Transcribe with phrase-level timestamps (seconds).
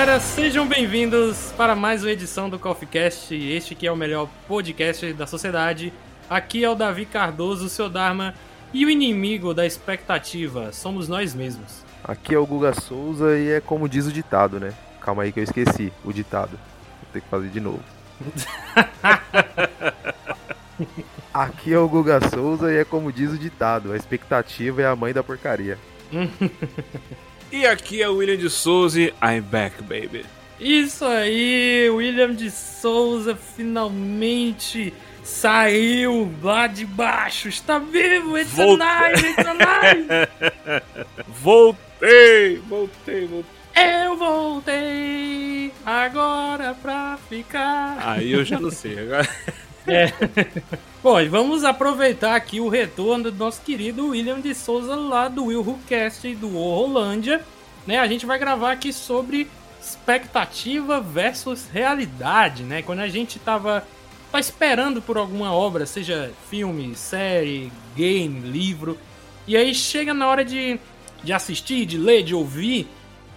[0.00, 3.34] Galera, sejam bem-vindos para mais uma edição do Coffee Cast.
[3.34, 5.92] Este que é o melhor podcast da sociedade.
[6.28, 8.34] Aqui é o Davi Cardoso, seu Dharma,
[8.72, 11.84] e o inimigo da expectativa somos nós mesmos.
[12.02, 14.72] Aqui é o Guga Souza e é como diz o ditado, né?
[15.02, 16.52] Calma aí que eu esqueci o ditado.
[16.52, 17.84] Vou ter que fazer de novo.
[21.34, 24.96] Aqui é o Guga Souza e é como diz o ditado: a expectativa é a
[24.96, 25.76] mãe da porcaria.
[27.50, 30.24] e aqui é o William de Souza e I'm back, baby.
[30.58, 34.92] Isso aí, William de Souza finalmente
[35.22, 37.48] saiu lá de baixo.
[37.48, 38.82] Está vivo, it's Volte...
[38.82, 40.82] alive, it's alive.
[41.28, 43.60] voltei, voltei, voltei.
[43.74, 47.96] Eu voltei agora pra ficar.
[48.00, 48.98] Aí eu já não sei.
[48.98, 49.28] Agora...
[49.86, 50.12] É.
[51.02, 55.46] Bom, e vamos aproveitar aqui o retorno do nosso querido William de Souza lá do
[55.46, 57.44] Will Who Cast do Rolândia.
[57.86, 57.98] Né?
[57.98, 59.48] A gente vai gravar aqui sobre
[59.80, 62.82] expectativa versus realidade, né?
[62.82, 63.86] Quando a gente tava,
[64.30, 68.98] tá esperando por alguma obra, seja filme, série, game, livro,
[69.46, 70.78] e aí chega na hora de,
[71.24, 72.86] de assistir, de ler, de ouvir,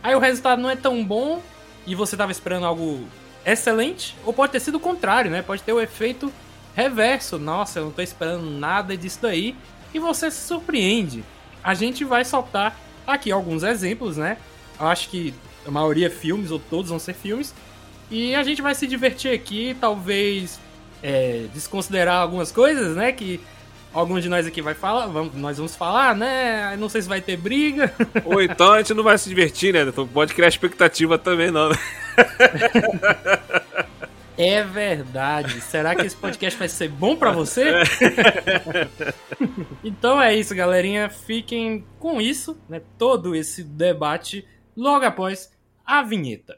[0.04, 1.42] aí o resultado não é tão bom
[1.88, 3.08] e você tava esperando algo
[3.46, 5.42] excelente, ou pode ter sido o contrário, né?
[5.42, 6.32] Pode ter o efeito
[6.76, 7.38] reverso.
[7.38, 9.56] Nossa, eu não tô esperando nada disso daí.
[9.94, 11.24] E você se surpreende.
[11.64, 14.38] A gente vai soltar aqui alguns exemplos, né?
[14.80, 15.34] Eu acho que
[15.66, 17.54] a maioria é filmes, ou todos vão ser filmes.
[18.10, 20.60] E a gente vai se divertir aqui, talvez
[21.02, 23.12] é, desconsiderar algumas coisas, né?
[23.12, 23.40] Que
[23.94, 26.76] alguns de nós aqui vai falar, vamos, nós vamos falar, né?
[26.78, 27.94] Não sei se vai ter briga.
[28.26, 29.84] Ou então a gente não vai se divertir, né?
[29.84, 31.70] Então pode criar expectativa também, não.
[31.70, 31.76] Né?
[34.38, 35.62] É verdade.
[35.62, 37.72] Será que esse podcast vai ser bom para você?
[39.84, 41.10] então é isso, galerinha.
[41.10, 42.82] Fiquem com isso, né?
[42.98, 45.52] Todo esse debate logo após
[45.86, 46.58] a vinheta.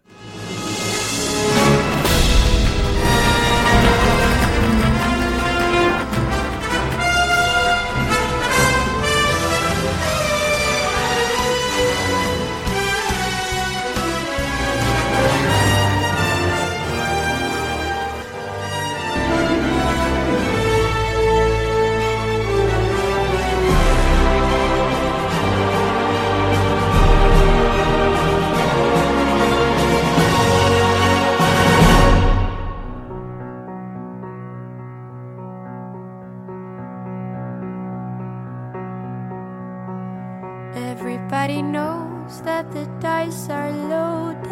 [42.46, 44.46] That the dice are loaded.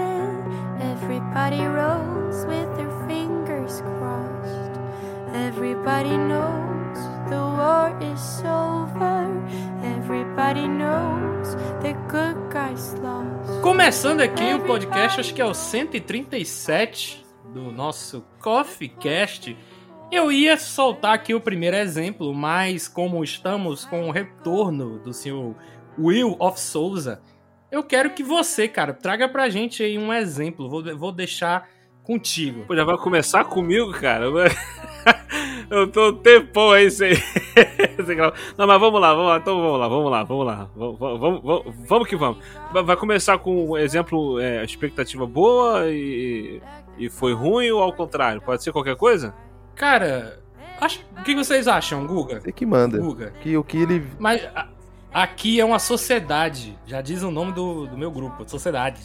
[0.81, 4.73] Everybody rolls with their fingers crossed.
[5.33, 6.97] Everybody knows
[7.29, 9.29] the war is over.
[9.83, 13.61] Everybody knows the good guys lost.
[13.61, 17.23] Começando aqui o podcast, acho que é o 137
[17.53, 19.55] do nosso Coffee Cast.
[20.11, 25.55] Eu ia soltar aqui o primeiro exemplo, mas como estamos com o retorno do senhor
[25.97, 27.21] Will of Souza.
[27.73, 30.69] Eu quero que você, cara, traga pra gente aí um exemplo.
[30.69, 31.67] Vou, vou deixar
[32.03, 32.66] contigo.
[32.67, 34.25] Pô, já vai começar comigo, cara?
[35.72, 37.13] Eu tô um tempão aí sem.
[38.56, 40.69] Não, mas vamos lá, vamos lá, então vamos lá, vamos lá, vamos lá.
[40.75, 42.38] Vamos, vamos, vamos, vamos que vamos.
[42.72, 46.61] Vai começar com um exemplo, é, expectativa boa e,
[47.00, 48.40] e foi ruim ou ao contrário?
[48.40, 49.34] Pode ser qualquer coisa?
[49.73, 50.40] Cara,
[50.79, 52.40] acho, o que vocês acham, Guga?
[52.40, 53.00] Você que manda.
[53.00, 53.31] Guga.
[53.41, 54.05] Que, o que ele.
[54.19, 54.47] Mas
[55.13, 56.75] Aqui é uma sociedade.
[56.88, 59.00] Já diz o nome do, do meu grupo, sociedade.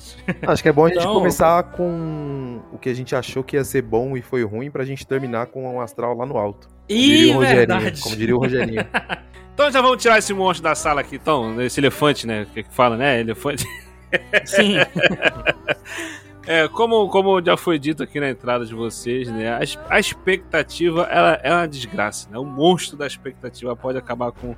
[0.46, 3.56] Acho que é bom a gente então, começar com o que a gente achou que
[3.56, 6.68] ia ser bom e foi ruim pra gente terminar com um astral lá no alto.
[6.88, 8.00] Ih, verdade.
[8.00, 8.86] Como diria o Rogerinho.
[9.52, 11.60] então já vamos tirar esse monstro da sala aqui, então.
[11.60, 12.46] Esse elefante, né?
[12.54, 13.20] Que fala, né?
[13.20, 13.66] Elefante.
[14.46, 14.76] Sim.
[16.46, 19.50] É, como, como já foi dito aqui na entrada de vocês, né?
[19.50, 19.60] A,
[19.90, 22.38] a expectativa ela é uma desgraça, né?
[22.38, 24.56] O monstro da expectativa pode acabar com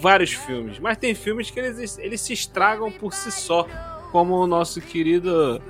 [0.00, 3.66] vários filmes, mas tem filmes que eles, eles se estragam por si só,
[4.12, 5.60] como o nosso querido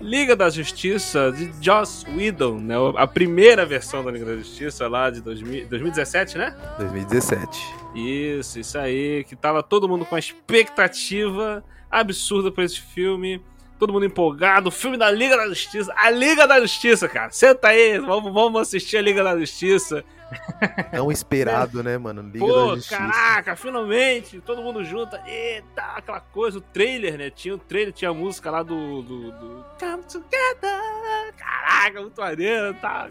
[0.00, 2.74] Liga da Justiça de Joss Whedon, né?
[2.96, 6.56] A primeira versão da Liga da Justiça lá de 2000, 2017, né?
[6.78, 7.74] 2017.
[7.94, 13.40] Isso, isso aí, que tava todo mundo com uma expectativa absurda para esse filme.
[13.82, 14.70] Todo mundo empolgado.
[14.70, 15.92] Filme da Liga da Justiça.
[15.96, 17.32] A Liga da Justiça, cara.
[17.32, 20.04] Senta aí, vamos, vamos assistir a Liga da Justiça.
[20.92, 22.22] Tão esperado, né, mano?
[22.22, 22.96] Liga Pô, da Justiça.
[22.96, 25.16] caraca, finalmente, todo mundo junto.
[25.26, 27.28] Eita, aquela coisa, o trailer, né?
[27.28, 29.02] Tinha o trailer, tinha a música lá do.
[29.02, 29.64] do, do...
[29.80, 31.34] Come Together!
[31.36, 33.10] Caraca, muito maneiro, tá?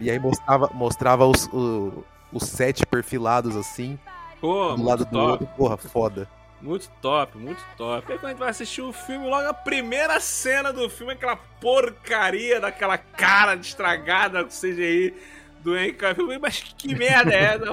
[0.00, 3.96] E aí mostrava, mostrava os, o, os sete perfilados assim,
[4.40, 5.30] Pô, do lado do top.
[5.30, 5.46] outro.
[5.56, 6.28] Porra, foda.
[6.60, 8.10] Muito top, muito top.
[8.12, 11.36] Aí quando a gente vai assistir o filme, logo a primeira cena do filme aquela
[11.36, 15.14] porcaria daquela cara estragada com CGI
[15.62, 16.40] do Cavill.
[16.40, 17.64] Mas que merda é essa?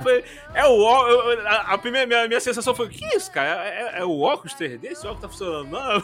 [0.53, 1.45] É o óculos.
[1.45, 3.65] A, a primeira minha, minha sensação foi: que isso, cara?
[3.65, 4.85] É, é- é o óculos 3D?
[4.91, 5.69] Esse óculos tá funcionando?
[5.71, 6.03] Não.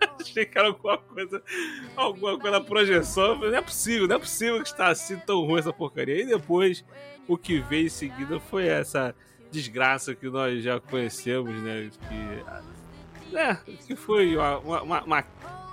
[0.20, 1.42] Achei que era alguma coisa,
[1.96, 3.36] alguma coisa na projeção.
[3.36, 6.22] Falei, não é possível, não é possível que está assim tão ruim essa porcaria.
[6.22, 6.84] E depois,
[7.26, 9.14] o que veio em seguida foi essa
[9.50, 11.88] desgraça que nós já conhecemos, né?
[13.30, 13.56] Que, é,
[13.86, 15.24] que foi uma, uma- uma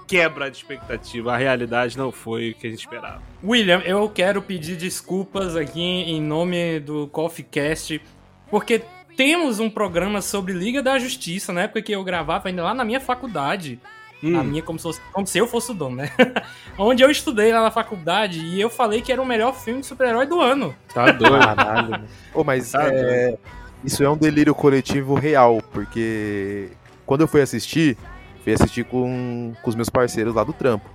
[0.07, 1.33] quebra de expectativa.
[1.33, 3.21] A realidade não foi o que a gente esperava.
[3.43, 8.01] William, eu quero pedir desculpas aqui em nome do Coffee Cast,
[8.49, 8.81] porque
[9.15, 12.83] temos um programa sobre Liga da Justiça, na época que eu gravava ainda lá na
[12.83, 13.79] minha faculdade.
[14.21, 14.39] Hum.
[14.39, 16.09] A minha, como se, fosse- como se eu fosse o dono, né?
[16.77, 19.85] Onde eu estudei lá na faculdade e eu falei que era o melhor filme de
[19.85, 20.73] super-herói do ano.
[20.93, 21.37] Tá doido.
[21.39, 21.89] Caralho.
[21.91, 22.07] mano.
[22.33, 23.37] Ô, mas Tá é,
[23.83, 26.69] isso é um delírio coletivo real, porque
[27.05, 27.97] quando eu fui assistir,
[28.43, 30.89] fui assistir com, com os meus parceiros lá do trampo.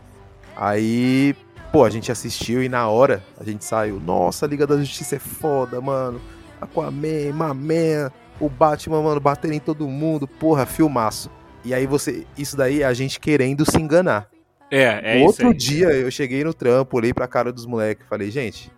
[0.57, 1.37] Aí,
[1.73, 4.01] pô, a gente assistiu e na hora a gente saiu.
[4.01, 6.21] Nossa, a Liga da Justiça é foda, mano.
[6.61, 10.27] Aquaman, Maman, o Batman, mano, batendo em todo mundo.
[10.27, 11.31] Porra, filmaço.
[11.65, 12.27] E aí você.
[12.37, 14.29] Isso daí é a gente querendo se enganar.
[14.71, 15.55] É, é isso outro aí.
[15.55, 18.71] dia eu cheguei no trampo, olhei pra cara dos moleques e falei, gente,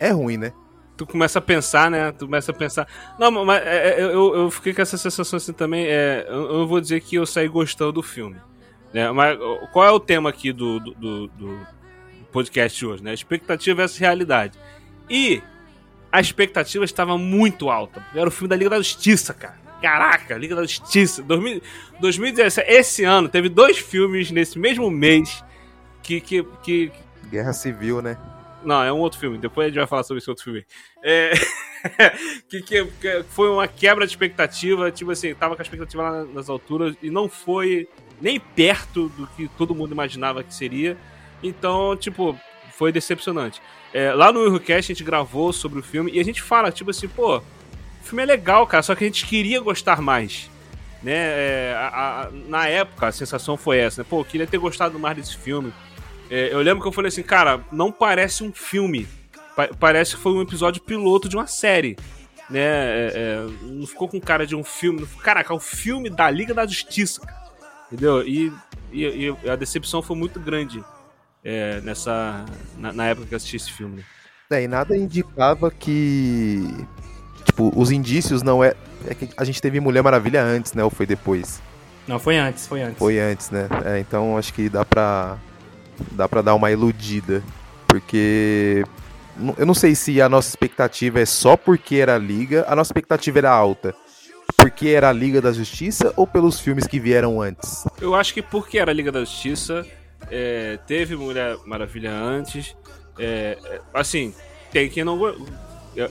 [0.00, 0.52] é ruim, né?
[0.98, 2.12] Tu começa a pensar, né?
[2.12, 2.86] Tu começa a pensar.
[3.18, 5.86] Não, mas é, é, eu, eu fiquei com essa sensação assim também.
[5.86, 8.36] É, eu vou dizer que eu saí gostando do filme.
[8.92, 9.10] Né?
[9.12, 9.38] Mas
[9.72, 11.58] qual é o tema aqui do, do, do- do
[12.32, 13.02] podcast hoje?
[13.02, 13.14] Né?
[13.14, 14.58] Expectativa versus realidade.
[15.08, 15.40] E
[16.10, 18.04] a expectativa estava muito alta.
[18.14, 19.56] Era o filme da Liga da Justiça, cara.
[19.80, 21.22] Caraca, Liga da Justiça.
[21.22, 21.62] 2000
[22.00, 25.44] 2017, esse ano, teve dois filmes nesse mesmo mês
[26.02, 26.92] que, que, que,
[27.30, 28.16] Guerra Civil, né?
[28.62, 29.38] Não, é um outro filme.
[29.38, 30.64] Depois a gente vai falar sobre esse outro filme.
[31.02, 31.32] É...
[32.48, 34.90] que, que- que foi uma quebra de expectativa.
[34.90, 37.88] Tipo assim, tava com a expectativa lá nas alturas e não foi
[38.20, 40.96] nem perto do que todo mundo imaginava que seria.
[41.42, 42.38] Então, tipo,
[42.76, 43.60] foi decepcionante.
[43.92, 46.90] É, lá no Eurocast a gente gravou sobre o filme e a gente fala, tipo
[46.90, 47.42] assim, pô, o
[48.02, 50.50] filme é legal, cara, só que a gente queria gostar mais.
[51.02, 51.12] Né?
[51.14, 54.06] É, a- a- na época a sensação foi essa, né?
[54.10, 55.72] Pô, eu queria ter gostado mais desse filme.
[56.30, 59.06] É, eu lembro que eu falei assim, cara, não parece um filme.
[59.56, 61.96] Pa- parece que foi um episódio piloto de uma série.
[62.50, 62.60] Né?
[62.60, 65.04] É, é, não ficou com cara de um filme.
[65.06, 67.20] Ficou- Caraca, é o filme da Liga da Justiça.
[67.22, 67.38] cara.
[67.90, 68.22] Entendeu?
[68.26, 68.52] E,
[68.92, 70.82] e- e a decepção foi muito grande
[71.44, 72.44] é, nessa,
[72.76, 73.96] na, na época que eu assisti esse filme.
[73.98, 74.02] né?
[74.50, 76.62] É, e nada indicava que.
[77.44, 78.74] Tipo, os indícios não é.
[79.06, 80.82] É que a gente teve Mulher Maravilha antes, né?
[80.84, 81.60] Ou foi depois?
[82.06, 82.98] Não, foi antes, foi antes.
[82.98, 83.68] Foi antes, né?
[83.84, 85.36] É, então acho que dá pra.
[86.12, 87.42] Dá pra dar uma iludida.
[87.86, 88.84] Porque.
[89.56, 92.64] Eu não sei se a nossa expectativa é só porque era a Liga.
[92.68, 93.94] A nossa expectativa era alta.
[94.56, 97.84] Porque era a Liga da Justiça ou pelos filmes que vieram antes?
[98.00, 99.86] Eu acho que porque era a Liga da Justiça,
[100.30, 102.74] é, teve Mulher Maravilha antes.
[103.18, 104.34] é, é, assim,
[104.72, 105.28] tem quem não.
[105.28, 105.34] É,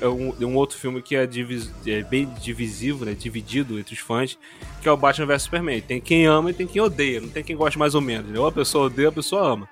[0.02, 3.14] é um, é um outro filme que é, divis- é bem divisivo, né?
[3.14, 4.38] Dividido entre os fãs,
[4.82, 5.82] que é o Batman vs Superman.
[5.82, 7.20] Tem quem ama e tem quem odeia.
[7.20, 8.30] Não tem quem gosta mais ou menos.
[8.32, 8.40] Né?
[8.40, 9.70] Ou a pessoa odeia, a pessoa ama.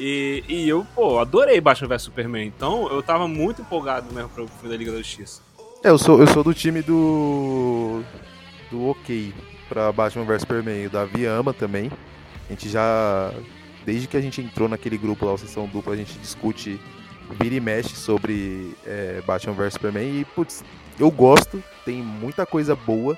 [0.00, 2.46] E, e eu, pô, adorei Batman vs Superman.
[2.46, 5.42] Então eu tava muito empolgado mesmo pro filme da Liga da Justiça.
[5.84, 8.02] É, eu sou, eu sou do time do.
[8.70, 9.32] do ok
[9.68, 10.86] pra Batman vs Superman.
[10.86, 11.90] O Davi ama também.
[12.48, 13.30] A gente já.
[13.84, 16.78] Desde que a gente entrou naquele grupo lá, o Sessão Dupla, a gente discute,
[17.40, 20.20] vira e mexe sobre é, Batman vs Superman.
[20.20, 20.64] E, putz,
[20.98, 23.16] eu gosto, tem muita coisa boa.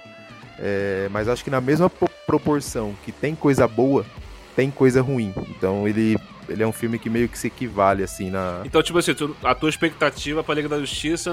[0.58, 4.06] é, mas acho que na mesma pro- proporção que tem coisa boa,
[4.54, 5.34] tem coisa ruim.
[5.48, 6.16] Então ele,
[6.48, 8.62] ele é um filme que meio que se equivale, assim, na.
[8.64, 11.30] Então, tipo assim, tu- a tua expectativa pra Liga da Justiça,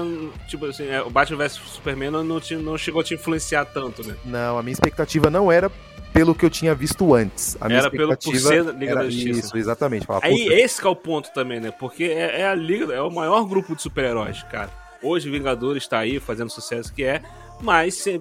[0.48, 4.06] tipo assim, é, o Batman vs Superman não, te- não chegou a te influenciar tanto,
[4.06, 4.14] né?
[4.24, 5.70] Não, a minha expectativa não era
[6.12, 7.56] pelo que eu tinha visto antes.
[7.60, 9.40] A minha Era pelo- por ser Liga era da Justiça.
[9.40, 10.06] Isso, exatamente.
[10.06, 11.70] Falar, Aí, puta, esse que é o ponto também, né?
[11.70, 14.70] Porque é, é a Liga, é o maior grupo de super-heróis, cara.
[15.02, 17.22] Hoje, Vingadores tá aí fazendo sucesso que é,
[17.62, 18.20] mas em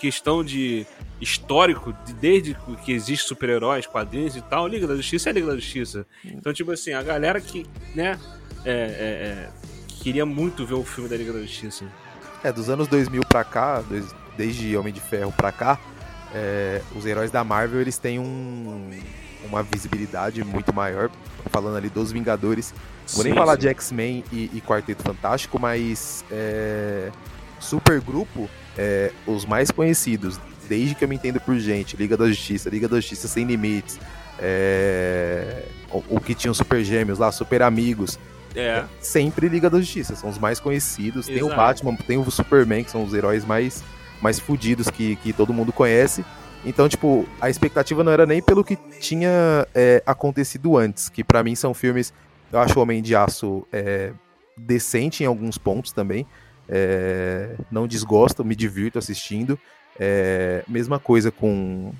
[0.00, 0.86] questão de
[1.20, 5.46] histórico, de- desde que existe super-heróis, quadrinhos e tal, Liga da Justiça é a Liga
[5.48, 6.06] da Justiça.
[6.24, 8.18] Então, tipo assim, a galera que, né,
[8.64, 9.48] é, é, é,
[10.02, 11.84] queria muito ver o filme da Liga da Justiça.
[12.44, 13.82] é, dos anos 2000 pra cá,
[14.36, 15.78] desde Homem de Ferro pra cá,
[16.34, 18.90] é, os heróis da Marvel, eles têm um,
[19.48, 21.10] uma visibilidade muito maior,
[21.50, 22.74] falando ali dos Vingadores.
[23.14, 23.60] Vou nem Sim, falar sim.
[23.60, 27.10] de X-Men e, e Quarteto Fantástico, mas é,
[27.60, 32.68] Supergrupo, é, os mais conhecidos, desde que eu me entendo por gente, Liga da Justiça,
[32.68, 33.98] Liga da Justiça Sem Limites,
[34.38, 38.18] é, o, o que tinha os Super Gêmeos lá, Super Amigos,
[38.54, 38.84] É.
[39.00, 41.26] sempre Liga da Justiça, são os mais conhecidos.
[41.26, 41.56] Tem o Exato.
[41.56, 43.82] Batman, tem o Superman, que são os heróis mais,
[44.20, 46.24] mais fudidos que, que todo mundo conhece.
[46.64, 51.42] Então, tipo, a expectativa não era nem pelo que tinha é, acontecido antes, que pra
[51.44, 52.12] mim são filmes.
[52.52, 54.12] Eu acho o Homem de Aço é,
[54.56, 56.26] decente em alguns pontos também.
[56.68, 59.56] É, não desgosto, me divirto assistindo.
[59.98, 61.92] É, mesma coisa com,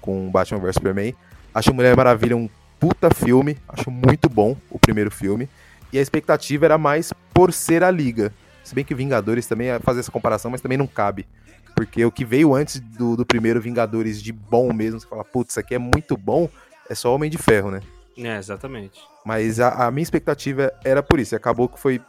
[0.00, 1.14] com Batman vs Superman.
[1.54, 2.48] Acho Mulher Maravilha um
[2.80, 5.48] puta filme, acho muito bom o primeiro filme.
[5.92, 8.32] E a expectativa era mais por ser a Liga.
[8.64, 11.26] Se bem que Vingadores também é fazer essa comparação, mas também não cabe.
[11.74, 15.52] Porque o que veio antes do, do primeiro Vingadores de bom mesmo, você fala, putz,
[15.52, 16.48] isso aqui é muito bom,
[16.88, 17.80] é só Homem de Ferro, né?
[18.16, 19.00] É, exatamente.
[19.24, 21.34] Mas a, a minha expectativa era por isso.
[21.34, 22.00] e Acabou que foi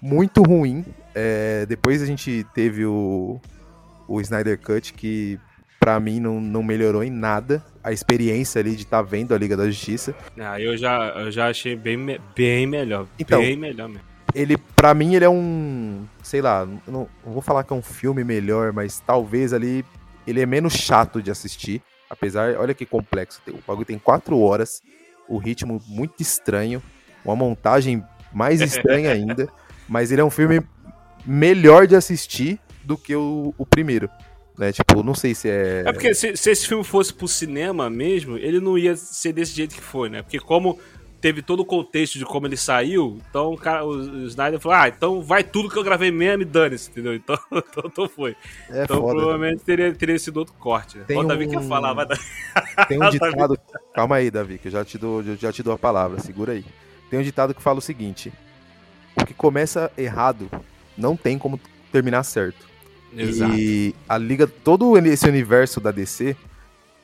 [0.00, 0.84] muito ruim.
[1.14, 3.40] É, depois a gente teve o,
[4.10, 5.38] o Snyder Cut, que
[5.78, 9.56] pra mim não, não melhorou em nada a experiência ali de estar vendo a Liga
[9.56, 10.12] da Justiça.
[10.38, 13.06] Ah, eu já, eu já achei bem, bem melhor.
[13.18, 14.10] Então, bem melhor mesmo.
[14.34, 16.04] Ele, pra mim, ele é um.
[16.22, 19.84] Sei lá, não, não vou falar que é um filme melhor, mas talvez ali
[20.26, 21.80] ele é menos chato de assistir.
[22.08, 23.40] Apesar, olha que complexo.
[23.48, 24.82] O bagulho tem quatro horas,
[25.28, 26.82] o ritmo muito estranho,
[27.24, 29.48] uma montagem mais estranha ainda.
[29.88, 30.60] Mas ele é um filme
[31.24, 34.08] melhor de assistir do que o, o primeiro.
[34.58, 34.72] Né?
[34.72, 35.84] Tipo, não sei se é.
[35.86, 39.52] É porque se, se esse filme fosse pro cinema mesmo, ele não ia ser desse
[39.52, 40.22] jeito que foi, né?
[40.22, 40.78] Porque como
[41.20, 44.88] teve todo o contexto de como ele saiu, então o, cara, o, Snyder falou, ah,
[44.88, 47.14] então vai tudo que eu gravei mesmo e dane-se, entendeu?
[47.14, 48.34] Então, então, então foi.
[48.70, 49.14] É então foda.
[49.14, 50.98] provavelmente teria, teria sido outro corte.
[50.98, 51.04] Né?
[51.06, 52.06] Tem Ó, o Davi um- quer falar, vai.
[52.88, 53.58] Tem um ditado.
[53.94, 56.52] Calma aí, Davi, que eu já te dou, eu já te dou a palavra, segura
[56.52, 56.64] aí.
[57.10, 58.32] Tem um ditado que fala o seguinte:
[59.20, 60.50] o que começa errado
[60.96, 61.60] não tem como
[61.92, 62.69] terminar certo.
[63.16, 63.54] Exato.
[63.54, 66.36] E a liga, todo esse universo da DC,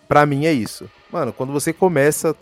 [0.08, 0.88] pra mim é isso.
[1.12, 2.34] Mano, quando você começa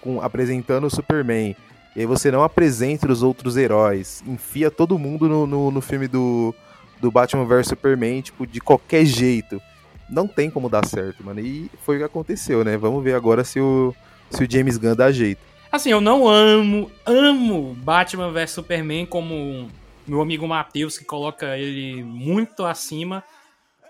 [0.00, 1.56] com apresentando o Superman,
[1.94, 6.06] e aí você não apresenta os outros heróis, enfia todo mundo no, no, no filme
[6.06, 6.54] do,
[7.00, 9.60] do Batman vs Superman, tipo, de qualquer jeito.
[10.08, 11.40] Não tem como dar certo, mano.
[11.40, 12.76] E foi o que aconteceu, né?
[12.76, 13.94] Vamos ver agora se o,
[14.30, 15.40] se o James Gunn dá jeito.
[15.70, 19.68] Assim, eu não amo, amo Batman vs Superman como
[20.10, 23.22] meu amigo Matheus, que coloca ele muito acima.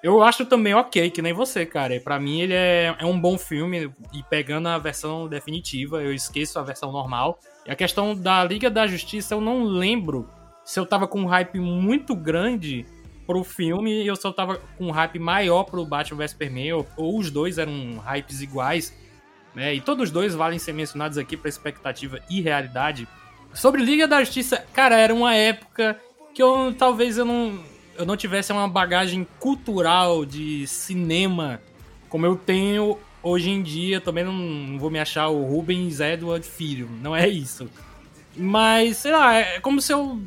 [0.02, 1.98] Eu acho também ok, que nem você, cara.
[2.00, 6.58] Pra mim ele é, é um bom filme e pegando a versão definitiva, eu esqueço
[6.58, 7.38] a versão normal.
[7.66, 10.28] E a questão da Liga da Justiça, eu não lembro
[10.64, 12.86] se eu tava com um hype muito grande
[13.26, 16.86] pro filme e eu só tava com um hype maior pro Batman vs Superman, ou,
[16.96, 18.94] ou os dois eram hypes iguais
[19.54, 19.74] né?
[19.74, 23.08] E todos os dois valem ser mencionados aqui para expectativa e realidade.
[23.52, 25.98] Sobre Liga da Justiça, cara, era uma época
[26.34, 27.58] que eu talvez eu não,
[27.96, 31.60] eu não tivesse uma bagagem cultural de cinema
[32.08, 34.00] como eu tenho hoje em dia.
[34.00, 37.68] Também não, não vou me achar o Rubens Edward Filho, não é isso.
[38.36, 40.20] Mas, sei lá, é como se eu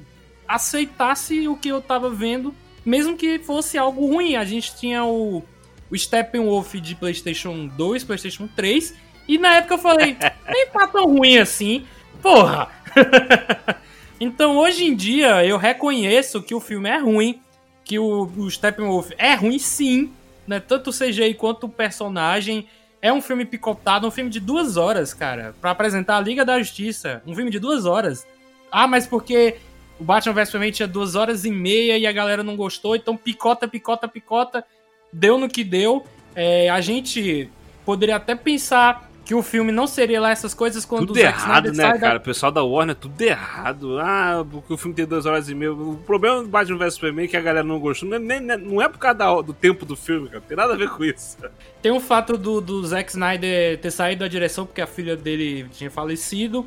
[0.47, 2.53] aceitasse o que eu tava vendo,
[2.85, 4.35] mesmo que fosse algo ruim.
[4.35, 5.43] A gente tinha o,
[5.89, 8.93] o Steppenwolf de PlayStation 2, PlayStation 3,
[9.27, 10.17] e na época eu falei,
[10.47, 11.85] nem tá tão ruim assim,
[12.21, 12.69] porra!
[14.23, 17.41] então hoje em dia eu reconheço que o filme é ruim,
[17.83, 20.13] que o, o Steppenwolf é ruim sim,
[20.47, 20.61] né?
[20.61, 22.67] Tanto o CGI quanto o personagem.
[23.01, 26.57] É um filme picotado, um filme de duas horas, cara, Pra apresentar a Liga da
[26.57, 27.21] Justiça.
[27.27, 28.25] Um filme de duas horas.
[28.71, 29.57] Ah, mas porque
[29.99, 33.17] o Batman vs Superman tinha duas horas e meia e a galera não gostou, então
[33.17, 34.65] picota, picota, picota.
[35.11, 36.05] Deu no que deu.
[36.33, 37.49] É, a gente
[37.85, 41.27] poderia até pensar que o filme não seria lá essas coisas quando Tudo o Zack
[41.39, 42.17] errado, Snyder né, sai da- cara?
[42.19, 43.97] O pessoal da Warner, tudo errado.
[43.99, 45.71] Ah, porque o filme tem duas horas e meia.
[45.71, 48.09] O problema do Batman vs Superman é que a galera não gostou.
[48.09, 50.39] Não é, nem- nem- não é por causa da- do tempo do filme, cara.
[50.41, 51.37] Não tem nada a ver com isso.
[51.81, 55.67] Tem o fato do, do Zack Snyder ter saído da direção porque a filha dele
[55.71, 56.65] tinha falecido.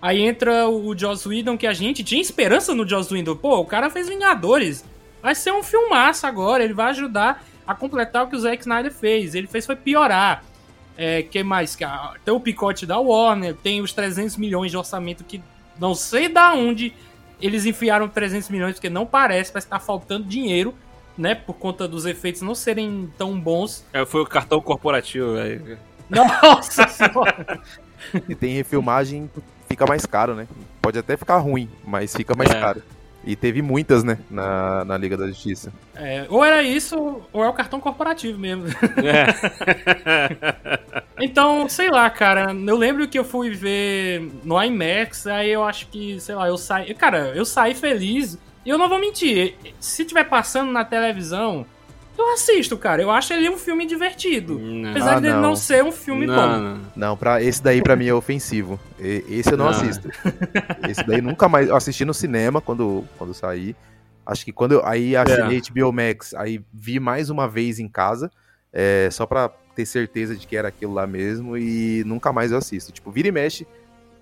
[0.00, 3.36] Aí entra o Joss Whedon, que a gente tinha esperança no Joss Whedon.
[3.36, 4.84] Pô, o cara fez Vingadores.
[5.22, 6.64] Vai ser um filmaço agora.
[6.64, 9.36] Ele vai ajudar a completar o que o Zack Snyder fez.
[9.36, 10.42] Ele fez foi piorar.
[10.96, 11.76] É, que mais?
[12.24, 15.42] Tem o picote da Warner, tem os 300 milhões de orçamento que
[15.80, 16.92] não sei da onde
[17.40, 20.74] eles enfiaram 300 milhões, porque não parece, parece que tá faltando dinheiro,
[21.16, 21.34] né?
[21.34, 23.84] Por conta dos efeitos não serem tão bons.
[23.92, 25.78] É, foi o cartão corporativo, velho.
[26.10, 27.60] Nossa senhora!
[28.28, 29.30] E tem refilmagem,
[29.68, 30.46] fica mais caro, né?
[30.80, 32.60] Pode até ficar ruim, mas fica mais É.
[32.60, 32.82] caro.
[33.24, 35.72] E teve muitas, né, na, na Liga da Justiça.
[35.94, 38.64] É, ou era isso, ou é o cartão corporativo mesmo.
[39.02, 39.26] É.
[41.20, 45.86] Então, sei lá, cara, eu lembro que eu fui ver no IMAX, aí eu acho
[45.86, 46.92] que, sei lá, eu saí.
[46.94, 48.36] Cara, eu saí feliz.
[48.64, 51.66] E eu não vou mentir, se tiver passando na televisão,
[52.18, 53.02] eu assisto, cara.
[53.02, 54.58] Eu acho ele um filme divertido.
[54.58, 54.90] Não.
[54.90, 55.40] Apesar Ah, de não.
[55.42, 56.58] não ser um filme não, bom.
[56.58, 56.80] não.
[56.94, 58.78] Não, pra, esse daí pra mim é ofensivo.
[58.98, 59.72] E- Esse eu não, Não.
[59.72, 60.08] assisto.
[60.88, 61.68] Esse daí nunca mais.
[61.68, 63.74] Eu assisti no cinema quando, quando saí.
[64.24, 68.30] Acho que quando eu aí assinei HBO Max, aí vi mais uma vez em casa,
[68.72, 72.58] é, só pra ter certeza de que era aquilo lá mesmo, e nunca mais eu
[72.58, 72.92] assisto.
[72.92, 73.66] Tipo, vira e mexe,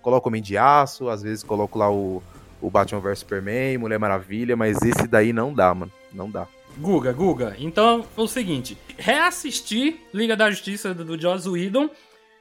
[0.00, 2.22] coloco Homem de Aço, às vezes coloco lá o,
[2.62, 5.92] o Batman vs Superman, Mulher Maravilha, mas esse daí não dá, mano.
[6.14, 6.46] Não dá.
[6.80, 7.56] Guga, Guga.
[7.58, 11.90] Então, foi o seguinte: reassistir Liga da Justiça do, do Joss Whedon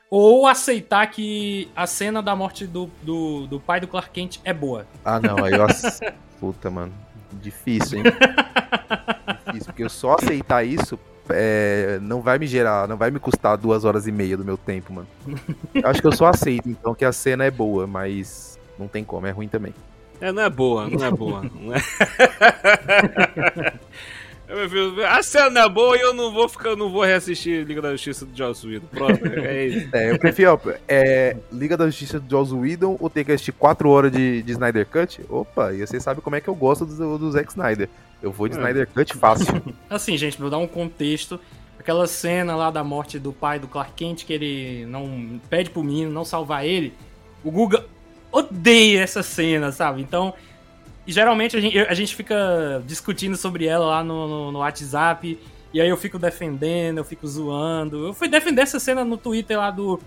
[0.10, 4.53] ou aceitar que a cena da morte do, do, do pai do Clark Kent é
[4.53, 4.88] boa.
[5.05, 5.63] Ah, não, aí eu.
[5.63, 6.00] ass-
[6.39, 6.93] Puta, mano.
[7.34, 8.03] Difícil, hein?
[9.46, 10.98] Difícil, porque eu só aceitar isso
[11.29, 14.58] é, não vai me gerar, não vai me custar duas horas e meia do meu
[14.58, 15.08] tempo, mano.
[15.75, 19.03] Eu acho que eu só aceito, então, que a cena é boa, mas não tem
[19.03, 19.74] como, é ruim também.
[20.19, 21.43] É, não é boa, não é boa.
[21.43, 21.77] Não é...
[24.50, 27.63] Eu, meu filho, a cena é boa e eu não vou ficar, não vou reassistir
[27.65, 28.88] Liga da Justiça do Joss Whedon.
[28.88, 29.89] Pronto, é isso.
[29.94, 33.51] É, eu prefiro, ó, é, Liga da Justiça do Joss Whedon ou ter que assistir
[33.51, 35.22] 4 horas de, de Snyder Cut?
[35.29, 37.88] Opa, e você sabe como é que eu gosto do, do Zack Snyder.
[38.24, 38.58] Eu vou de É.
[38.58, 39.62] Snyder Cut fácil.
[39.88, 41.39] Assim, gente, pra eu dar um contexto,
[41.79, 45.84] aquela cena lá da morte do pai do Clark Kent, que ele não pede pro
[45.84, 46.91] menino não salvar ele,
[47.44, 47.86] o Guga
[48.32, 50.01] odeia essa cena, sabe?
[50.01, 50.34] Então,
[51.10, 55.39] e geralmente a gente, a gente fica discutindo sobre ela lá no, no, no WhatsApp,
[55.74, 58.08] e aí eu fico defendendo, eu fico zoando.
[58.08, 60.00] Eu fui defender essa cena no Twitter lá do,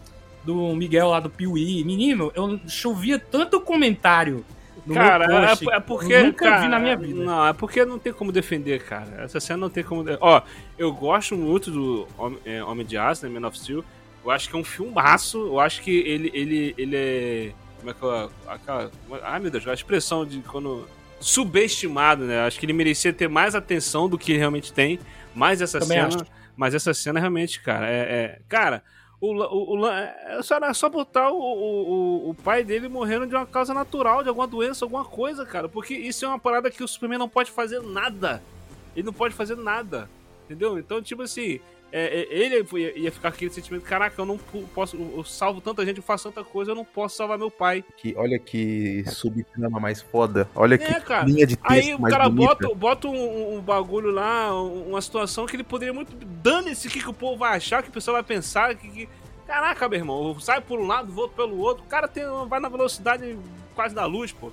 [0.44, 1.82] do Miguel, lá do Piuí.
[1.84, 4.44] Menino, eu chovia tanto comentário
[4.86, 5.70] no Cara, meu post.
[5.70, 6.12] é, é porque.
[6.12, 7.24] eu nunca cara, vi na minha vida.
[7.24, 9.22] Não, é porque não tem como defender, cara.
[9.24, 10.04] Essa cena não tem como.
[10.20, 10.40] Ó,
[10.78, 13.40] eu gosto muito do Hom- é, Homem de Aço, né?
[13.40, 13.84] Man of Steel.
[14.24, 15.38] Eu acho que é um filmaço.
[15.46, 17.52] Eu acho que ele, ele, ele é.
[17.82, 18.30] Como é que eu.
[18.46, 18.90] Aquela.
[19.24, 20.86] Ai, meu Deus, a expressão de quando.
[21.20, 22.40] Subestimado, né?
[22.46, 24.98] Acho que ele merecia ter mais atenção do que realmente tem.
[25.34, 26.08] Mais essa Também cena.
[26.22, 26.26] acho.
[26.56, 27.98] Mas essa cena realmente, cara, é.
[28.00, 28.82] é- cara,
[29.20, 33.34] o, o, o, é só, era só botar o, o- o pai dele morrendo de
[33.34, 35.68] uma causa natural, de alguma doença, alguma coisa, cara.
[35.68, 38.42] Porque isso é uma parada que o Superman não pode fazer nada.
[38.94, 40.08] Ele não pode fazer nada.
[40.44, 40.78] Entendeu?
[40.78, 41.60] Então, tipo assim,
[41.92, 44.38] é, é, ele ia, ia ficar com aquele sentimento: caraca, eu não
[44.74, 44.96] posso.
[44.96, 47.84] Eu salvo tanta gente, eu faço tanta coisa, eu não posso salvar meu pai.
[47.96, 50.48] Que, olha que subtrama mais foda.
[50.54, 51.26] Olha que É, cara.
[51.26, 52.54] linha de texto Aí o cara bonita.
[52.54, 56.12] bota, bota um, um bagulho lá, um- uma situação que ele poderia muito.
[56.42, 58.74] Dane-se o que, que o povo vai achar, o que o pessoal vai pensar.
[58.74, 59.08] Que, que-
[59.46, 61.84] Caraca, meu irmão, sai por um lado, volta pelo outro.
[61.84, 63.36] O cara tem, vai na velocidade
[63.74, 64.50] quase da luz, pô.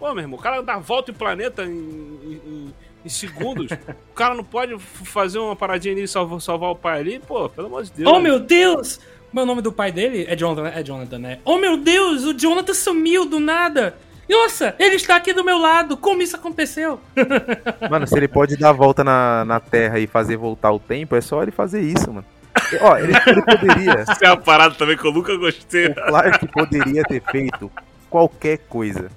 [0.00, 3.70] Pô, meu irmão, o cara dá volta em planeta em, em- em- em segundos.
[4.10, 7.18] o cara não pode fazer uma paradinha ali e salvar, salvar o pai ali?
[7.18, 8.10] Pô, pelo amor de Deus.
[8.10, 9.00] Oh meu Deus!
[9.32, 10.72] Meu nome do pai dele é Jonathan, né?
[10.76, 11.38] É Jonathan, né?
[11.44, 13.94] Oh meu Deus, o Jonathan sumiu do nada!
[14.28, 15.96] Nossa, ele está aqui do meu lado!
[15.96, 17.00] Como isso aconteceu?
[17.90, 21.16] Mano, se ele pode dar a volta na, na Terra e fazer voltar o tempo,
[21.16, 22.24] é só ele fazer isso, mano.
[22.80, 23.92] Ó, ele, ele poderia.
[24.08, 25.86] Essa é uma parada também que eu nunca gostei.
[25.86, 27.70] O Clark poderia ter feito
[28.08, 29.10] qualquer coisa.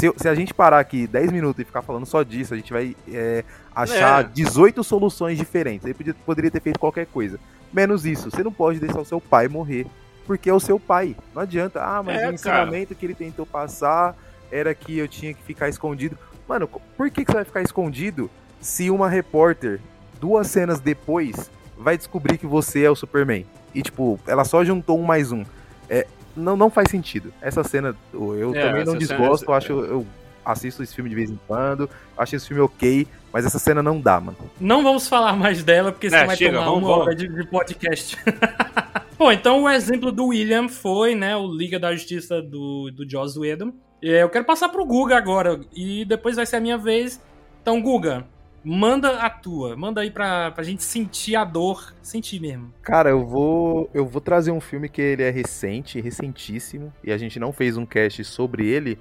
[0.00, 2.72] Se, se a gente parar aqui 10 minutos e ficar falando só disso, a gente
[2.72, 4.28] vai é, achar É.
[4.32, 5.84] 18 soluções diferentes.
[5.84, 7.38] Ele podia- poderia ter feito qualquer coisa.
[7.72, 8.30] Menos isso.
[8.30, 9.86] Você não pode deixar o seu pai morrer.
[10.26, 11.16] Porque é o seu pai.
[11.34, 11.82] Não adianta.
[11.82, 12.34] Ah, mas É, o cara.
[12.34, 14.16] ensinamento que ele tentou passar
[14.50, 16.16] era que eu tinha que ficar escondido.
[16.48, 19.80] Mano, por que, que você vai ficar escondido se uma repórter,
[20.20, 23.44] duas cenas depois, vai descobrir que você é o Superman?
[23.74, 25.44] E, tipo, ela só juntou um mais um.
[25.88, 27.32] É, não, não faz sentido.
[27.40, 30.06] Essa cena, eu É, também não cena- desgosto, essa- eu acho, eu
[30.44, 34.00] assisto esse filme de vez em quando, acho esse filme ok, mas essa cena não
[34.00, 34.36] dá, mano.
[34.60, 37.06] Não vamos falar mais dela, porque É, senão vai chega, tomar vamos, uma vamos.
[37.06, 38.16] hora de, de podcast.
[39.18, 43.38] Bom, então o exemplo do William foi, né, o Liga da Justiça do, do Joss
[43.38, 43.72] Whedon.
[44.02, 47.20] E Eu quero passar pro Guga agora, e depois vai ser a minha vez.
[47.60, 48.24] Então, Guga,
[48.64, 49.76] manda a tua.
[49.76, 52.72] Manda aí pra, pra gente sentir a dor, sentir mesmo.
[52.82, 57.18] Cara, eu vou, eu vou trazer um filme que ele é recente, recentíssimo, e a
[57.18, 58.98] gente não fez um cast sobre ele,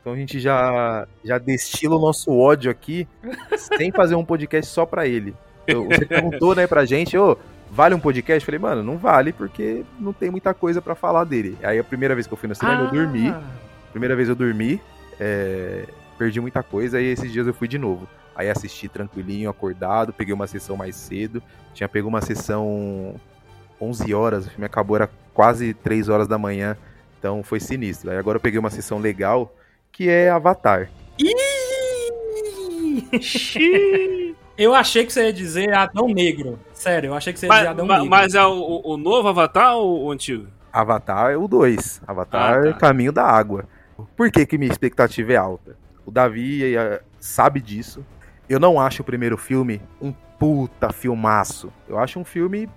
[0.00, 3.06] então a gente já, já destila o nosso ódio aqui,
[3.56, 5.34] sem fazer um podcast só pra ele.
[5.66, 7.36] Eu- você perguntou, né, pra gente, ô,
[7.70, 8.42] vale um podcast?
[8.42, 11.56] Eu falei, mano, não vale, porque não tem muita coisa pra falar dele.
[11.62, 13.40] Aí a primeira vez que eu fui no cinema, eu dormi, Ah,
[13.92, 14.80] Primeira vez eu dormi,
[15.20, 15.84] é,
[16.18, 18.08] perdi muita coisa, e esses dias eu fui de novo.
[18.34, 21.42] Aí assisti tranquilinho, acordado, peguei uma sessão mais cedo.
[21.74, 23.14] Tinha pego uma sessão
[23.80, 26.76] 11 horas, o filme acabou, era quase 3 horas da manhã,
[27.18, 28.10] então foi sinistro.
[28.10, 29.54] Aí agora eu peguei uma sessão legal,
[29.90, 30.90] que é Avatar.
[34.56, 36.58] Eu achei que você ia dizer Adão Negro.
[36.74, 38.10] Sério, eu achei que você ia Mas, dizer Adão ma- Negro.
[38.10, 40.46] mas é o, o novo Avatar ou o antigo?
[40.72, 42.02] Avatar é o 2.
[42.06, 42.68] Avatar Ah, tá.
[42.68, 43.64] é Caminho da Água.
[44.16, 45.76] Por que, que minha expectativa é alta?
[46.04, 48.04] O Davi eh, sabe disso.
[48.52, 51.72] Eu não acho o primeiro filme um puta filmaço.
[51.88, 52.68] Eu acho um filme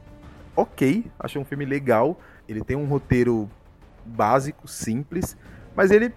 [0.55, 2.17] ok, acho um filme legal.
[2.47, 3.49] Ele tem um roteiro
[4.05, 5.35] básico, simples,
[5.75, 6.13] mas ele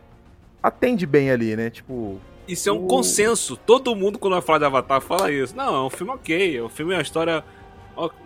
[0.62, 1.70] atende bem ali, né?
[1.70, 3.56] Tipo, Isso é um O- consenso.
[3.56, 5.56] Todo mundo, quando vai falar de Avatar, fala isso.
[5.56, 6.56] Não, é um filme ok.
[6.58, 7.42] É um filme, é uma história,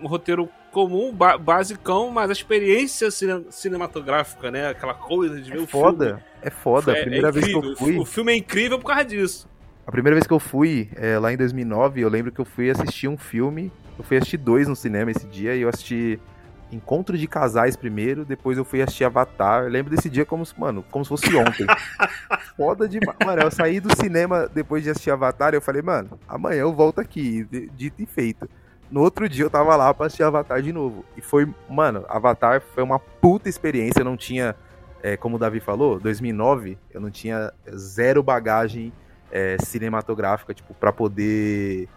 [0.02, 4.68] um roteiro comum, ba- basicão, mas a experiência cine- cinematográfica, né?
[4.68, 6.06] Aquela coisa de ver é o foda.
[6.06, 6.22] filme.
[6.42, 6.92] É foda.
[6.92, 7.98] É- a primeira é vez que eu fui.
[7.98, 9.48] O filme é incrível por causa disso.
[9.86, 12.70] A primeira vez que eu fui, é, lá em 2009, eu lembro que eu fui
[12.70, 13.72] assistir um filme.
[13.98, 16.18] Eu fui assistir dois no cinema esse dia e eu assisti
[16.70, 19.64] Encontro de Casais primeiro, depois eu fui assistir Avatar.
[19.64, 21.66] Eu lembro desse dia como, se- mano, como se fosse ontem.
[22.56, 23.16] Foda demais.
[23.24, 26.72] Mano, eu saí do cinema depois de assistir Avatar e eu falei, mano, amanhã eu
[26.72, 28.48] volto aqui, dito e feito.
[28.90, 31.04] No outro dia eu tava lá pra assistir Avatar de novo.
[31.16, 34.00] E foi, mano, Avatar foi uma puta experiência.
[34.00, 34.54] Eu não tinha,
[35.02, 38.92] é, como o Davi falou, 2009, eu não tinha zero bagagem
[39.32, 41.88] é, cinematográfica, tipo, pra poder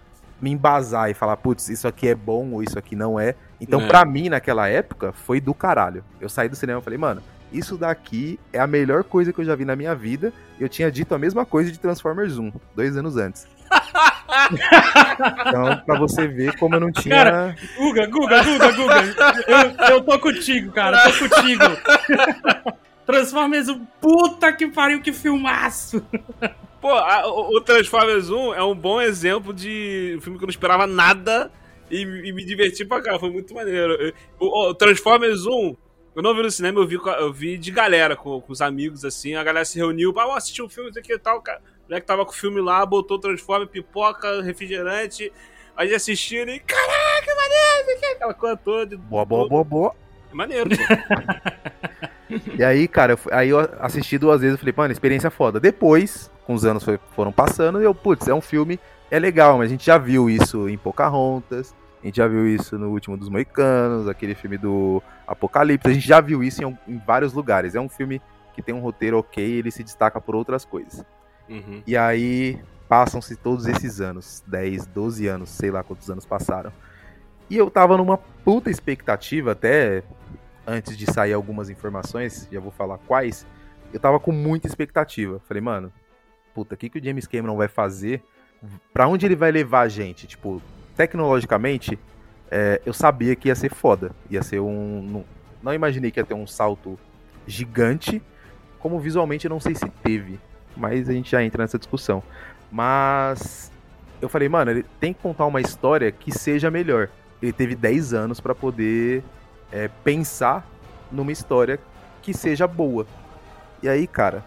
[0.41, 3.35] me embasar e falar, putz, isso aqui é bom ou isso aqui não é.
[3.59, 3.87] Então, É.
[3.87, 6.03] pra mim, naquela época, foi do caralho.
[6.19, 7.21] Eu saí do cinema e falei, mano,
[7.53, 10.33] isso daqui é a melhor coisa que eu já vi na minha vida.
[10.59, 13.47] Eu tinha dito a mesma coisa de Transformers 1, dois anos antes.
[15.47, 17.15] então, pra você ver como eu não tinha.
[17.15, 19.03] Cara, Guga, Guga, Guga, Guga.
[19.47, 20.97] Eu, eu tô contigo, cara.
[21.11, 21.63] Tô contigo.
[23.05, 26.03] Transformers, um puta que pariu, que filmaço.
[26.85, 30.47] Pô, a- o, o Transformers 1 é um bom exemplo de um filme que eu
[30.47, 31.51] não esperava nada
[31.89, 33.17] e, e me diverti pra cá.
[33.17, 34.13] Foi muito maneiro.
[34.39, 35.75] O, o Transformers 1,
[36.15, 39.03] eu não vi no cinema, eu vi, eu vi de galera, com, com os amigos,
[39.03, 39.33] assim.
[39.33, 41.39] A galera se reuniu, pra "Vamos assistir um filme, isso aqui e tal.
[41.39, 41.43] O
[41.89, 45.33] moleque tava com o filme lá, botou Transformers, pipoca, refrigerante.
[45.75, 48.95] Aí assistiram e, caraca, que maneiro, isso aqui", aquela coisa toda.
[48.95, 49.95] Boa, boa, boa, boa.
[50.31, 50.75] É maneiro, pô.
[52.57, 55.59] E aí, cara, eu, aí eu assisti duas vezes e falei, mano, experiência foda.
[55.59, 58.79] Depois, com os anos foi- foram passando, e eu, putz, é um filme,
[59.11, 62.77] é legal, mas a gente já viu isso em Pocahontas, a gente já viu isso
[62.77, 66.97] no Último dos Moicanos, aquele filme do Apocalipse, a gente já viu isso em, em
[67.05, 67.75] vários lugares.
[67.75, 68.21] É um filme
[68.53, 71.03] que tem um roteiro ok, ele se destaca por outras coisas.
[71.49, 71.81] Uhum.
[71.85, 76.71] E aí, passam-se todos esses anos, 10, 12 anos, sei lá quantos anos passaram.
[77.49, 80.03] E eu tava numa puta expectativa, até
[80.65, 83.45] antes de sair algumas informações, já vou falar quais,
[83.93, 85.39] eu tava com muita expectativa.
[85.47, 85.91] Falei, mano,
[86.53, 88.23] puta, o que, que o James Cameron vai fazer?
[88.93, 90.27] Pra onde ele vai levar a gente?
[90.27, 90.61] Tipo,
[90.95, 91.99] tecnologicamente,
[92.49, 94.11] é, eu sabia que ia ser foda.
[94.29, 95.01] Ia ser um.
[95.01, 95.25] Não,
[95.61, 96.97] não imaginei que ia ter um salto
[97.45, 98.21] gigante.
[98.79, 100.39] Como visualmente eu não sei se teve.
[100.75, 102.23] Mas a gente já entra nessa discussão.
[102.71, 103.71] Mas
[104.21, 107.09] eu falei, mano, ele tem que contar uma história que seja melhor.
[107.41, 109.23] Ele teve 10 anos pra poder
[109.71, 110.65] é, pensar
[111.11, 111.79] numa história
[112.21, 113.05] que seja boa.
[113.81, 114.43] E aí, cara,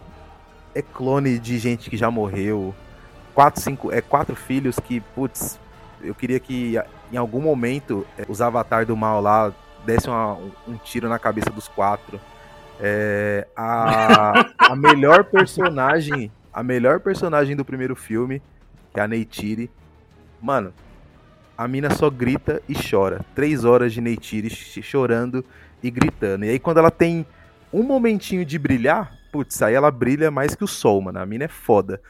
[0.74, 2.74] é clone de gente que já morreu.
[3.34, 5.58] Quatro, cinco, é quatro filhos que, putz,
[6.02, 6.74] eu queria que
[7.12, 9.52] em algum momento é, os avatar do mal lá
[9.84, 10.34] dessem uma-
[10.66, 12.20] um, tiro na cabeça dos quatro.
[12.80, 18.42] É, a, a melhor personagem, a melhor personagem do primeiro filme,
[18.92, 19.70] que é a Neytiri,
[20.40, 20.72] mano,
[21.58, 23.20] a mina só grita e chora.
[23.34, 25.44] Três horas de Neytiri ch- chorando
[25.82, 26.44] e gritando.
[26.44, 27.26] E aí quando ela tem
[27.72, 31.18] um momentinho de brilhar, putz, aí ela brilha mais que o sol, mano.
[31.18, 32.00] A mina é foda.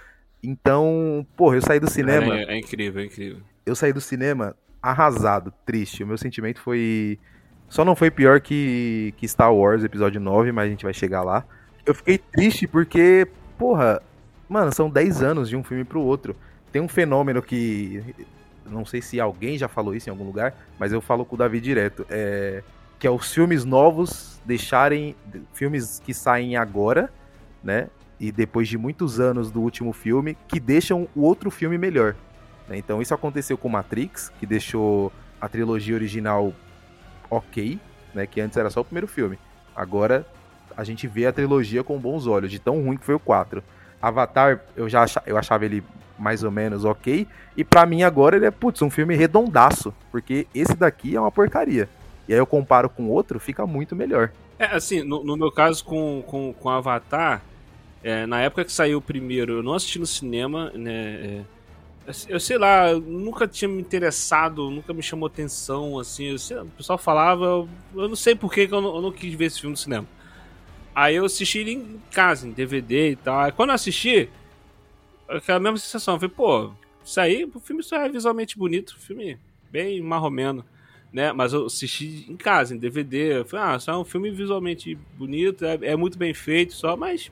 [0.43, 3.39] Então, porra, eu saí do cinema É, é incrível, é incrível.
[3.67, 6.05] eu saí do cinema arrasado, triste.
[6.05, 7.19] O meu sentimento foi.
[7.69, 11.23] Só não foi pior que, que Star Wars Episódio 9, mas a gente vai chegar
[11.23, 11.45] lá.
[11.85, 13.27] Eu fiquei triste porque,
[13.59, 14.01] porra,
[14.49, 16.37] mano, são 10 anos de um filme pro outro.
[16.71, 18.03] Tem um fenômeno que.
[18.71, 21.39] Não sei se alguém já falou isso em algum lugar, mas eu falo com o
[21.39, 22.07] Davi direto.
[22.11, 22.63] É,
[22.99, 25.15] que é os filmes novos deixarem.
[25.53, 27.11] Filmes que saem agora,
[27.63, 27.89] né?
[28.19, 32.17] E depois de muitos anos do último filme, que deixam o outro filme melhor.
[32.69, 32.77] né?
[32.77, 36.53] Então isso aconteceu com Matrix, que deixou a trilogia original
[37.31, 37.79] ok,
[38.13, 38.27] né?
[38.27, 39.39] Que antes era só o primeiro filme.
[39.75, 40.27] Agora
[40.77, 43.63] a gente vê a trilogia com bons olhos, de tão ruim que foi o 4.
[44.01, 45.83] Avatar, eu já acha- eu achava ele
[46.19, 47.27] mais ou menos ok.
[47.57, 49.95] E pra mim agora ele é, putz, um filme redondaço.
[50.11, 51.89] Porque esse daqui é uma porcaria.
[52.29, 54.31] E aí eu comparo com outro, fica muito melhor.
[54.59, 57.43] É, assim, no, no meu caso com, com, com Avatar,
[58.03, 60.93] é, na época que saiu o primeiro, eu não assisti no cinema, né?
[60.93, 61.45] é,
[62.29, 66.35] eu sei lá, nunca tinha me interessado, nunca me chamou atenção, assim.
[66.35, 69.73] o pessoal falava, eu, não sei por que eu eu não quis ver esse filme
[69.73, 70.07] no cinema.
[70.99, 73.53] Aí eu assisti ele em casa, em DVD e tal.
[73.53, 74.29] Quando eu assisti,
[75.29, 76.73] aquela mesma sensação, eu falei, pô,
[77.05, 79.39] Isso aí, o filme só é visualmente bonito, filme
[79.71, 80.65] bem marromeno,
[81.13, 81.33] né?
[81.33, 83.39] Mas eu assisti em casa, em DVD.
[83.39, 86.97] Eu falei, ah, só é um filme visualmente bonito, é, é muito bem feito, só,
[86.97, 87.31] mas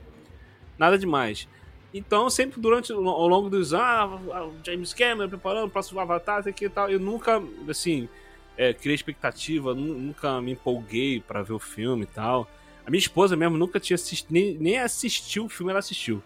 [0.79, 1.49] nada demais.
[1.93, 6.49] Então, sempre durante, ao longo dos anos, ah, James Cameron preparando o próximo Avatar, isso
[6.49, 8.09] aqui e tal, eu nunca, assim,
[8.57, 12.49] é, criei expectativa, nunca me empolguei para ver o filme e tal.
[12.87, 16.23] A minha esposa mesmo nunca tinha assistido, nem, nem assistiu o filme, ela assistiu.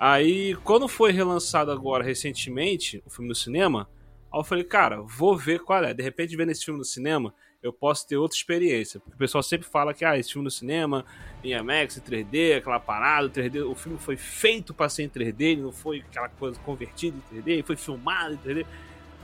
[0.00, 3.86] Aí, quando foi relançado agora, recentemente, o filme no cinema,
[4.32, 5.92] aí eu falei, cara, vou ver qual é.
[5.92, 9.00] De repente, vendo esse filme no cinema, eu posso ter outra experiência.
[9.00, 11.04] Porque o pessoal sempre fala que, ah, esse filme no cinema,
[11.44, 15.42] em IMAX, em 3D, aquela parada, 3D, o filme foi feito para ser em 3D,
[15.42, 18.64] ele não foi aquela coisa convertida em 3D, ele foi filmado em 3D.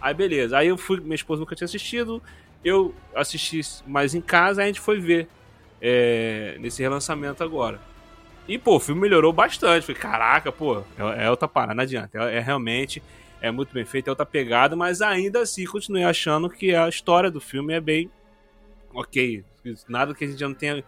[0.03, 0.59] Aí, beleza.
[0.59, 2.23] Aí eu fui, minha esposa nunca tinha assistido,
[2.63, 5.29] eu assisti mais em casa, aí a gente foi ver
[5.87, 7.79] é, nesse relançamento agora.
[8.49, 9.85] E, pô, o filme melhorou bastante.
[9.85, 12.19] Falei, caraca, pô, é, é outra parada, não adianta.
[12.31, 13.03] É, é, realmente,
[13.39, 17.31] é muito bem feito, é outra pegada, mas ainda assim continuei achando que a história
[17.31, 18.11] do filme é bem
[18.95, 19.45] ok.
[19.87, 20.83] Nada que a gente já não tenha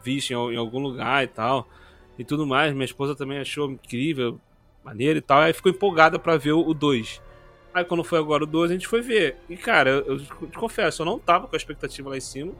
[0.00, 1.68] visto em, em algum lugar e tal.
[2.16, 2.72] E tudo mais.
[2.72, 4.40] Minha esposa também achou incrível,
[4.84, 5.40] maneiro e tal.
[5.40, 7.20] Aí ficou empolgada para ver o 2.
[7.74, 9.38] Aí quando foi agora o 2, a gente foi ver.
[9.50, 12.52] E cara, eu, eu te confesso, eu não tava com a expectativa lá em cima.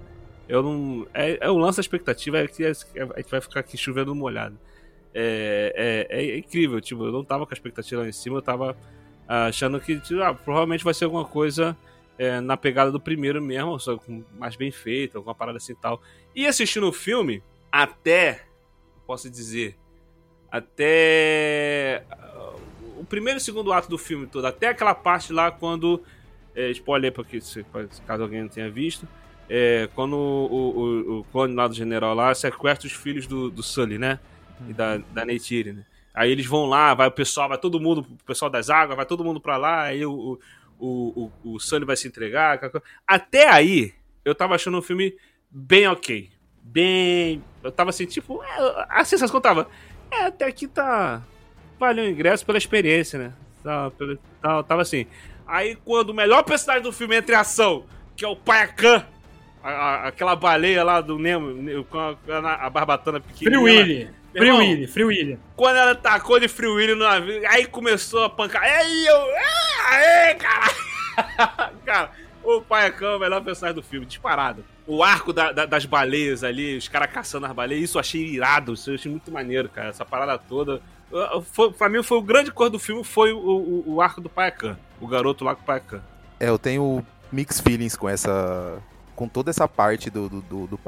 [0.48, 1.06] Eu não.
[1.12, 4.58] É, é o lance da expectativa é que a gente vai ficar aqui chovendo molhado.
[5.12, 8.42] É, é, é, incrível, tipo, eu não tava com a expectativa lá em cima, eu
[8.42, 8.76] tava
[9.26, 11.76] achando que tipo, ah, provavelmente vai ser alguma coisa
[12.18, 13.98] é, na pegada do primeiro mesmo, só
[14.38, 16.00] mais bem feita, alguma parada assim e tal.
[16.34, 18.42] E assistindo o filme, até,
[19.06, 19.76] posso dizer,
[20.50, 26.02] até uh, o primeiro e segundo ato do filme todo, até aquela parte lá quando.
[26.54, 27.38] É, spoiler, porque
[28.06, 29.06] caso alguém não tenha visto
[29.48, 33.62] é, quando o, o, o, clone lá do general lá sequestra os filhos do, do
[33.62, 34.18] Sully, né?
[34.68, 35.84] E da, da Neytiri, né?
[36.14, 39.04] Aí eles vão lá, vai o pessoal, vai todo mundo, o pessoal das águas, vai
[39.04, 40.38] todo mundo pra lá, aí o,
[40.78, 42.58] o, o, o Sully vai se entregar.
[43.06, 43.92] Até aí,
[44.24, 45.14] eu tava achando um filme
[45.50, 46.30] bem ok.
[46.62, 47.44] Bem.
[47.62, 49.68] Eu tava assim, tipo, é, a sensação que eu tava.
[50.10, 51.22] É, até aqui tá.
[51.78, 53.32] Valeu o ingresso pela experiência, né?
[53.62, 53.92] Tava,
[54.40, 55.06] tava, tava assim.
[55.46, 57.84] Aí quando o melhor personagem do filme entra em ação,
[58.16, 59.04] que é o Payakan,
[59.66, 63.50] a, aquela baleia lá do Nemo com a, a, a barbatana pequena.
[63.50, 64.10] Free Willy.
[64.32, 65.38] Free Willy, Free Willy.
[65.56, 68.62] Quando ela tacou de Free Willy no navio, aí começou a pancar.
[68.62, 69.16] Aí eu.
[69.88, 71.72] Aê, cara!
[71.84, 72.10] cara,
[72.44, 74.64] o pai é o melhor personagem do filme, disparado.
[74.86, 78.22] O arco da, da, das baleias ali, os caras caçando as baleias, isso eu achei
[78.22, 79.88] irado, isso eu achei muito maneiro, cara.
[79.88, 80.80] Essa parada toda.
[81.52, 84.28] Foi, pra mim, foi o grande cor do filme foi o, o, o arco do
[84.28, 86.02] Payakan, o garoto lá com o Payakan.
[86.38, 88.82] É, eu tenho mixed feelings com essa
[89.16, 90.78] com toda essa parte do, do, do, do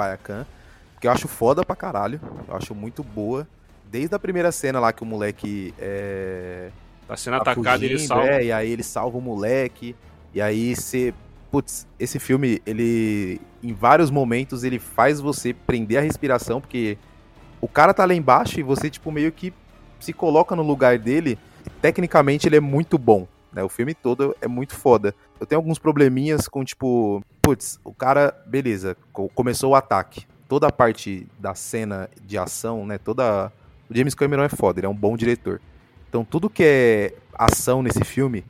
[1.01, 2.21] que eu acho foda pra caralho.
[2.47, 3.49] Eu acho muito boa.
[3.91, 6.71] Desde a primeira cena lá que o moleque é.
[7.07, 8.29] Tá sendo tá atacado e ele salva.
[8.29, 9.97] É, e aí ele salva o moleque.
[10.35, 11.15] E aí você.
[11.51, 13.41] Putz, esse filme, ele.
[13.63, 16.99] Em vários momentos, ele faz você prender a respiração, porque
[17.61, 19.53] o cara tá lá embaixo e você, tipo, meio que
[19.99, 21.39] se coloca no lugar dele.
[21.81, 23.27] Tecnicamente, ele é muito bom.
[23.53, 23.63] Né?
[23.63, 25.15] O filme todo é muito foda.
[25.41, 28.97] Eu tenho alguns probleminhas com, tipo, putz, o cara, beleza,
[29.35, 30.27] começou o ataque.
[30.49, 32.99] Toda a parte da cena de ação, né?
[32.99, 33.53] Toda.
[33.89, 35.61] O James Cameron é foda, ele é um bom diretor.
[36.09, 38.45] Então tudo que é ação nesse filme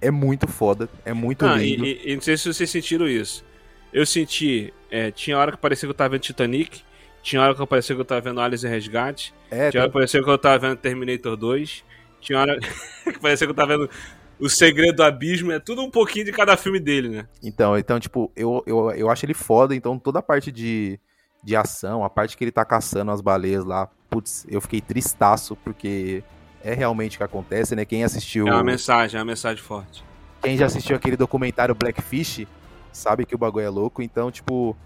[0.00, 1.86] é muito foda, é muito ah, lindo.
[1.86, 3.44] E, e, não sei se vocês sentiram isso.
[3.92, 4.72] Eu senti.
[4.90, 6.82] É, tinha hora que parecia que eu tava vendo Titanic.
[7.22, 9.34] Tinha hora que parecia que eu tava vendo Alice em Resgate.
[9.50, 11.84] É, tinha hora que parecia que eu tava vendo Terminator 2.
[12.20, 12.58] Tinha hora
[13.04, 13.90] que parecia que eu tava vendo
[14.38, 17.28] o Segredo do Abismo, é tudo um pouquinho de cada filme dele, né?
[17.42, 20.98] Então, então tipo, eu, eu, eu acho ele foda, então toda a parte de,
[21.42, 25.56] de ação, a parte que ele tá caçando as baleias lá, putz, eu fiquei tristaço,
[25.56, 26.22] porque
[26.62, 27.84] é realmente o que acontece, né?
[27.84, 28.46] Quem assistiu...
[28.46, 30.04] É uma mensagem, é uma mensagem forte.
[30.42, 32.46] Quem já assistiu aquele documentário Blackfish,
[32.92, 34.76] sabe que o bagulho é louco, então, tipo,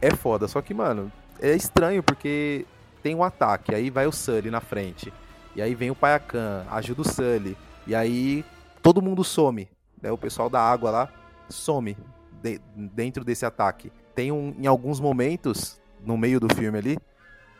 [0.00, 0.46] é foda.
[0.46, 1.10] Só que, mano,
[1.40, 2.66] é estranho, porque
[3.02, 5.12] tem um ataque, aí vai o Sully na frente,
[5.56, 8.44] e aí vem o Payakan, ajuda o Sully, e aí
[8.82, 9.68] todo mundo some.
[10.00, 10.10] Né?
[10.10, 11.12] O pessoal da água lá
[11.48, 11.96] some
[12.42, 13.92] de, dentro desse ataque.
[14.14, 16.98] Tem um, em alguns momentos, no meio do filme ali,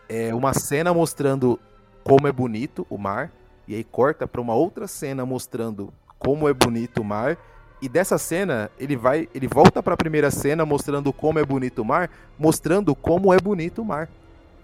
[0.09, 1.59] é uma cena mostrando
[2.05, 3.33] como é bonito o mar,
[3.67, 7.39] e aí corta para uma outra cena mostrando como é bonito o mar.
[7.81, 11.83] E dessa cena, ele vai, ele volta para a primeira cena mostrando como é bonito
[11.83, 14.09] o mar, mostrando como é bonito o mar.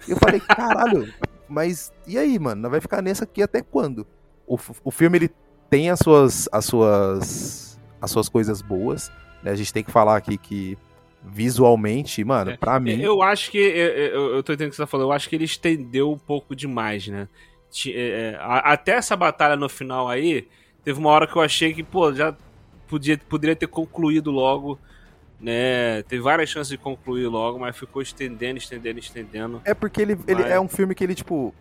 [0.07, 1.13] E eu falei, caralho,
[1.49, 2.69] mas e aí, mano?
[2.69, 4.07] Vai ficar nessa aqui até quando?
[4.47, 5.31] O, o filme ele
[5.71, 9.11] tem as suas, as suas, as suas coisas boas.
[9.43, 9.51] Né?
[9.51, 10.79] A gente tem que falar aqui que
[11.23, 13.01] visualmente, mano, é, pra mim.
[13.01, 13.59] Eu acho que.
[13.59, 15.07] Eu, eu tô entendendo o que você tá falando.
[15.07, 17.29] Eu acho que ele estendeu um pouco demais, né?
[17.87, 20.49] É, é, até essa batalha no final aí,
[20.83, 22.35] teve uma hora que eu achei que, pô, já
[22.87, 24.79] podia, poderia ter concluído logo,
[25.39, 26.03] né?
[26.05, 29.63] Teve várias chances de concluir logo, mas ficou estendendo, estendendo, estendendo.
[29.65, 30.53] É porque ele, ele Vai.
[30.53, 31.55] é um filme que ele, tipo,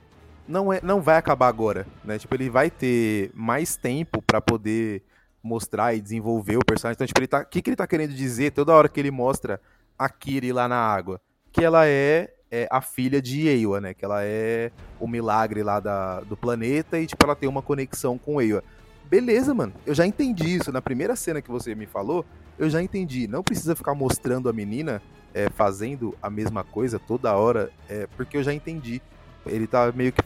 [0.47, 2.17] não, é, não vai acabar agora, né?
[2.17, 5.03] Tipo, ele vai ter mais tempo pra poder
[5.43, 6.95] mostrar e desenvolver o personagem.
[6.95, 7.41] Então, tipo, ele tá.
[7.41, 9.59] O que, que ele tá querendo dizer toda hora que ele mostra
[9.97, 11.21] a Kiri lá na água?
[11.51, 13.93] Que ela é, é a filha de Ewa, né?
[13.93, 18.17] Que ela é o milagre lá da, do planeta e, tipo, ela tem uma conexão
[18.17, 18.63] com Ewa.
[19.05, 19.73] Beleza, mano.
[19.85, 20.71] Eu já entendi isso.
[20.71, 22.25] Na primeira cena que você me falou,
[22.59, 23.27] eu já entendi.
[23.27, 25.01] Não precisa ficar mostrando a menina
[25.33, 29.01] é, fazendo a mesma coisa toda hora, é, porque eu já entendi.
[29.45, 30.21] Ele tá meio que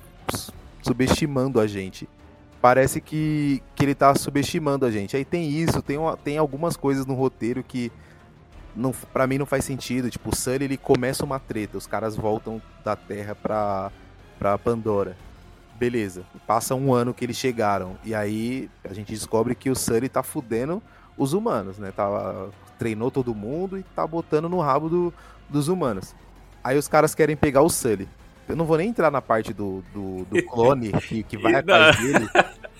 [0.81, 2.07] subestimando a gente.
[2.61, 5.15] Parece que, que ele tá subestimando a gente.
[5.17, 7.91] Aí tem isso, tem, tem algumas coisas no roteiro que
[8.75, 10.09] não, para mim não faz sentido.
[10.09, 13.91] Tipo, o Sully ele começa uma treta, os caras voltam da Terra pra,
[14.37, 15.17] pra Pandora.
[15.79, 17.97] Beleza, passa um ano que eles chegaram.
[18.03, 20.81] E aí a gente descobre que o Sully tá fudendo
[21.17, 21.91] os humanos, né?
[21.91, 25.13] Tá, treinou todo mundo e tá botando no rabo do-
[25.49, 26.13] dos humanos.
[26.63, 28.07] Aí os caras querem pegar o Sully.
[28.51, 31.97] Eu não vou nem entrar na parte do, do, do clone que, que vai atrás
[31.97, 32.29] dele.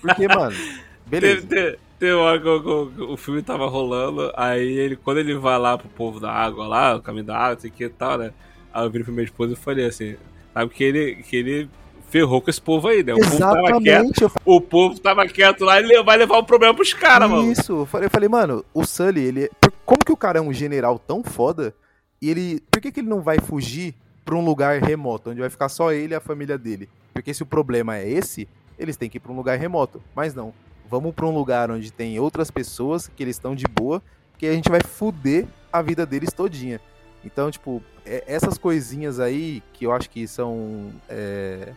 [0.00, 0.56] Porque, mano,
[1.06, 1.46] beleza.
[1.46, 5.34] Teve, teve, teve uma hora que o, o filme tava rolando, aí ele, quando ele
[5.34, 8.18] vai lá pro povo da água lá, o caminho da água, sei que e tal,
[8.18, 8.32] né?
[8.72, 10.16] Aí eu virei pra minha esposa e falei assim,
[10.52, 11.70] sabe que ele, que ele
[12.12, 13.14] ferrou com esse povo aí, né?
[13.14, 16.44] O povo tava quieto, Exatamente, eu o povo tava quieto lá, ele vai levar o
[16.44, 17.50] problema pros caras, mano.
[17.50, 19.50] Isso, eu falei, eu falei, mano, o Sully, ele.
[19.86, 21.74] Como que o cara é um general tão foda
[22.20, 22.60] e ele.
[22.70, 25.92] Por que, que ele não vai fugir pra um lugar remoto, onde vai ficar só
[25.92, 26.88] ele e a família dele?
[27.12, 30.02] Porque se o problema é esse, eles têm que ir pra um lugar remoto.
[30.14, 30.52] Mas não.
[30.88, 34.02] Vamos pra um lugar onde tem outras pessoas que eles estão de boa,
[34.38, 36.80] que a gente vai fuder a vida deles todinha.
[37.24, 40.92] Então, tipo, é- essas coisinhas aí que eu acho que são.
[41.08, 41.72] é,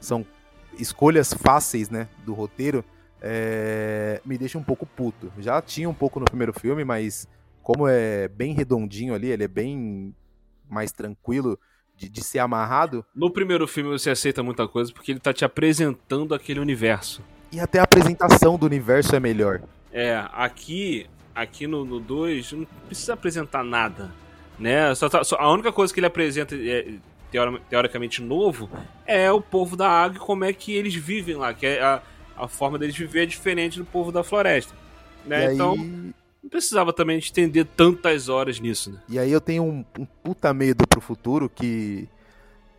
[0.00, 0.26] são
[0.78, 2.82] escolhas fáceis, né, do roteiro,
[3.20, 5.30] é, me deixa um pouco puto.
[5.38, 7.28] Já tinha um pouco no primeiro filme, mas
[7.62, 10.14] como é bem redondinho ali, ele é bem
[10.72, 11.58] mais tranquilo
[11.96, 13.04] de, de ser amarrado.
[13.14, 17.22] No primeiro filme você aceita muita coisa porque ele tá te apresentando aquele universo.
[17.52, 19.62] E até a apresentação do universo é melhor.
[19.92, 24.10] É, aqui, aqui no 2, não precisa apresentar nada,
[24.58, 24.94] né?
[24.94, 26.94] Só tá- só- a única coisa que ele apresenta é,
[27.30, 28.70] teori- teoricamente novo
[29.06, 32.00] é o povo da água e como é que eles vivem lá, que é a,
[32.36, 34.74] a forma deles viver é diferente do povo da floresta,
[35.26, 35.44] né?
[35.44, 35.76] E aí, Então,
[36.42, 38.98] não precisava também estender tantas horas nisso, né?
[39.08, 42.08] e aí eu tenho um, um puta medo pro futuro que,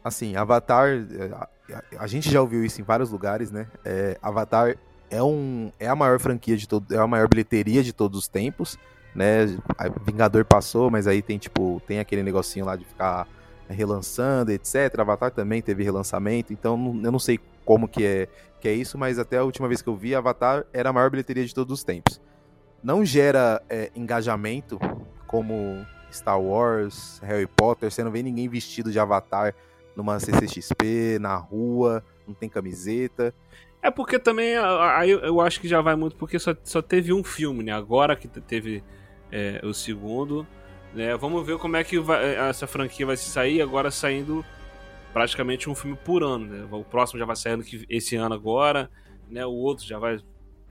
[0.04, 3.68] assim, Avatar, é, a, a- gente já ouviu isso em vários lugares, né?
[3.86, 4.76] É, Avatar
[5.10, 8.28] é, um, é a maior franquia de todo, é a maior bilheteria de todos os
[8.28, 8.78] tempos,
[9.16, 9.46] né?
[10.06, 13.28] Vingador passou, mas aí tem tipo, tem aquele negocinho lá de ficar
[13.70, 15.00] relançando, etc.
[15.00, 18.28] Avatar também teve relançamento, então eu não sei como que é,
[18.60, 21.10] que é isso, mas até a última vez que eu vi, Avatar era a maior
[21.10, 22.20] bilheteria de todos os tempos.
[22.84, 24.80] Não gera é, engajamento
[25.28, 29.56] como Star Wars, Harry Potter, você não vê ninguém vestido de Avatar
[29.96, 33.34] numa CCXP, na rua, não tem camiseta.
[33.82, 37.24] É porque também, aí eu- acho que já vai muito, porque só, só teve um
[37.24, 37.72] filme, né?
[37.74, 38.84] Agora que te- teve
[39.32, 40.46] é, o segundo,
[40.94, 41.18] né?
[41.18, 44.46] Vamos ver como é que vai- essa franquia vai se sair, agora saindo
[45.12, 46.68] praticamente um filme por ano, né?
[46.72, 48.90] O próximo já vai que- esse ano agora,
[49.30, 49.44] né?
[49.46, 50.20] O outro já vai,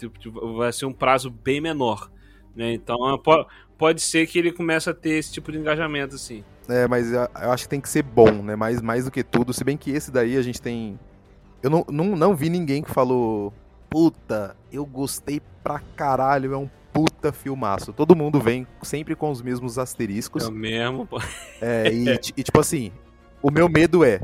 [0.09, 2.11] tipo, tipo, vai ser um prazo bem menor,
[2.55, 2.73] né?
[2.73, 3.47] Então é, po-
[3.79, 6.45] pode ser que ele comece a ter esse tipo de engajamento, assim.
[6.69, 8.55] É, mas eu acho que tem que ser bom, né?
[8.55, 9.53] Mais, mais do que tudo.
[9.53, 10.99] Se bem que esse daí a gente tem.
[11.62, 13.53] Eu não, não, não vi ninguém que falou.
[13.91, 17.93] Puta, eu gostei pra caralho, é um puta filmaço.
[17.93, 20.45] Todo mundo vem sempre com os mesmos asteriscos.
[20.45, 21.21] É o mesmo, pô.
[21.61, 22.93] É, e, e, tipo assim,
[23.43, 24.21] o meu medo é.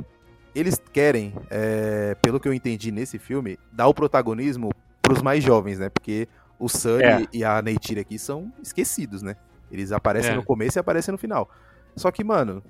[0.55, 4.71] Eles querem, é, pelo que eu entendi nesse filme, dar o protagonismo
[5.09, 5.89] pros mais jovens, né?
[5.89, 7.27] Porque o Sully É.
[7.33, 9.37] e a Neytiri aqui são esquecidos, né?
[9.73, 10.37] Eles aparecem É.
[10.37, 11.49] no começo e aparecem no final.
[11.97, 12.63] Só que, mano,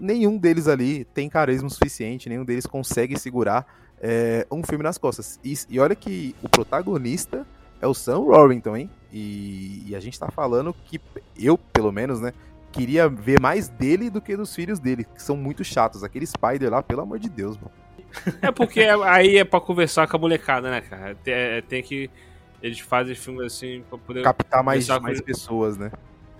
[0.00, 3.66] nenhum deles ali tem carisma suficiente, nenhum deles consegue segurar
[4.02, 5.38] é, um filme nas costas.
[5.44, 7.46] E, e olha que o protagonista
[7.80, 8.90] é o Sam Warrington, hein?
[9.12, 11.00] E, e a gente tá falando que,
[11.38, 12.32] eu, pelo menos, né?
[12.72, 16.02] Queria ver mais dele do que dos filhos dele, que são muito chatos.
[16.02, 17.70] Aquele Spider lá, pelo amor de Deus, mano.
[18.42, 21.14] É porque aí é pra conversar com a molecada, né, cara?
[21.16, 22.10] Tem, é- tem que.
[22.62, 24.22] Eles fazem filmes assim pra poder.
[24.22, 25.90] Captar mais, mais pessoas, né?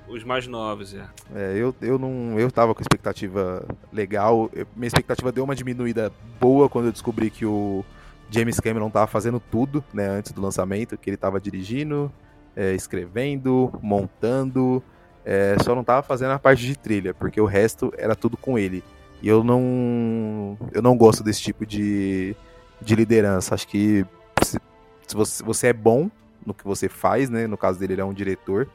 [0.09, 1.07] Os mais novos, é.
[1.35, 2.39] É, eu, eu não.
[2.39, 4.51] Eu tava com expectativa legal.
[4.53, 7.85] Eu- minha expectativa deu uma diminuída boa quando eu descobri que o
[8.31, 12.13] James Cameron tava fazendo tudo, né, antes do lançamento, que ele tava dirigindo,
[12.57, 14.83] é, escrevendo, montando.
[15.25, 18.59] é, só não tava fazendo a parte de trilha, porque o resto era tudo com
[18.59, 18.83] ele.
[19.23, 20.57] E eu não.
[20.73, 22.35] Eu não gosto desse tipo de,
[22.81, 23.55] de liderança.
[23.55, 24.05] Acho que
[24.43, 24.59] se,
[25.07, 26.11] se você, você é bom
[26.45, 27.47] no que você faz, né?
[27.47, 28.69] No caso dele, ele é um diretor.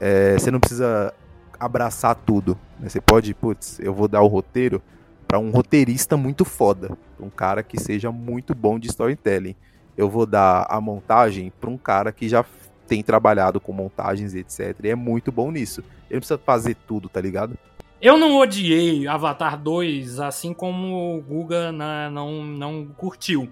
[0.00, 1.14] É, você não precisa
[1.58, 2.58] abraçar tudo.
[2.78, 2.88] Né?
[2.88, 4.82] Você pode, putz, eu vou dar o roteiro
[5.26, 9.56] para um roteirista muito foda, um cara que seja muito bom de storytelling.
[9.96, 12.44] Eu vou dar a montagem para um cara que já
[12.86, 14.76] tem trabalhado com montagens, etc.
[14.84, 15.80] E é muito bom nisso.
[16.10, 17.56] Ele não precisa fazer tudo, tá ligado?
[18.04, 23.50] Eu não odiei Avatar 2, assim como o Guga na, não, não curtiu.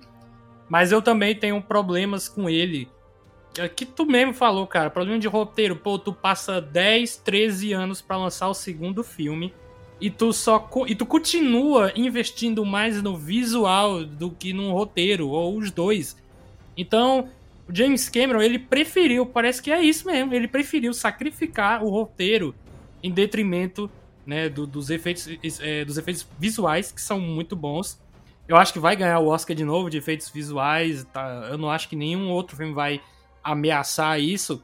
[0.69, 2.87] Mas eu também tenho problemas com ele.
[3.57, 4.91] É que tu mesmo falou, cara.
[4.91, 5.75] Problema de roteiro.
[5.75, 9.55] Pô, tu passa 10, 13 anos para lançar o segundo filme.
[9.99, 10.69] E tu só.
[10.87, 16.15] E tu continua investindo mais no visual do que no roteiro, ou os dois.
[16.77, 17.31] Então,
[17.67, 22.55] o James Cameron, ele preferiu, parece que é isso mesmo, ele preferiu sacrificar o roteiro
[23.03, 23.91] em detrimento
[24.27, 25.29] né, do, dos, efeitos,
[25.61, 28.01] é, dos efeitos visuais, que são muito bons.
[28.47, 31.05] Eu acho que vai ganhar o Oscar de novo de efeitos visuais.
[31.13, 31.49] Tá?
[31.51, 33.01] Eu não acho que nenhum outro filme vai
[33.43, 34.63] ameaçar isso.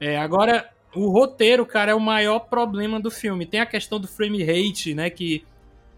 [0.00, 3.46] É, agora, o roteiro, cara, é o maior problema do filme.
[3.46, 5.10] Tem a questão do frame rate, né?
[5.10, 5.44] Que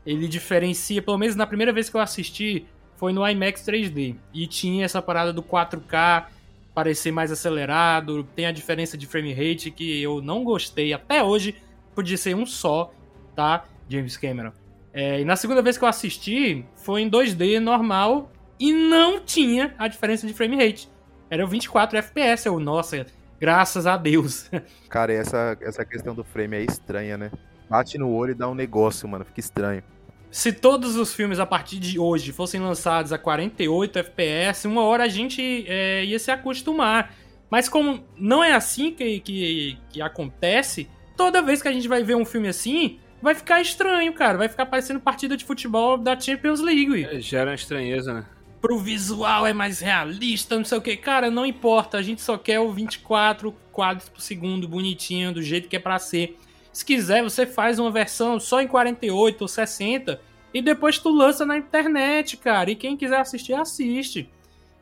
[0.04, 4.16] ele diferencia, pelo menos na primeira vez que eu assisti, foi no IMAX 3D.
[4.32, 6.26] E tinha essa parada do 4K
[6.74, 8.22] parecer mais acelerado.
[8.36, 11.56] Tem a diferença de frame rate que eu não gostei até hoje.
[11.96, 12.92] Podia ser um só,
[13.34, 13.64] tá?
[13.88, 14.52] James Cameron.
[14.92, 18.30] É, e na segunda vez que eu assisti, foi em 2D normal
[18.60, 20.90] e não tinha a diferença de frame rate.
[21.30, 22.46] Era 24 FPS.
[22.46, 23.06] Eu, nossa,
[23.40, 24.50] graças a Deus.
[24.90, 27.30] Cara, essa, essa questão do frame é estranha, né?
[27.68, 29.24] Bate no olho e dá um negócio, mano.
[29.24, 29.82] Fica estranho.
[30.30, 35.04] Se todos os filmes a partir de hoje fossem lançados a 48 FPS, uma hora
[35.04, 37.14] a gente é, ia se acostumar.
[37.50, 42.02] Mas como não é assim que, que, que acontece, toda vez que a gente vai
[42.02, 44.38] ver um filme assim, vai ficar estranho, cara.
[44.38, 47.04] Vai ficar parecendo partida de futebol da Champions League.
[47.04, 48.26] É, gera estranheza, né?
[48.60, 50.96] Pro visual é mais realista, não sei o que.
[50.96, 51.98] Cara, não importa.
[51.98, 55.98] A gente só quer o 24 quadros por segundo, bonitinho, do jeito que é pra
[55.98, 56.38] ser.
[56.72, 60.20] Se quiser, você faz uma versão só em 48 ou 60
[60.52, 62.70] e depois tu lança na internet, cara.
[62.70, 64.30] E quem quiser assistir, assiste.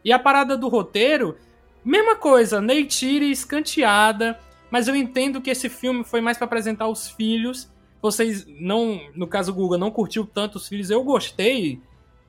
[0.04, 1.36] E a parada do roteiro,
[1.84, 4.38] mesma coisa, Neytiri escanteada,
[4.74, 7.70] mas eu entendo que esse filme foi mais para apresentar os filhos.
[8.02, 11.80] Vocês não, no caso o Guga, não curtiu tanto os filhos, eu gostei.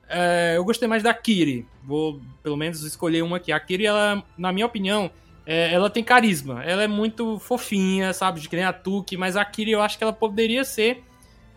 [0.08, 1.66] É, eu gostei mais da Kiri.
[1.82, 3.50] Vou pelo menos escolher uma aqui.
[3.50, 5.10] A Kiri, ela, na minha opinião,
[5.44, 6.62] é, ela tem carisma.
[6.62, 8.38] Ela é muito fofinha, sabe?
[8.38, 11.02] De que nem a Tuki, mas a Kiri eu acho que ela poderia ser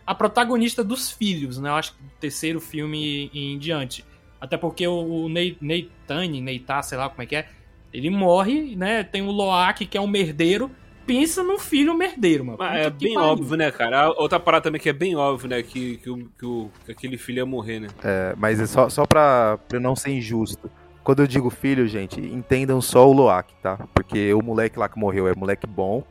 [0.07, 1.69] a protagonista dos filhos, né?
[1.69, 4.03] Eu acho que do terceiro filme em diante.
[4.41, 7.47] Até porque o Neitani, Neitá, sei lá como é que é,
[7.93, 9.03] ele morre, né?
[9.03, 10.71] Tem o Loak, que é um merdeiro.
[11.05, 12.57] Pensa num filho merdeiro, mano.
[12.59, 13.29] Mas é bem pariu.
[13.29, 14.09] óbvio, né, cara?
[14.11, 15.63] Outra parada também que é bem óbvio, né?
[15.63, 17.87] Que, que, o, que, o, que aquele filho ia morrer, né?
[18.03, 20.69] É, mas é só, só pra, pra não ser injusto.
[21.03, 23.87] Quando eu digo filho, gente, entendam só o Loak, tá?
[23.95, 26.03] Porque o moleque lá que morreu é moleque bom.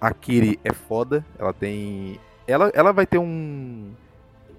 [0.00, 1.24] A Kiri é foda.
[1.36, 2.20] Ela tem.
[2.46, 3.90] Ela, ela vai ter um.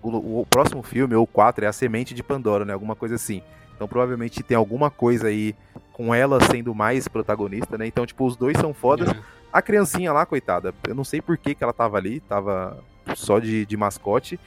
[0.01, 2.73] O, o próximo filme, ou o 4, é a semente de Pandora, né?
[2.73, 3.41] Alguma coisa assim.
[3.75, 5.55] Então provavelmente tem alguma coisa aí
[5.95, 7.87] com ela sendo mais protagonista, né?
[7.87, 9.09] Então, tipo, os dois são fodas.
[9.09, 9.15] É.
[9.51, 12.83] A criancinha lá, coitada, eu não sei por que, que ela tava ali, tava
[13.15, 14.37] só de, de mascote.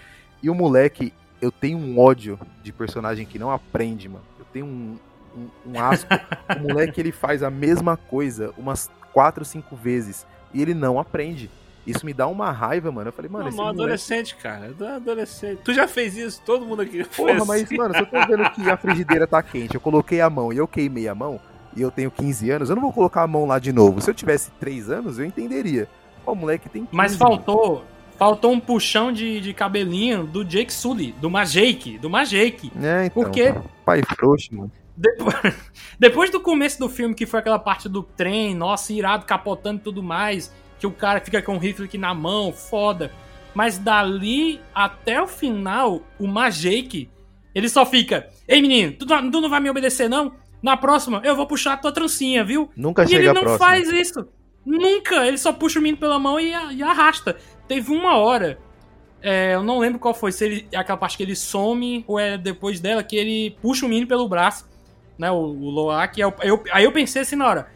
[0.43, 4.25] E o moleque, eu tenho um ódio de personagem que não aprende, mano.
[4.39, 4.99] Eu tenho um,
[5.35, 6.11] um, um asco.
[6.55, 11.51] o moleque ele faz a mesma coisa umas quatro, cinco vezes e ele não aprende.
[11.87, 13.09] Isso me dá uma raiva, mano.
[13.09, 13.81] Eu falei, mano, não, esse moleque...
[13.81, 14.75] adolescente, cara.
[14.97, 15.61] Adolescente.
[15.65, 16.43] Tu já fez isso?
[16.45, 17.47] Todo mundo aqui Porra, assim.
[17.47, 20.53] mas, mano, se eu tô vendo que a frigideira tá quente, eu coloquei a mão
[20.53, 21.41] e eu queimei a mão,
[21.75, 24.01] e eu tenho 15 anos, eu não vou colocar a mão lá de novo.
[24.01, 25.89] Se eu tivesse 3 anos, eu entenderia.
[26.27, 27.85] O moleque tem 15, Mas faltou,
[28.19, 32.71] faltou um puxão de, de cabelinho do Jake Sully, do Majake, do Majake.
[32.83, 33.23] É, então.
[33.23, 33.55] Porque...
[33.85, 34.71] Pai frouxo, mano.
[34.95, 35.35] Depois,
[35.99, 39.83] depois do começo do filme, que foi aquela parte do trem, nossa, irado, capotando e
[39.83, 43.13] tudo mais, que o cara fica com o rifle aqui na mão, foda.
[43.55, 47.11] Mas dali até o final, o Majake,
[47.55, 50.33] ele só fica: Ei menino, tu, tu, não vai me obedecer não?
[50.63, 52.71] Na próxima, eu vou puxar a tua trancinha, viu?
[52.77, 53.59] Nunca e chega ele não próxima.
[53.59, 54.27] faz isso.
[54.67, 55.27] Nunca!
[55.27, 57.37] Ele só puxa o menino pela mão e, e arrasta.
[57.67, 58.59] Teve uma hora
[59.23, 62.39] é, eu não lembro qual foi, se ele, aquela parte que ele some ou é
[62.39, 64.69] depois dela que ele puxa o menino pelo braço
[65.19, 65.31] né?
[65.31, 66.19] O, o Loak.
[66.19, 67.69] Eu, eu, aí eu pensei assim na hora,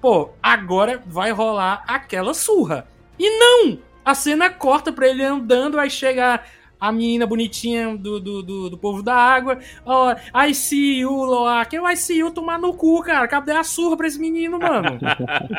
[0.00, 2.86] pô, agora vai rolar aquela surra.
[3.18, 3.78] E não!
[4.04, 6.40] A cena corta pra ele andando, aí chega
[6.80, 9.58] a menina bonitinha do, do, do, do povo da água.
[9.84, 11.76] Ó, oh, I see you, Loak.
[11.76, 13.28] Eu I see you tomar no cu, cara.
[13.28, 14.98] Cadê a surra pra esse menino, mano?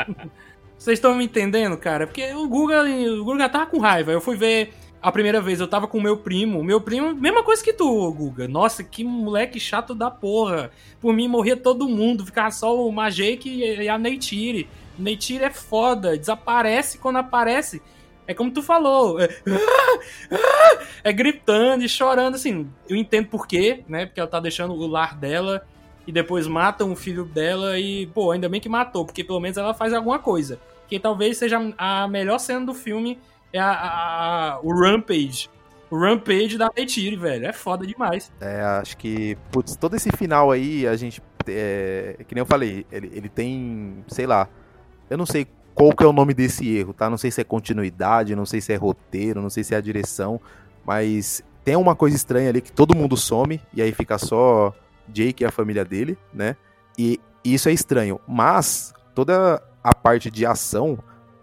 [0.76, 2.08] Vocês estão me entendendo, cara?
[2.08, 4.12] Porque o Guga, o Guga tava com raiva.
[4.12, 6.64] Eu fui ver a primeira vez eu tava com meu primo.
[6.64, 8.47] Meu primo, mesma coisa que tu, Guga.
[8.47, 10.72] Nossa, que moleque chato da porra.
[10.99, 14.70] Por mim morria todo mundo, ficava só o Majek e a Neytiri.
[14.99, 17.82] Neytiri é foda, desaparece quando aparece.
[18.28, 19.28] É como tu falou, é,
[21.04, 22.70] é gritando e chorando, assim.
[22.88, 24.06] Eu entendo por quê, né?
[24.06, 25.66] Porque ela tá deixando o lar dela
[26.06, 29.58] e depois matam o filho dela e, pô, ainda bem que matou, porque pelo menos
[29.58, 30.60] ela faz alguma coisa.
[30.88, 33.18] Que talvez seja a melhor cena do filme
[33.54, 35.49] é a, a, a o Rampage.
[35.89, 37.45] O Rampage da Neytiri, velho.
[37.45, 38.32] É foda demais.
[38.39, 41.22] É, acho que, putz, todo esse final aí, a gente.
[41.47, 44.47] É, que nem eu falei, ele, ele tem, sei lá.
[45.10, 47.10] Eu não sei qual que é o nome desse erro, tá?
[47.10, 49.82] Não sei se é continuidade, não sei se é roteiro, não sei se é a
[49.82, 50.39] direção,
[50.86, 54.74] mas tem uma coisa estranha ali que todo mundo some e aí fica só
[55.08, 56.56] Jake e a família dele, né?
[56.97, 60.97] E isso é estranho, mas toda a parte de ação,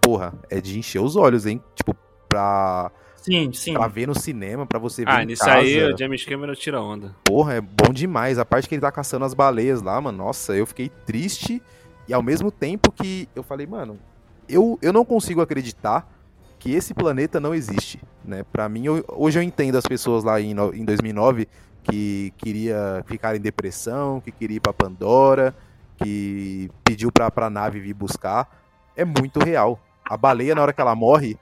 [0.09, 1.63] porra, é de encher os olhos, hein?
[1.75, 1.95] Tipo,
[2.29, 3.75] pra Sim, sim.
[3.75, 5.59] Pra ver no cinema, pra você ver Ah, em nisso casa.
[5.59, 7.15] aí o James Cameron tira onda.
[7.25, 8.39] Porra, é bom demais.
[8.39, 10.17] A parte que ele tá caçando as baleias lá, mano.
[10.17, 11.61] Nossa, eu fiquei triste.
[12.07, 13.99] E ao mesmo tempo que eu falei, mano,
[14.49, 16.11] eu, eu não consigo acreditar
[16.59, 18.45] que esse planeta não existe, né?
[18.51, 21.47] Pra mim, eu- hoje eu entendo as pessoas lá em, em 2009
[21.83, 25.55] que queria ficar em depressão, que queria ir pra Pandora,
[25.99, 28.49] que pediu pra, pra nave vir buscar.
[28.97, 29.79] É muito real.
[30.09, 31.37] A baleia, na hora que ela morre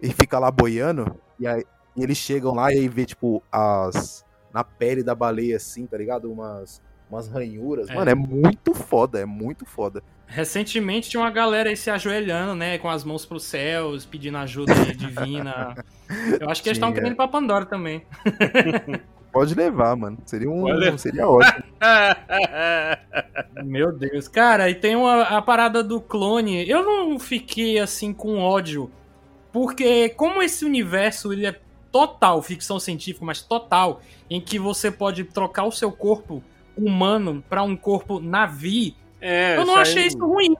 [0.00, 1.64] e fica lá boiando, e, aí,
[1.96, 4.24] e eles chegam lá e aí vê, tipo, as.
[4.52, 6.30] Na pele da baleia, assim, tá ligado?
[6.30, 7.88] Umas, umas ranhuras.
[7.88, 7.94] É.
[7.94, 10.02] Mano, é muito foda, é muito foda.
[10.26, 12.78] Recentemente tinha uma galera aí se ajoelhando, né?
[12.78, 15.74] Com as mãos pros céus, pedindo ajuda divina.
[16.40, 17.02] Eu acho que eles estavam Tinha.
[17.02, 18.04] querendo ir pra Pandora também.
[19.32, 20.18] Pode levar, mano.
[20.26, 20.64] Seria um.
[20.64, 20.96] Olha.
[20.98, 21.64] Seria ótimo.
[23.64, 24.28] Meu Deus.
[24.28, 26.68] Cara, e tem uma, a parada do clone.
[26.68, 28.90] Eu não fiquei assim com ódio.
[29.52, 31.58] Porque como esse universo ele é
[31.90, 36.42] total, ficção científica, mas total, em que você pode trocar o seu corpo
[36.76, 40.56] humano pra um corpo navi, É, eu não aí- achei isso ruim.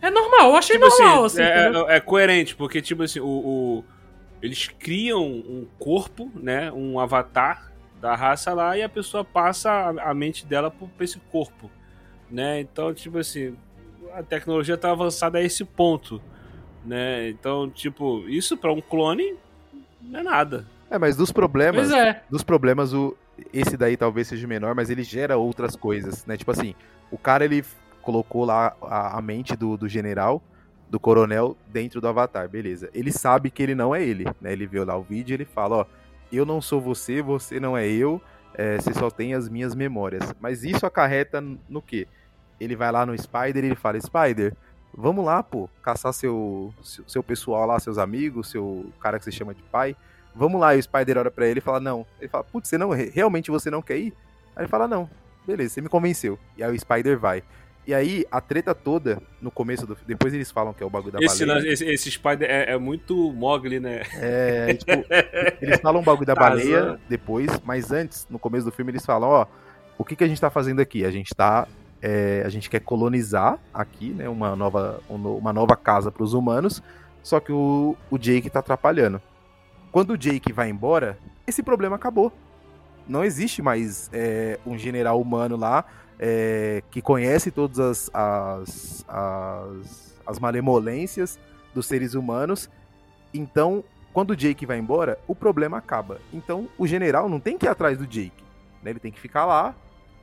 [0.00, 1.50] É normal, eu achei Tipo normal, assim, assim.
[1.52, 3.84] é, é- é coerente, porque, tipo assim, o, o-
[4.42, 6.72] eles criam um corpo, né?
[6.72, 7.71] Um avatar
[8.02, 11.70] da raça lá e a pessoa passa a, a mente dela pra esse corpo,
[12.28, 12.60] né?
[12.60, 13.56] Então, tipo assim,
[14.12, 16.20] a tecnologia tá avançada a esse ponto,
[16.84, 17.28] né?
[17.28, 19.36] Então, tipo, isso pra um clone
[20.00, 20.66] não é nada.
[20.90, 21.92] É, mas dos problemas.
[21.92, 22.24] É.
[22.28, 23.16] dos problemas, o,
[23.52, 26.36] esse daí talvez seja o menor, mas ele gera outras coisas, né?
[26.36, 26.74] Tipo assim,
[27.08, 27.64] o cara ele
[28.02, 30.42] colocou lá a, a mente do, do general,
[30.90, 32.90] do coronel, dentro do avatar, beleza.
[32.92, 34.52] Ele sabe que ele não é ele, né?
[34.52, 35.86] Ele viu lá o vídeo e ele fala, ó,
[36.36, 38.20] eu não sou você, você não é eu,
[38.54, 40.34] é, você só tem as minhas memórias.
[40.40, 42.06] Mas isso acarreta no quê?
[42.60, 44.54] Ele vai lá no Spider e ele fala, Spider,
[44.94, 49.32] vamos lá, pô, caçar seu, seu, seu pessoal lá, seus amigos, seu cara que você
[49.32, 49.96] chama de pai.
[50.34, 52.06] Vamos lá, e o Spider olha pra ele e fala, não.
[52.18, 54.14] Ele fala, putz, você não, realmente você não quer ir?
[54.56, 55.08] Aí ele fala, não,
[55.46, 56.38] beleza, você me convenceu.
[56.56, 57.42] E aí o Spider vai.
[57.84, 61.12] E aí, a treta toda, no começo do Depois eles falam que é o bagulho
[61.14, 61.72] da Esse, baleia.
[61.72, 64.02] esse, esse Spider é, é muito Mogli, né?
[64.14, 64.92] É, tipo,
[65.60, 66.58] eles falam o bagulho da Tarzan.
[66.70, 69.46] baleia depois, mas antes, no começo do filme, eles falam, ó,
[69.98, 71.04] o que, que a gente tá fazendo aqui?
[71.04, 71.66] A gente tá.
[72.00, 74.28] é, a gente quer colonizar aqui, né?
[74.28, 76.80] Uma nova, um no- uma nova casa pros humanos.
[77.22, 79.20] Só que o, o Jake tá atrapalhando.
[79.90, 82.32] Quando o Jake vai embora, esse problema acabou.
[83.08, 85.84] Não existe mais é, um general humano lá
[86.24, 91.36] é, que conhece todas as, as, as, as malemolências
[91.74, 92.70] dos seres humanos.
[93.34, 96.20] Então, quando o Jake vai embora, o problema acaba.
[96.32, 98.44] Então, o general não tem que ir atrás do Jake.
[98.82, 98.90] né?
[98.92, 99.74] Ele tem que ficar lá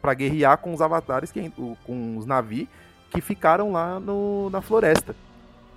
[0.02, 2.70] pra guerrear com os avatares, que, o- com os navios
[3.12, 5.14] que ficaram lá no, na floresta.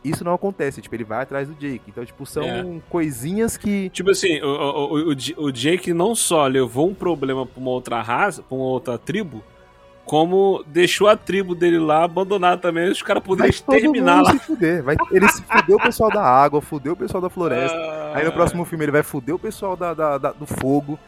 [0.04, 1.82] Isso não acontece, tipo, ele vai atrás do Jake.
[1.88, 2.80] Então, tipo, são É.
[2.90, 3.88] coisinhas que.
[3.90, 8.02] Tipo assim, o, o, o, o Jake não só levou um problema pra uma outra
[8.02, 9.42] raça, pra uma outra tribo,
[10.04, 14.32] como deixou a tribo dele lá abandonada também, os caras poderiam exterminar lá.
[14.32, 14.82] se fuder.
[14.82, 17.76] Vai, ele se fudeu o pessoal da água, fudeu o pessoal da floresta.
[17.76, 20.98] Ah, Aí no próximo filme ele vai fuder o pessoal da, da- da- do fogo.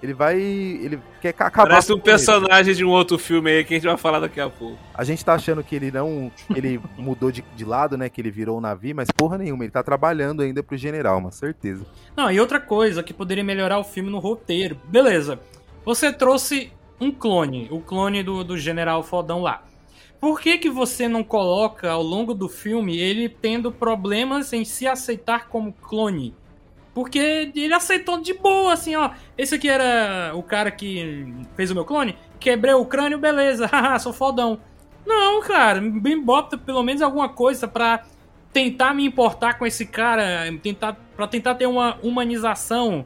[0.00, 0.38] Ele vai.
[0.40, 3.86] Ele quer ca- acabar Parece um personagem de um outro filme aí que a gente
[3.88, 4.78] vai falar daqui a pouco.
[4.94, 6.30] A gente tá achando que ele não.
[6.54, 8.08] Ele mudou de, de lado, né?
[8.08, 11.32] Que ele virou um navio, mas porra nenhuma, ele tá trabalhando ainda pro general, uma
[11.32, 11.84] certeza.
[12.16, 14.78] Não, e outra coisa que poderia melhorar o filme no roteiro.
[14.84, 15.40] Beleza.
[15.84, 16.70] Você trouxe
[17.00, 19.64] um clone, o clone do, do general fodão lá.
[20.20, 24.86] Por que, que você não coloca ao longo do filme ele tendo problemas em se
[24.86, 26.34] aceitar como clone?
[26.92, 29.10] Porque ele aceitou de boa, assim, ó.
[29.36, 32.16] Esse aqui era o cara que fez o meu clone.
[32.40, 33.70] Quebrei o crânio, beleza.
[34.00, 34.58] Sou fodão.
[35.06, 38.04] Não, cara, me bota pelo menos alguma coisa pra
[38.52, 43.04] tentar me importar com esse cara, tentar Pra tentar ter uma humanização,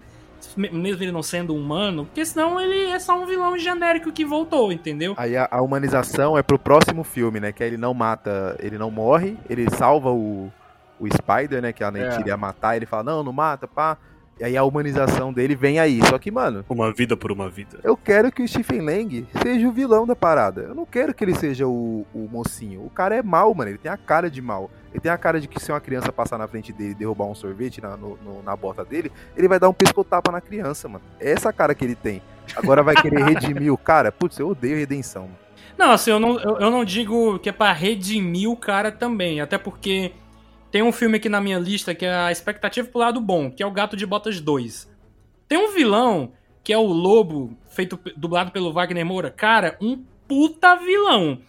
[0.56, 4.72] mesmo ele não sendo humano, porque senão ele é só um vilão genérico que voltou,
[4.72, 5.14] entendeu?
[5.16, 7.52] Aí a, a humanização é pro próximo filme, né?
[7.52, 10.50] Que aí ele não mata, ele não morre, ele salva o,
[11.00, 11.72] o Spider, né?
[11.72, 12.20] Que a Nettie É.
[12.20, 13.96] iria matar, ele fala, não, não mata, pá.
[14.40, 16.00] E aí a humanização dele vem aí.
[16.08, 17.78] Só que, mano, Uma vida por uma vida.
[17.84, 20.62] eu quero que o Stephen Lang seja o vilão da parada.
[20.62, 22.84] Eu não quero que ele seja o, o mocinho.
[22.84, 23.70] O cara é mal, mano.
[23.70, 24.70] Ele tem a cara de mal.
[24.90, 27.26] Ele tem a cara de que se uma criança passar na frente dele e derrubar
[27.26, 30.88] um sorvete na, no- no- na bota dele, ele vai dar um pescotapa na criança,
[30.88, 31.04] mano.
[31.20, 32.20] É essa cara que ele tem.
[32.56, 34.10] Agora vai querer redimir o cara?
[34.10, 35.22] Putz, eu odeio redenção.
[35.22, 35.36] Mano.
[35.78, 39.40] Não, assim, eu não, eu, eu não digo que é pra redimir o cara também,
[39.40, 40.12] até porque
[40.72, 43.62] tem um filme aqui na minha lista que é a expectativa pro lado bom, que
[43.62, 44.90] é o Gato de Botas 2.
[45.46, 46.32] Tem um vilão
[46.64, 51.40] que é o Lobo, feito dublado pelo Wagner Moura, cara, um puta vilão.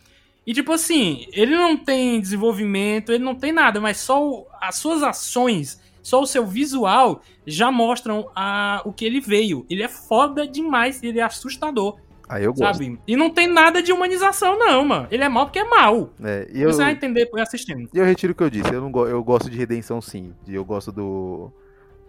[0.46, 4.76] E tipo assim, ele não tem desenvolvimento, ele não tem nada, mas só o- as
[4.76, 9.66] suas ações, só o seu visual já mostram a, o que ele veio.
[9.70, 11.98] Ele é foda demais, ele é assustador.
[12.34, 12.78] Aí eu gosto.
[12.84, 13.00] Sabe?
[13.08, 15.08] E não tem nada de humanização, não, mano.
[15.12, 16.10] Ele é mal porque é mal.
[16.24, 17.88] É, e eu, Você vai entender por assistindo.
[17.94, 18.74] e eu retiro o que eu disse.
[18.74, 20.34] Eu, não go- eu gosto de redenção, sim.
[20.48, 21.52] E Eu gosto do.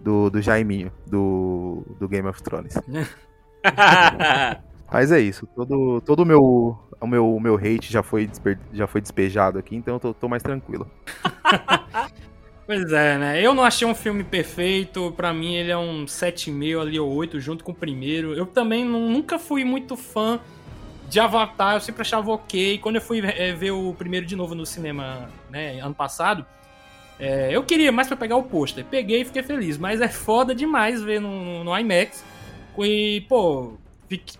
[0.00, 2.74] Do, do Jaiminho, do, do Game of Thrones.
[4.92, 5.46] Mas é isso.
[5.46, 9.58] Todo, todo o meu, o meu, o meu hate já foi, desper- já foi despejado
[9.58, 10.88] aqui, então eu tô, tô mais tranquilo.
[12.66, 13.42] Pois é, né?
[13.42, 15.12] Eu não achei um filme perfeito.
[15.16, 18.32] Pra mim, ele é um 7,5 ali ou 8, junto com o primeiro.
[18.34, 20.40] Eu também nu- nunca fui muito fã
[21.08, 21.74] de Avatar.
[21.76, 22.78] Eu sempre achava ok.
[22.78, 26.46] Quando eu fui eh, ver o primeiro de novo no cinema, né, ano passado,
[27.18, 28.84] eh, eu queria mais pra pegar o pôster.
[28.86, 29.78] Peguei e fiquei feliz.
[29.78, 32.24] Mas é foda demais ver no, no IMAX.
[32.78, 33.74] E, pô,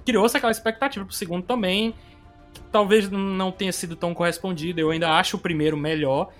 [0.05, 1.95] criou-se aquela expectativa pro segundo também.
[2.55, 4.81] que Talvez não tenha sido tão correspondido.
[4.81, 6.31] Eu ainda acho o primeiro melhor.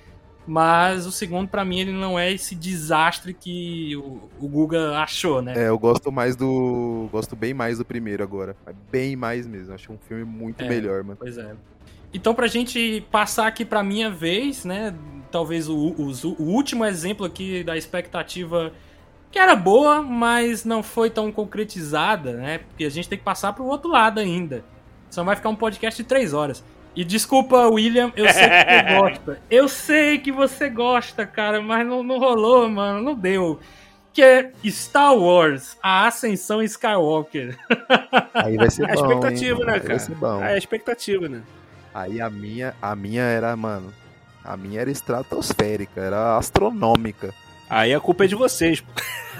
[0.47, 5.41] Mas o segundo, pra mim, ele não é esse desastre que o, o Guga achou,
[5.41, 5.55] né?
[5.57, 7.09] É, eu gosto mais do.
[7.11, 8.55] Gosto bem mais do primeiro agora.
[8.91, 9.73] Bem mais mesmo.
[9.75, 10.69] Acho um filme muito É.
[10.69, 11.17] melhor, mano.
[11.19, 11.55] Pois é.
[12.13, 14.95] Então, pra gente passar aqui pra minha vez, né?
[15.31, 18.71] Talvez o, o, o último exemplo aqui da expectativa
[19.33, 22.59] que era boa, mas não foi tão concretizada, né?
[22.59, 24.63] Porque a gente tem que passar pro outro lado ainda.
[25.11, 26.63] Só vai ficar um podcast de três horas.
[26.97, 29.41] E desculpa, William, eu sei que você gosta.
[29.51, 33.59] Eu sei que você gosta, cara, mas não, não rolou, mano, não deu.
[34.13, 37.59] Que é Star Wars, a Ascensão Skywalker.
[38.33, 39.01] Aí vai ser É a bom.
[39.03, 39.67] expectativa, hein?
[39.67, 39.89] né, Aí cara?
[39.97, 40.45] Vai ser bom.
[40.45, 41.43] É a expectativa, né?
[41.93, 43.93] Aí a minha, a minha era, mano.
[44.45, 47.35] A minha era estratosférica, era astronômica.
[47.69, 48.85] Aí a culpa é de vocês.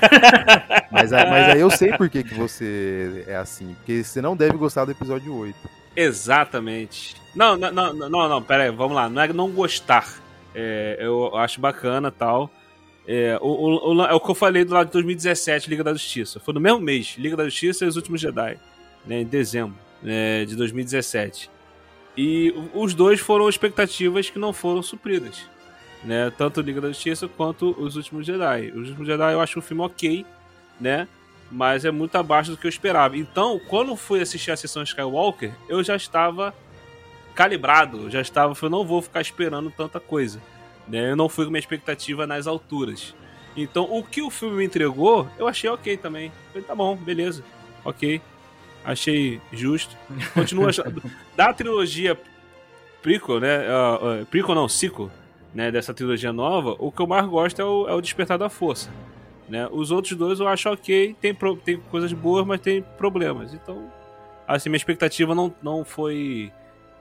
[0.91, 3.75] Mas, aí- mas aí eu sei por que, que você é assim.
[3.79, 5.57] Porque você não deve gostar do episódio 8.
[5.95, 7.15] Exatamente.
[7.35, 9.09] Não, não, não, não, não, pera aí, vamos lá.
[9.09, 10.07] Não é não gostar.
[10.55, 12.51] É, eu acho bacana tal.
[13.07, 15.93] É o, o, o- é o que eu falei do lado de 2017, Liga da
[15.93, 16.41] Justiça.
[16.41, 18.59] Foi no mesmo mês, Liga da Justiça e os Últimos Jedi,
[19.05, 21.51] né, em dezembro né, de 2017.
[22.17, 25.43] E os dois foram expectativas que não foram supridas.
[26.05, 28.69] Né, tanto Liga da Justiça quanto Os Últimos Jedi.
[28.71, 30.25] Os Últimos Jedi eu acho um filme ok,
[30.81, 31.09] né?
[31.51, 33.17] Mas é muito abaixo do que eu esperava.
[33.19, 36.55] Então, quando fui assistir a sessão Skywalker, eu já estava
[37.35, 40.41] calibrado, eu já estava, eu não vou ficar esperando tanta coisa.
[40.89, 41.11] Né?
[41.11, 43.15] Eu não fui com minha expectativa nas alturas.
[43.57, 46.33] Então, o que o filme me entregou, eu achei ok também.
[46.49, 47.45] Falei, tá bom, beleza,
[47.85, 48.21] ok.
[48.85, 49.97] Achei justo.
[50.35, 51.03] Continuo achando.
[51.37, 52.19] Da trilogia
[53.01, 53.61] prequel, né?
[53.61, 55.11] Uh, uh, prequel não, sequel,
[55.55, 55.71] né?
[55.71, 58.91] Dessa trilogia nova, o que eu mais gosto é o, é o Despertar da Força.
[59.49, 59.69] Né?
[59.71, 63.55] Os outros dois eu acho ok, tem, pro- tem coisas boas, mas tem problemas.
[63.55, 63.91] Então,
[64.47, 66.51] assim, minha expectativa não, não foi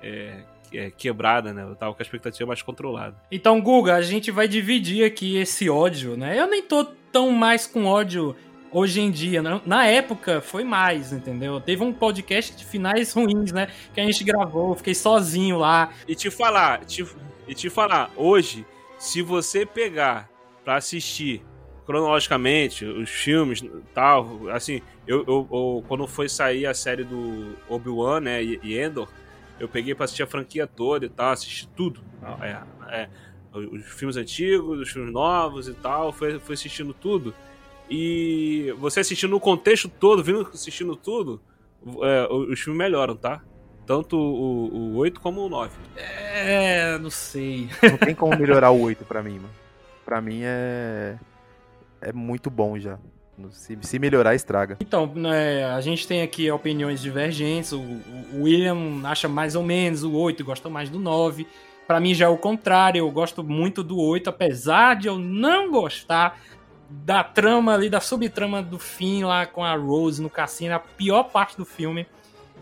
[0.04, 0.44] é,
[0.74, 1.64] é, quebrada, né?
[1.64, 3.16] Eu tava com a expectativa mais controlada.
[3.32, 6.38] Então, Guga, a gente vai dividir aqui esse ódio, né?
[6.40, 8.36] Eu nem tô tão mais com ódio
[8.72, 9.42] hoje em dia.
[9.42, 9.62] né?
[9.66, 11.62] Na época foi mais, entendeu?
[11.62, 13.68] Teve um podcast de finais ruins, né?
[13.94, 15.92] Que a gente gravou, fiquei sozinho lá.
[16.08, 17.06] E te falar, te,
[17.48, 18.66] e te falar, hoje,
[18.98, 20.28] se você pegar
[20.66, 21.44] pra assistir
[21.86, 28.22] cronologicamente os filmes tal, assim, eu, eu, eu- quando foi sair a série do Obi-Wan,
[28.22, 29.08] né, e Endor,
[29.64, 32.02] eu peguei pra assistir a franquia toda e tal, assisti tudo.
[32.42, 33.10] É, é,
[33.54, 37.34] os filmes antigos, os filmes novos e tal, foi, foi assistindo tudo.
[37.90, 41.42] E você assistindo no contexto todo, vindo assistindo tudo,
[42.02, 43.42] é, os filmes melhoram, tá?
[43.86, 45.72] Tanto o, o 8 como o 9.
[45.96, 47.70] É, não sei.
[47.84, 49.54] Não tem como melhorar o 8 pra mim, mano.
[50.06, 51.18] Pra mim é.
[52.02, 52.98] É muito bom já.
[53.52, 54.78] Se, se melhorar, estraga.
[54.80, 57.72] Então, né, a gente tem aqui opiniões divergentes.
[57.72, 61.48] O, o William acha mais ou menos o 8 e gosta mais do 9.
[61.88, 65.70] Pra mim já é o contrário, eu gosto muito do 8, apesar de eu não
[65.70, 66.40] gostar
[66.90, 71.24] da trama ali, da subtrama do fim lá com a Rose no cassino, a pior
[71.24, 72.06] parte do filme.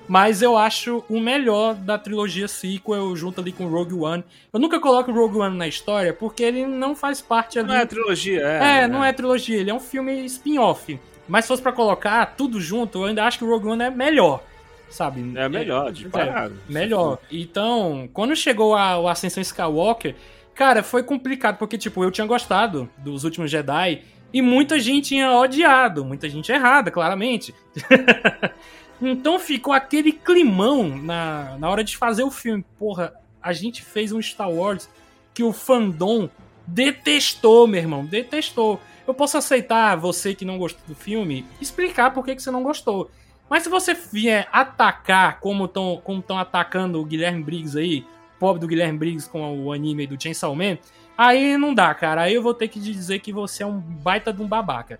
[0.07, 4.23] Mas eu acho o melhor da trilogia sequel, junto ali com Rogue One.
[4.51, 7.67] Eu nunca coloco Rogue One na história, porque ele não faz parte ali.
[7.67, 8.81] Não é trilogia, é.
[8.81, 10.99] É, não é trilogia, ele é um filme spin-off.
[11.27, 13.89] Mas se fosse pra colocar tudo junto, eu ainda acho que o Rogue One é
[13.89, 14.43] melhor.
[14.89, 15.31] Sabe?
[15.35, 16.55] É melhor, disparado.
[16.69, 17.17] É, melhor.
[17.31, 20.15] Então, quando chegou a, a Ascensão Skywalker,
[20.53, 24.01] cara, foi complicado, porque, tipo, eu tinha gostado dos últimos Jedi
[24.33, 27.53] e muita gente tinha odiado, muita gente errada, claramente.
[29.01, 32.63] então ficou aquele climão na, na hora de fazer o filme.
[32.77, 34.89] Porra, a gente fez um Star Wars
[35.33, 36.29] que o fandom
[36.67, 38.79] detestou, meu irmão, detestou.
[39.07, 42.63] Eu posso aceitar você que não gostou do filme, explicar por que, que você não
[42.63, 43.09] gostou.
[43.49, 48.05] Mas se você vier atacar como estão como atacando o Guilherme Briggs aí,
[48.39, 50.77] pobre do Guilherme Briggs com o anime do Chainsaw Man,
[51.17, 52.21] aí não dá, cara.
[52.21, 54.99] Aí eu vou ter que dizer que você é um baita de um babaca.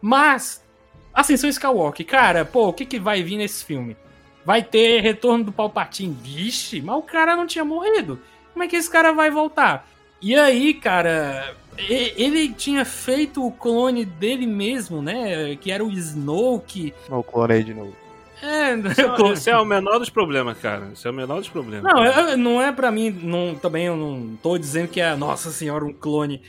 [0.00, 0.64] Mas,
[1.12, 3.96] Ascensão Skywalker, cara, pô, o que, que vai vir nesse filme?
[4.44, 6.16] Vai ter retorno do Palpatine?
[6.20, 8.18] Vixe, mas o cara não tinha morrido.
[8.52, 9.86] Como é que esse cara vai voltar?
[10.20, 15.56] E aí, cara, ele tinha feito o clone dele mesmo, né?
[15.56, 16.94] Que era o Snoke.
[17.08, 17.94] O clone aí de novo.
[18.42, 18.74] É,
[19.32, 20.90] isso é, é o menor dos problemas, cara.
[20.92, 21.92] Isso é o menor dos problemas.
[21.92, 25.50] Não, é, não é pra mim, não, também eu não tô dizendo que é, nossa
[25.50, 26.42] senhora, um clone.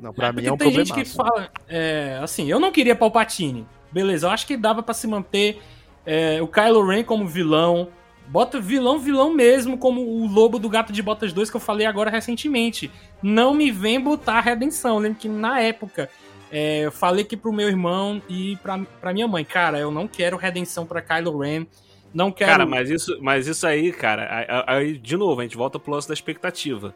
[0.00, 0.84] Não, pra é, mim é um tem problema.
[0.84, 3.66] gente que fala, é, assim, eu não queria Palpatine.
[3.92, 5.60] Beleza, eu acho que dava para se manter
[6.06, 7.88] é, o Kylo Ren como vilão,
[8.30, 11.84] Bota vilão, vilão mesmo, como o Lobo do Gato de Botas 2 que eu falei
[11.84, 12.88] agora recentemente.
[13.20, 14.98] Não me vem botar redenção.
[14.98, 16.08] Lembro que na época
[16.48, 20.06] é, eu falei aqui pro meu irmão e pra, pra minha mãe, cara, eu não
[20.06, 21.66] quero redenção pra Kylo Ren.
[22.14, 22.52] Não quero.
[22.52, 26.06] Cara, mas isso, mas isso aí, cara, aí de novo, a gente volta pro lance
[26.06, 26.94] da expectativa.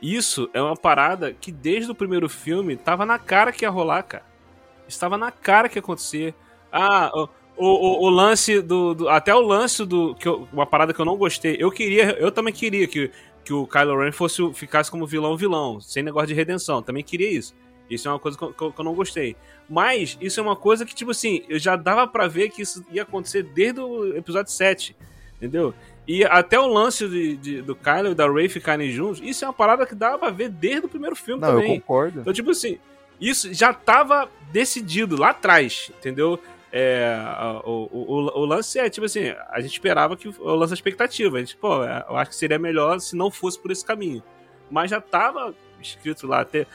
[0.00, 4.02] Isso é uma parada que desde o primeiro filme tava na cara que ia rolar,
[4.02, 4.24] cara.
[4.90, 6.34] Estava na cara que ia acontecer.
[6.72, 10.14] Ah, o, o, o lance do, do, Até o lance do.
[10.14, 11.56] Que eu, uma parada que eu não gostei.
[11.58, 12.12] Eu queria.
[12.18, 13.10] Eu também queria que,
[13.44, 16.82] que o Kylo Ren fosse, ficasse como vilão-vilão, sem negócio de redenção.
[16.82, 17.54] Também queria isso.
[17.88, 19.36] Isso é uma coisa que eu, que eu, não gostei.
[19.68, 22.84] Mas isso é uma coisa que, tipo assim, eu já dava para ver que isso
[22.90, 24.96] ia acontecer desde o episódio 7.
[25.36, 25.74] Entendeu?
[26.06, 29.48] E até o lance de, de, do Kylo e da Rey ficarem juntos, isso é
[29.48, 31.74] uma parada que dava pra ver desde o primeiro filme não, também.
[31.74, 32.20] Eu concordo.
[32.20, 32.78] Então, tipo assim,
[33.20, 36.40] isso já tava decidido lá atrás, entendeu?
[36.72, 37.16] É,
[37.64, 41.36] o, o, o, lance é, tipo assim, a gente esperava que o lance da expectativa.
[41.36, 44.22] A gente, pô, é, eu acho que seria melhor se não fosse por esse caminho.
[44.70, 46.66] Mas já tava escrito lá, até,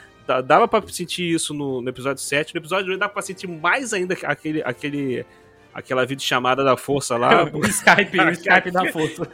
[0.44, 2.54] dava pra sentir isso no, no episódio 7.
[2.54, 5.26] No episódio 8 dava pra sentir mais ainda aquele, aquele,
[5.74, 7.46] aquela videochamada da força lá.
[7.54, 9.26] o Skype, o Skype da força.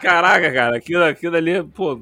[0.00, 2.00] Caraca, cara, aquilo, aquilo ali, pô,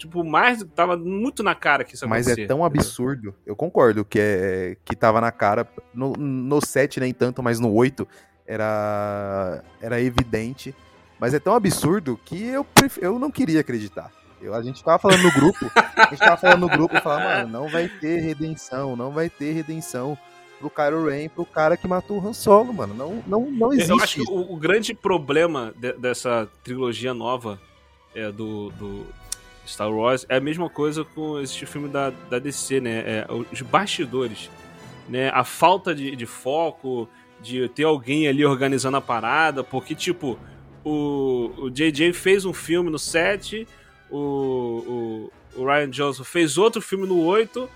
[0.00, 0.64] tipo, mais.
[0.74, 3.34] Tava muito na cara que isso Mas é tão absurdo.
[3.44, 5.68] Eu concordo que, é, que tava na cara.
[5.94, 8.06] No, no 7 nem tanto, mas no 8
[8.46, 10.74] era, era evidente.
[11.18, 12.98] Mas é tão absurdo que eu, pref...
[13.00, 14.10] eu não queria acreditar.
[14.40, 17.24] Eu, a gente tava falando no grupo, a gente tava falando no grupo e falava,
[17.24, 20.16] mano, não vai ter redenção, não vai ter redenção
[20.58, 22.94] pro Kylo Ren, pro cara que matou o Han Solo, mano.
[22.94, 23.90] Não, não, não existe.
[23.90, 27.60] Eu acho que o, o grande problema de, dessa trilogia nova
[28.14, 29.06] é, do, do,
[29.66, 32.98] Star Wars é a mesma coisa com esse filme da, da DC, né?
[33.06, 34.50] É, os bastidores,
[35.08, 35.30] né?
[35.30, 37.08] A falta de, de foco,
[37.40, 40.38] de ter alguém ali organizando a parada, porque, tipo,
[40.84, 43.66] o, o JJ fez um filme no 7,
[44.10, 47.68] o, o, o Ryan Johnson fez outro filme no 8,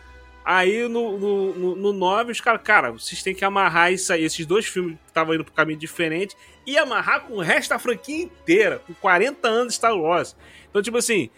[0.45, 4.24] aí no, no, no, no 9 os caras, cara, vocês têm que amarrar isso aí,
[4.24, 7.78] esses dois filmes que estavam indo pro caminho diferente, e amarrar com o resto da
[7.78, 10.37] franquia inteira, com 40 anos de Star Wars.
[10.68, 11.30] Então, tipo assim,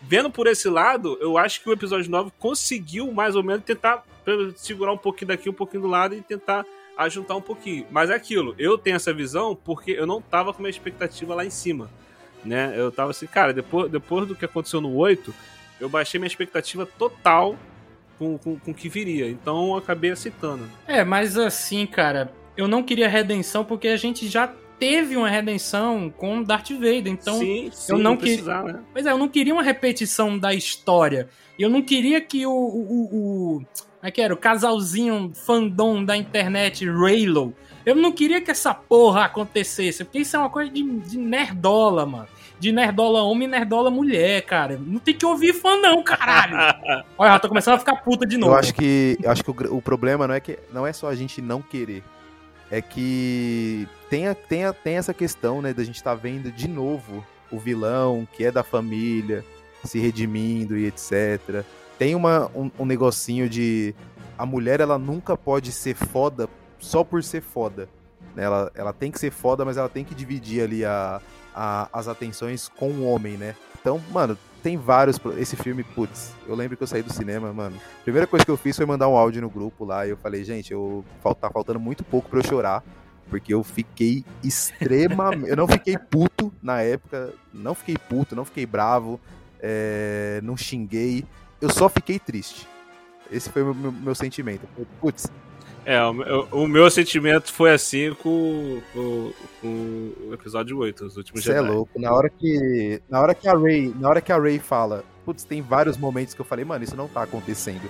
[0.00, 4.04] vendo por esse lado, eu acho que o episódio 9 conseguiu mais ou menos tentar
[4.56, 6.64] segurar um pouquinho daqui, um pouquinho do lado e tentar
[6.96, 7.86] ajuntar um pouquinho.
[7.90, 11.44] Mas é aquilo, eu tenho essa visão porque eu não tava com uma expectativa lá
[11.44, 11.90] em cima.
[12.44, 12.74] Né?
[12.76, 15.34] Eu tava assim, cara, depois, depois do que aconteceu no 8,
[15.80, 17.56] eu baixei minha expectativa total
[18.18, 19.28] com, com, com que viria.
[19.28, 20.64] Então eu acabei aceitando.
[20.86, 26.12] É, mas assim, cara, eu não queria redenção porque a gente já teve uma redenção
[26.16, 27.08] com Darth Vader.
[27.08, 28.62] Então, sim, sim, eu não, queria.
[28.62, 28.80] Né?
[28.92, 31.28] Pois é, eu não queria uma repetição da história.
[31.58, 32.50] Eu não queria que o.
[32.50, 33.66] o, o, o
[34.00, 34.32] como é que era?
[34.32, 37.54] O casalzinho fandom da internet, Raylo.
[37.84, 42.06] Eu não queria que essa porra acontecesse, porque isso é uma coisa de, de nerdola,
[42.06, 42.26] mano.
[42.58, 44.80] De nerdola homem e nerdola mulher, cara.
[44.82, 46.56] Não tem que ouvir fã, não, caralho.
[47.18, 48.52] Olha, eu tô começando a ficar puta de novo.
[48.52, 51.08] Eu acho que, eu acho que o, o problema não é que não é só
[51.08, 52.02] a gente não querer
[52.70, 56.50] é que tem, a, tem, a, tem essa questão, né, da gente estar tá vendo
[56.52, 59.44] de novo o vilão, que é da família,
[59.84, 61.64] se redimindo e etc.
[61.98, 63.94] Tem uma, um, um negocinho de.
[64.38, 66.48] a mulher ela nunca pode ser foda
[66.78, 67.88] só por ser foda.
[68.34, 68.44] né?
[68.44, 71.20] Ela, ela tem que ser foda, mas ela tem que dividir ali a,
[71.54, 73.54] a- as atenções com o homem, né?
[73.80, 75.18] Então, mano, tem vários.
[75.38, 77.76] Esse filme, putz, eu lembro que eu saí do cinema, mano.
[78.04, 80.44] Primeira coisa que eu fiz foi mandar um áudio no grupo lá e eu falei,
[80.44, 81.04] gente, eu
[81.40, 82.84] tá faltando muito pouco pra eu chorar.
[83.28, 85.48] Porque eu fiquei extremamente.
[85.48, 87.32] eu não fiquei puto na época.
[87.52, 89.20] Não fiquei puto, não fiquei bravo.
[89.60, 91.24] é, não xinguei.
[91.60, 92.66] Eu só fiquei triste.
[93.30, 94.66] Esse foi o meu, meu sentimento.
[95.00, 95.30] Putz,
[95.84, 101.16] É, o, meu- o meu sentimento foi assim com, com- com o episódio 8, os
[101.16, 101.98] últimos Você é louco.
[101.98, 103.00] Na hora que.
[103.08, 103.94] Na hora que a Ray.
[103.98, 105.04] Na hora que a Ray fala.
[105.24, 107.88] Putz, tem vários momentos que eu falei, mano, isso não tá acontecendo.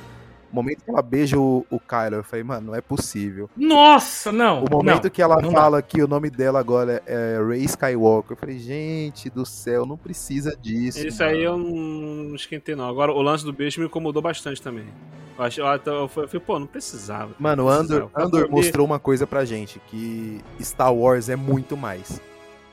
[0.52, 3.48] O momento que ela beija o, o Kylo, eu falei, mano, não é possível.
[3.56, 4.64] Nossa, não.
[4.64, 5.60] O momento não, que ela não dá.
[5.60, 9.96] fala que o nome dela agora é Ray Skywalker, eu falei, gente do céu, não
[9.96, 11.06] precisa disso.
[11.06, 11.68] Isso aí mano.
[11.68, 12.88] eu não esquentei, não.
[12.88, 14.86] Agora, o lance do beijo me incomodou bastante também.
[15.38, 17.30] Eu, achei, eu, falei, pô, não precisava.
[17.38, 18.26] Mano, Não Andor, precisava.
[18.26, 22.20] Andor poder- mostrou uma coisa pra gente, que Star Wars é muito mais.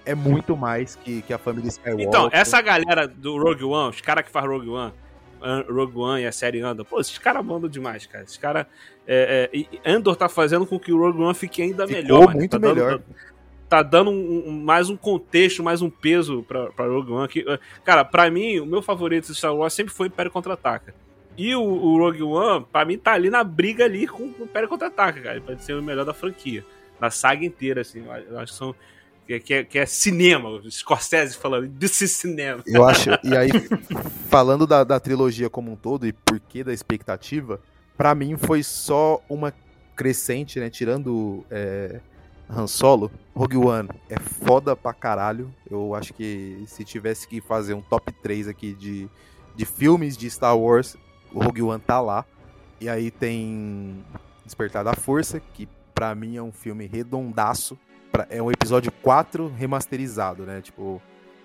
[0.05, 2.07] É muito mais que, que a família Skywalker.
[2.07, 4.93] Então, essa galera do Rogue One, os caras que fazem Rogue One,
[5.69, 8.23] Rogue One e a série Andor, pô, esses caras mandam demais, cara.
[8.23, 8.65] Esses caras.
[9.05, 12.25] É, é, e Andor tá fazendo com que o Rogue One fique ainda Ficou melhor.
[12.27, 12.37] mano.
[12.39, 13.01] muito tá dando- melhor.
[13.69, 17.27] tá dando um- um- mais um contexto, mais um peso pra, pra Rogue One.
[17.27, 17.45] Que,
[17.83, 20.93] cara, pra mim, o meu favorito de Star Wars sempre foi Império Contra-Ataca.
[21.37, 24.67] E o, o Rogue One, pra mim, tá ali na briga ali com o Império
[24.69, 25.35] Contra-Ataca, cara.
[25.35, 26.65] Ele Pode ser o melhor da franquia.
[26.99, 28.03] Da saga inteira, assim.
[28.29, 28.73] Eu acho que são...
[29.27, 32.63] Que, é- que é, que é cinema, Scorsese falando, this is cinema.
[32.65, 33.09] Eu acho.
[33.23, 33.49] E aí,
[34.29, 37.59] falando da, da trilogia como um todo e por que da expectativa,
[37.97, 39.53] pra mim foi só uma
[39.95, 40.69] crescente, né?
[40.69, 41.99] Tirando é,
[42.49, 45.53] Han Solo, Rogue One é foda pra caralho.
[45.69, 49.09] Eu acho que se tivesse que fazer um top 3 aqui de,
[49.55, 50.95] de filmes de Star Wars,
[51.33, 52.25] o Rogue One tá lá.
[52.79, 54.03] E aí tem
[54.45, 57.77] Despertar da Força, que pra mim é um filme redondaço.
[58.17, 60.59] Pra- É um episódio 4 remasterizado, né?
[60.59, 60.99] Tipo,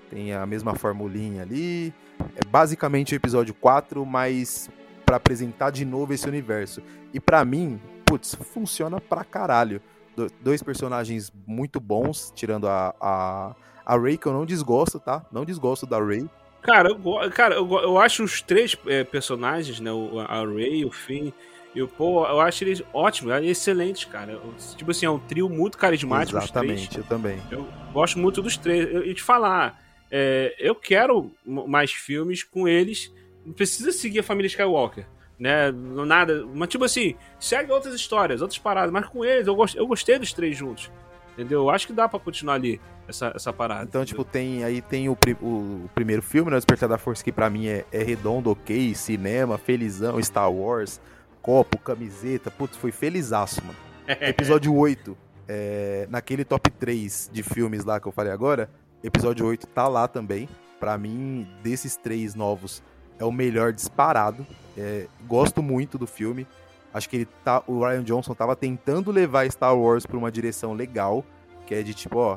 [0.08, 1.92] tem a mesma formulinha ali.
[2.34, 4.70] É basicamente o episódio 4, mas
[5.04, 6.80] pra apresentar de novo esse universo.
[7.12, 9.82] E pra mim, putz, funciona pra caralho.
[10.16, 13.54] Do- dois personagens muito bons, tirando a, a,
[13.84, 15.26] a Rey, que eu não desgosto, tá?
[15.30, 16.26] Não desgosto da Rey.
[16.62, 19.92] Cara, eu, cara eu, eu acho os três eh, personagens, né?
[19.92, 21.32] O, a Ray, o Finn
[21.74, 24.38] e o Paul, eu acho eles ótimos, excelentes, cara.
[24.76, 26.38] Tipo assim, é um trio muito carismático.
[26.38, 27.40] Exatamente, eu também.
[27.50, 28.92] Eu gosto muito dos três.
[28.92, 33.12] Eu, e te falar, é, eu quero mais filmes com eles.
[33.44, 35.06] Não precisa seguir a família Skywalker,
[35.38, 35.72] né?
[35.72, 36.46] Nada.
[36.54, 38.90] Mas, tipo assim, segue outras histórias, outras paradas.
[38.92, 40.90] Mas com eles, eu, gost, eu gostei dos três juntos.
[41.32, 41.60] Entendeu?
[41.60, 43.84] Eu acho que dá pra continuar ali essa, essa parada.
[43.84, 46.56] Então, tipo, tem aí tem o, pri- o primeiro filme, né?
[46.56, 51.00] O Despertar da Força, que pra mim é, é redondo, ok, cinema, felizão, Star Wars,
[51.42, 53.78] copo, camiseta, putz, foi felizaço, mano.
[54.20, 55.16] Episódio 8,
[55.48, 58.70] é, naquele top 3 de filmes lá que eu falei agora,
[59.02, 60.48] episódio 8 tá lá também.
[60.80, 62.82] Pra mim, desses três novos,
[63.16, 64.44] é o melhor disparado.
[64.76, 66.44] É, gosto muito do filme.
[66.92, 70.72] Acho que ele tá, o Ryan Johnson tava tentando levar Star Wars pra uma direção
[70.72, 71.24] legal,
[71.66, 72.36] que é de tipo, ó,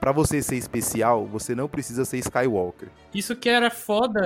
[0.00, 2.88] Pra você ser especial, você não precisa ser Skywalker.
[3.12, 4.22] Isso que era foda,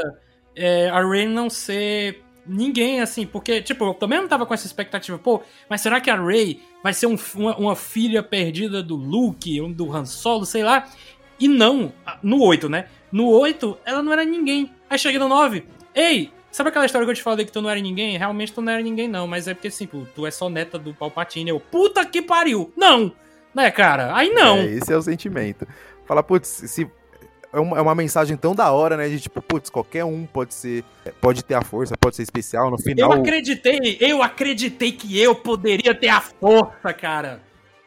[0.54, 4.66] é, a Rey não ser ninguém, assim, porque, tipo, eu também não tava com essa
[4.66, 8.96] expectativa, pô, mas será que a Rey vai ser um- uma, uma filha perdida do
[8.96, 10.86] Luke, do Han Solo, sei lá?
[11.38, 11.92] E não,
[12.22, 12.86] no 8, né?
[13.10, 14.70] No 8, ela não era ninguém.
[14.88, 15.64] Aí chega no 9,
[15.94, 18.16] ei, sabe aquela história que eu te falei que tu não era ninguém?
[18.16, 20.78] Realmente tu não era ninguém, não, mas é porque, assim, pô, tu é só neta
[20.78, 21.50] do Palpatine.
[21.50, 22.72] Eu, puta que pariu!
[22.76, 23.12] Não!
[23.54, 24.14] Né, cara?
[24.16, 24.58] Aí não!
[24.58, 25.66] É, esse é o sentimento.
[26.06, 26.90] Fala, putz, se.
[27.54, 29.08] É uma, é uma mensagem tão da hora, né?
[29.08, 30.84] De tipo, putz, qualquer um pode ser.
[31.20, 32.70] Pode ter a força, pode ser especial.
[32.70, 33.12] No Eu final.
[33.12, 37.40] acreditei, eu acreditei que eu poderia ter a força, cara.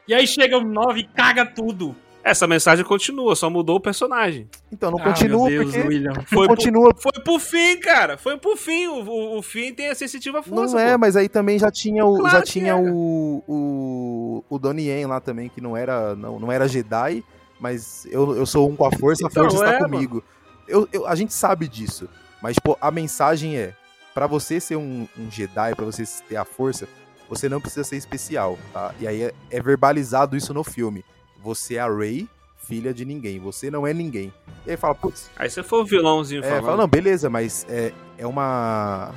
[0.07, 1.95] E aí chega o 9 e caga tudo.
[2.23, 4.49] Essa mensagem continua, só mudou o personagem.
[4.69, 5.87] Então, não Ah, continua meu Deus, porque.
[5.87, 6.13] William.
[6.25, 6.93] Foi pro, continua.
[6.97, 8.17] foi pro fim, cara.
[8.17, 8.87] Foi pro fim.
[8.87, 10.75] O, o, o fim tem a sensitiva força.
[10.75, 10.97] Não é, pô.
[10.99, 12.17] mas aí também já tinha o.
[12.17, 12.85] Claro já tinha cara.
[12.85, 13.43] o.
[13.47, 14.43] O.
[14.49, 16.15] O Donnie Yen lá também, que não era.
[16.15, 17.23] Não, não era Jedi,
[17.59, 20.23] mas eu, eu sou um com a força, a Então, força está é, comigo.
[20.67, 22.07] Eu, eu- a gente sabe disso.
[22.41, 23.73] Mas, tipo, a mensagem é:
[24.13, 26.87] pra você ser um, um Jedi, pra você ter a força,
[27.29, 28.93] você não precisa ser especial, tá?
[28.99, 31.03] E aí é, é verbalizado isso no filme.
[31.43, 32.27] Você é a Rey,
[32.57, 33.39] filha de ninguém.
[33.39, 34.33] Você não é ninguém.
[34.65, 36.63] E aí fala, putz, Aí você foi o vilãozinho é, falando.
[36.65, 39.13] fala, não, beleza, mas é, é uma.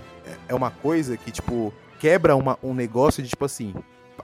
[0.49, 3.75] É uma coisa que, tipo, quebra uma, um negócio de tipo assim.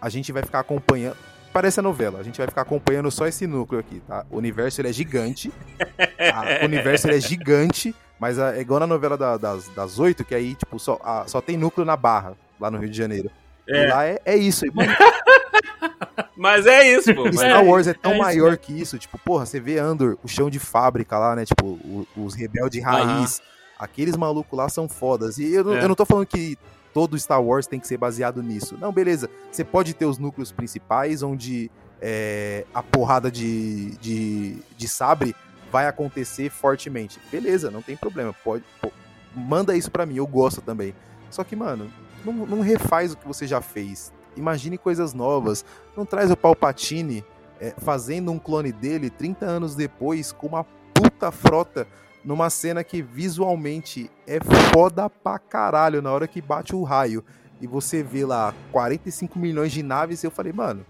[0.01, 1.17] A gente vai ficar acompanhando.
[1.57, 4.27] Parece a novela, a gente vai ficar acompanhando só esse núcleo aqui, tá?
[4.31, 5.51] O universo ele é gigante.
[5.79, 6.59] tá?
[6.61, 10.35] O universo ele é gigante, mas é igual na novela da- das, das oito, que
[10.35, 13.31] aí, tipo, só, a- só tem núcleo na barra, lá no Rio de Janeiro.
[13.67, 13.85] É.
[13.85, 14.67] E lá é, é isso.
[14.75, 14.93] Mano,
[16.37, 17.33] Mas é isso, pô.
[17.33, 18.99] Star Wars é tão é isso maior que isso.
[18.99, 21.47] Tipo, porra, você vê Andor, o chão de fábrica lá, né?
[21.47, 23.41] Tipo, o- os rebeldes raiz.
[23.79, 25.39] Aqueles malucos lá são fodas.
[25.39, 25.83] E eu, É.
[25.85, 26.59] eu não tô falando que
[26.97, 28.74] todo Star Wars tem que ser baseado nisso.
[28.80, 29.28] Não, beleza.
[29.53, 31.70] Você pode ter os núcleos principais, onde
[32.01, 35.36] é, a porrada de, de, de sabre
[35.70, 37.20] vai acontecer fortemente.
[37.30, 38.32] Beleza, não tem problema.
[38.32, 38.90] Pode, pô,
[39.34, 40.94] manda isso pra mim, eu gosto também.
[41.28, 41.92] Só que, mano,
[42.24, 44.11] não, não refaz o que você já fez.
[44.34, 45.66] Imagine coisas novas.
[45.94, 47.22] Não traz o Palpatine
[47.61, 51.86] é, fazendo um clone dele 30 anos depois com uma puta frota
[52.27, 54.41] numa cena que visualmente é
[54.74, 57.24] foda pra caralho na hora que bate o raio.
[57.61, 60.85] E você vê lá 45 milhões de naves, eu falei, mano,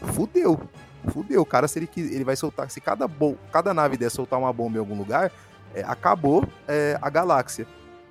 [0.00, 0.60] fudeu.
[1.08, 1.42] Fudeu.
[1.42, 4.52] O cara, se ele, ele vai soltar, se cada, bom, cada nave der soltar uma
[4.52, 5.32] bomba em algum lugar,
[5.74, 7.66] é, acabou é, a galáxia.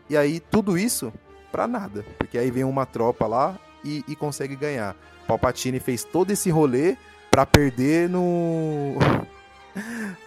[0.10, 1.14] E aí, tudo isso
[1.54, 2.06] pra nada.
[2.18, 4.98] Porque aí vem uma tropa lá e, e consegue ganhar.
[5.26, 6.98] Palpatine fez todo esse rolê
[7.32, 8.98] pra perder no.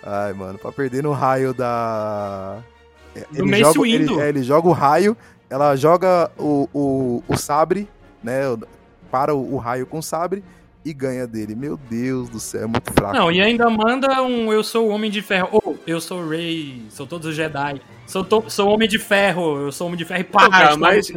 [0.03, 2.59] Ai, mano, pra perder no raio da.
[3.33, 5.17] Do Mace joga, ele, é, ele joga o raio,
[5.51, 7.89] ela joga o, o, o sabre,
[8.23, 8.49] né?
[8.49, 8.59] o-
[9.11, 10.45] Para o, o raio com o sabre
[10.85, 11.55] e ganha dele.
[11.57, 13.17] Meu Deus do céu, é muito fraco.
[13.17, 15.49] Não, e ainda manda um Eu sou o Homem de Ferro.
[15.53, 17.81] Ou eu sou o Rey, sou todos os Jedi.
[18.07, 20.79] Sou, to- sou Homem de Ferro, eu sou Homem de Ferro e pá, cara, está
[20.79, 21.11] mas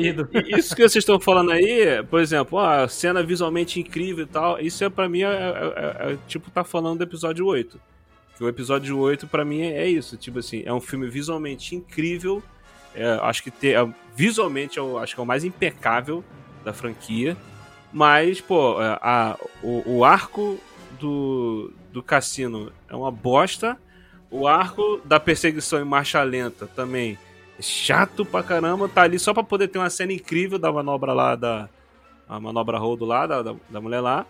[0.57, 4.59] isso que vocês estão falando aí, por exemplo, ó, a cena visualmente incrível e tal,
[4.59, 5.73] isso é pra mim, é, é-
[6.09, 7.79] é- é tipo tá falando do episódio 8.
[8.43, 12.41] O episódio 8 pra mim é isso, tipo assim, é um filme visualmente incrível,
[12.95, 16.23] é, acho que ter, é, visualmente eu acho que é o mais impecável
[16.63, 17.37] da franquia,
[17.93, 20.59] mas, pô, é, a, o, o arco
[20.99, 23.77] do, do cassino é uma bosta,
[24.31, 27.17] o arco da perseguição em marcha lenta também
[27.59, 28.87] é chato pra caramba.
[28.87, 31.69] Tá ali só pra poder ter uma cena incrível da manobra lá, da
[32.29, 34.25] a manobra rodo lá, da, da, da mulher lá.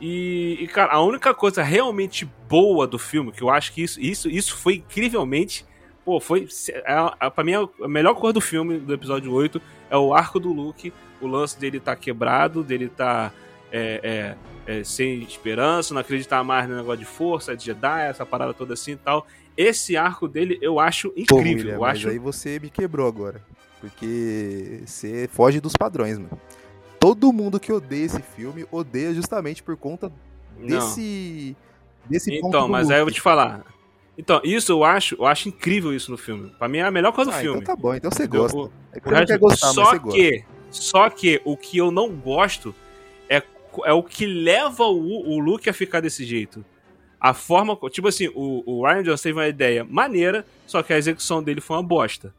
[0.00, 4.00] E, e, cara, a única coisa realmente boa do filme, que eu acho que isso,
[4.00, 5.66] isso, isso foi incrivelmente.
[6.04, 6.48] Pô, foi.
[6.70, 10.38] É, é, pra mim, a melhor coisa do filme, do episódio 8, é o arco
[10.38, 10.92] do Luke.
[11.20, 13.32] O lance dele tá quebrado, dele tá.
[13.72, 14.36] é,
[14.66, 18.54] é, é, sem esperança, não acreditar mais no negócio de força, de Jedi, essa parada
[18.54, 19.26] toda assim e tal.
[19.56, 21.42] Esse arco dele eu acho Pô, incrível.
[21.42, 22.08] William, eu mas acho.
[22.10, 23.42] aí você me quebrou agora.
[23.80, 26.38] Porque você foge dos padrões, mano.
[27.00, 30.10] Todo mundo que odeia esse filme odeia justamente por conta
[30.58, 30.66] Não.
[30.66, 31.56] desse.
[32.08, 33.64] desse ponto Então, mas aí eu vou te falar.
[34.16, 36.50] Então, isso eu acho, eu acho incrível isso no filme.
[36.58, 37.60] Pra mim é a melhor coisa do Ah, filme.
[37.60, 38.56] então tá bom, então você gosta.
[38.58, 40.18] O- É que não quer gostar, mas só você gosta.
[40.18, 42.74] que, só que o que eu não gosto
[43.28, 43.40] é,
[43.84, 46.64] é o que leva o, o Luke a ficar desse jeito.
[47.20, 50.98] A forma, tipo assim, o, o Ryan Johnson teve uma ideia maneira, só que a
[50.98, 52.34] execução dele foi uma bosta.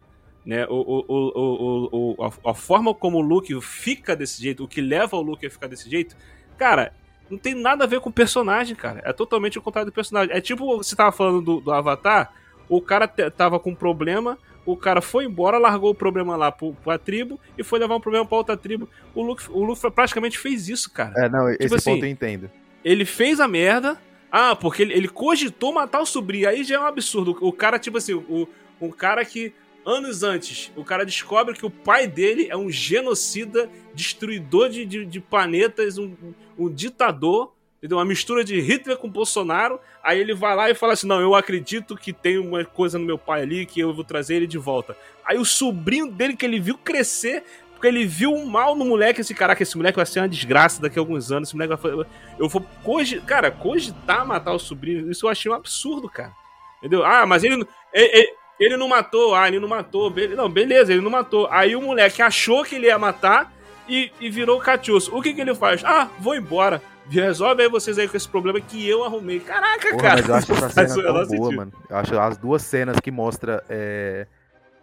[0.49, 0.65] Né?
[0.67, 4.81] O, o, o, o, a, a forma como o Luke fica desse jeito, o que
[4.81, 6.17] leva o Luke a ficar desse jeito,
[6.57, 6.91] cara,
[7.29, 8.99] não tem nada a ver com o personagem, cara.
[9.05, 10.35] É totalmente o contrário do personagem.
[10.35, 12.33] É tipo, você tava falando do, do Avatar,
[12.67, 16.73] o cara tava com um problema, o cara foi embora, largou o problema lá pro,
[16.73, 18.89] pra tribo e foi levar um problema pra outra tribo.
[19.13, 21.13] O Luke, o Luke praticamente fez isso, cara.
[21.15, 22.49] É, não, esse assim, ponto eu entendo.
[22.83, 24.01] Ele fez a merda.
[24.31, 26.49] Ah, porque ele, ele cogitou matar o sobrinho.
[26.49, 27.37] Aí já é um absurdo.
[27.39, 28.47] O cara, tipo assim, o,
[28.81, 29.53] um cara que
[29.85, 35.05] anos antes, o cara descobre que o pai dele é um genocida, destruidor de, de,
[35.05, 36.15] de planetas, um,
[36.57, 37.97] um ditador, entendeu?
[37.97, 39.79] uma mistura de Hitler com Bolsonaro.
[40.03, 43.05] Aí ele vai lá e fala assim: Não, eu acredito que tem uma coisa no
[43.05, 44.95] meu pai ali que eu vou trazer ele de volta.
[45.25, 49.21] Aí o sobrinho dele, que ele viu crescer, porque ele viu um mal no moleque,
[49.21, 52.05] esse caraca, esse moleque vai ser uma desgraça daqui a alguns anos, esse moleque vai.
[52.37, 56.33] Eu vou cogitar, cara, cogitar matar o sobrinho, isso eu achei um absurdo, cara.
[56.79, 57.05] Entendeu?
[57.05, 61.01] Ah, mas ele, ele, ele- não matou, ah, ele não matou, be- não, beleza, ele
[61.01, 61.47] não matou.
[61.51, 63.51] Aí o moleque achou que ele ia matar
[63.87, 65.15] e, e virou o catiço.
[65.15, 65.83] O que que ele faz?
[65.83, 66.81] Ah, vou embora.
[67.09, 69.39] Resolve aí vocês aí com esse problema que eu arrumei.
[69.39, 70.15] Caraca, Porra, cara.
[70.21, 71.55] mas eu acho essa cena tão boa, sentido.
[71.55, 71.73] mano.
[71.89, 74.27] Eu acho as duas cenas que mostra é,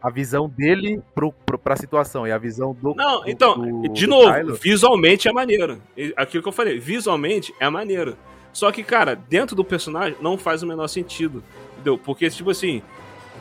[0.02, 2.94] a visão dele pro, pro, pra situação e a visão do.
[2.96, 4.54] Não, do- então, do- de do novo, Kylo.
[4.56, 5.80] visualmente é maneiro.
[6.16, 8.16] Aquilo que eu falei, visualmente é maneiro.
[8.52, 11.44] Só que, cara, dentro do personagem não faz o menor sentido.
[11.74, 11.96] Entendeu?
[11.96, 12.82] Porque, tipo assim,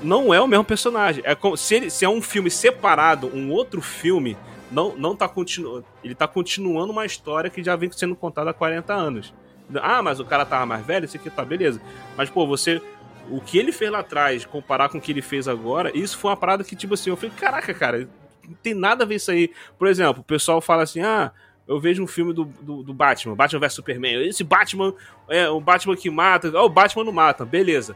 [0.02, 1.24] não é o mesmo personagem.
[1.26, 4.38] É como, se, ele, se é um filme separado, um outro filme,
[4.72, 5.86] não, não tá continuando.
[6.04, 9.34] Ele tá continuando uma história que já vem sendo contada há 40 anos.
[9.76, 11.82] Ah, mas o cara tava mais velho, isso aqui tá, beleza.
[12.16, 12.82] Mas, pô, você.
[13.28, 16.30] O que ele fez lá atrás, comparar com o que ele fez agora, isso foi
[16.30, 18.08] uma parada que, tipo assim, eu falei, caraca, cara,
[18.48, 19.52] não tem nada a ver isso aí.
[19.80, 21.32] Por exemplo, o pessoal fala assim, ah,
[21.68, 24.28] eu vejo um filme do, do, do Batman, Batman vs Superman.
[24.28, 24.94] Esse Batman
[25.28, 26.50] é o Batman que mata.
[26.62, 27.96] O Batman não mata, beleza.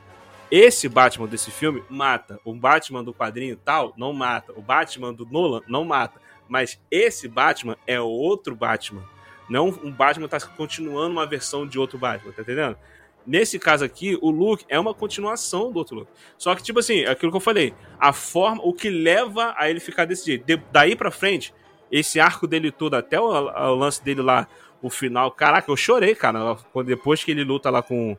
[0.52, 2.40] Esse Batman desse filme mata.
[2.44, 4.54] O Batman do quadrinho tal não mata.
[4.56, 6.20] O Batman do Nolan não mata.
[6.48, 9.04] Mas esse Batman é outro Batman.
[9.50, 12.78] Não um Batman tá continuando uma versão de outro Batman, tá entendendo?
[13.26, 16.12] Nesse caso aqui, o Luke é uma continuação do outro Luke.
[16.38, 19.80] Só que, tipo assim, aquilo que eu falei, a forma, o que leva a ele
[19.80, 20.46] ficar desse jeito.
[20.46, 21.54] De, daí pra frente,
[21.92, 24.48] esse arco dele todo, até o, o, lance dele lá,
[24.82, 28.18] o final, caraca, eu chorei, cara, depois que ele luta lá com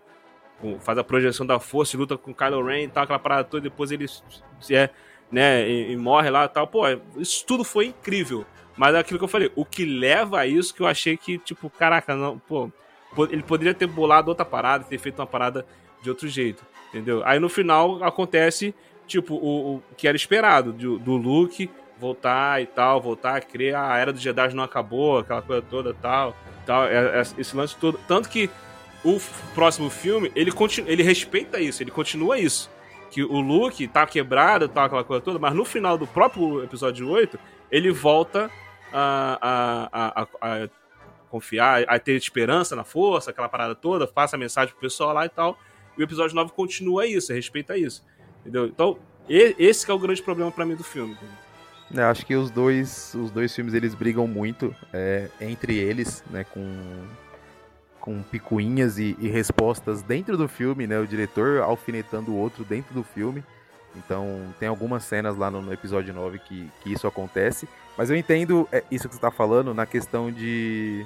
[0.81, 3.91] faz a projeção da força, luta com Kylo Ren e tal, aquela parada toda, depois
[3.91, 4.07] ele
[4.71, 4.91] é,
[5.31, 6.67] né, e, e morre lá e tal.
[6.67, 6.83] Pô,
[7.17, 8.45] isso tudo foi incrível.
[8.77, 11.39] Mas é aquilo que eu falei, o que leva a isso que eu achei que,
[11.39, 12.71] tipo, caraca, não, pô,
[13.31, 15.67] ele poderia ter bolado outra parada, ter feito uma parada
[16.03, 17.23] de outro jeito, entendeu?
[17.27, 18.75] Aí no final acontece,
[19.07, 23.75] tipo, o, o que era esperado, do, do Luke voltar e tal, voltar a crer,
[23.75, 26.35] a Era dos Jedi não acabou, aquela coisa toda tal,
[26.65, 28.01] tal, é, é, esse lance todo.
[28.09, 28.49] Tanto que
[29.05, 29.21] o
[29.55, 30.53] próximo filme, ele,
[30.87, 32.71] ele respeita isso, ele continua isso.
[33.11, 37.09] Que o Luke tá quebrado, tal, aquela coisa toda, mas no final do próprio episódio
[37.09, 37.39] 8,
[37.71, 38.51] ele volta
[38.93, 39.39] a,
[39.93, 40.69] a, a, a
[41.29, 45.27] confiar, a ter esperança na força, aquela parada toda, passa a mensagem pro pessoal lá
[45.27, 45.59] e tal.
[45.97, 48.05] E o episódio 9 continua isso, respeita isso.
[48.41, 48.67] Entendeu?
[48.67, 48.99] Então,
[49.29, 51.17] esse é o grande problema para mim do filme.
[51.95, 56.45] É, acho que os dois, os dois filmes eles brigam muito é, entre eles, né,
[56.45, 56.63] com,
[58.01, 62.95] com picuinhas e, e, respostas dentro do filme, né, o diretor alfinetando o outro dentro
[62.95, 63.45] do filme.
[63.97, 67.69] Então, tem algumas cenas lá no, no episódio 9 que, que isso acontece.
[67.97, 71.05] Mas eu entendo é, isso que você está falando na questão de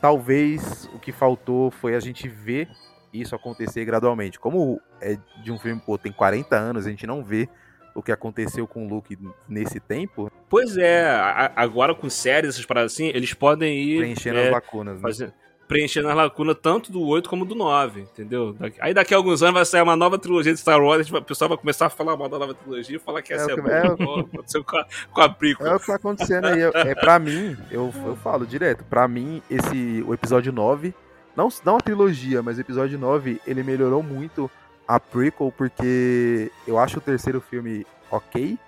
[0.00, 2.68] talvez o que faltou foi a gente ver
[3.12, 4.38] isso acontecer gradualmente.
[4.38, 7.48] Como é de um filme, pô, tem 40 anos, a gente não vê
[7.94, 9.16] o que aconteceu com o Luke
[9.48, 10.30] nesse tempo.
[10.50, 11.06] Pois é,
[11.54, 13.98] agora com séries, essas paradas assim, eles podem ir.
[13.98, 15.00] Preenchendo é, as lacunas, né?
[15.00, 15.32] Fazer,
[15.66, 18.54] preenchendo as lacunas tanto do 8 como do 9, entendeu?
[18.80, 21.48] Aí daqui a alguns anos vai sair uma nova trilogia de Star Wars, o pessoal
[21.48, 24.20] vai começar a falar mal da nova trilogia e falar que essa é, é boa,
[24.20, 25.66] é, aconteceu com a, com a prequel.
[25.66, 26.62] É o que tá acontecendo aí.
[26.62, 30.94] É, é pra mim, eu, eu falo direto, pra mim, esse, o episódio 9,
[31.36, 34.50] não, não a trilogia, mas o episódio 9, ele melhorou muito
[34.86, 38.58] a prequel, porque eu acho o terceiro filme ok,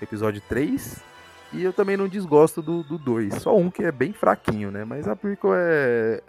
[0.00, 1.04] episódio 3,
[1.52, 3.34] e eu também não desgosto do 2.
[3.42, 4.84] Só um que é bem fraquinho, né?
[4.84, 6.20] Mas a prequel é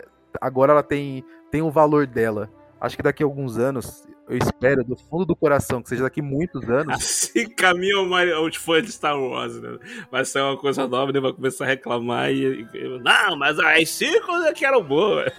[0.41, 2.49] agora ela tem, tem o valor dela.
[2.79, 6.19] Acho que daqui a alguns anos, eu espero do fundo do coração, que seja daqui
[6.19, 6.93] a muitos anos.
[6.95, 7.99] Assim caminha
[8.41, 9.77] os fãs de Star Wars, né?
[10.11, 11.19] Vai ser uma coisa nova, né?
[11.19, 12.67] Vai começar a reclamar e.
[12.73, 15.31] e não, mas as cinco é que eram boas.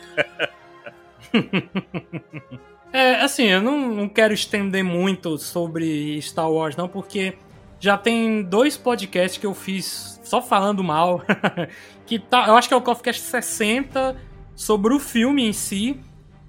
[2.93, 7.35] é, assim, eu não, não quero estender muito sobre Star Wars, não, porque
[7.79, 11.23] já tem dois podcasts que eu fiz só falando mal.
[12.05, 14.28] que tá, eu acho que é o CoffeeCast 60
[14.59, 16.01] sobre o filme em si.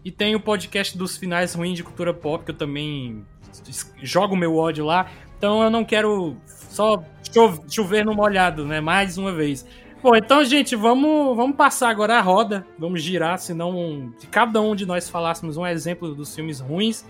[0.03, 3.23] E tem o podcast dos finais ruins de cultura pop, que eu também
[4.01, 5.11] jogo meu ódio lá.
[5.37, 7.03] Então eu não quero só
[7.69, 8.81] chover no molhado, né?
[8.81, 9.65] Mais uma vez.
[10.01, 12.65] Bom, então, gente, vamos, vamos passar agora a roda.
[12.79, 17.05] Vamos girar, senão se cada um de nós falássemos um exemplo dos filmes ruins,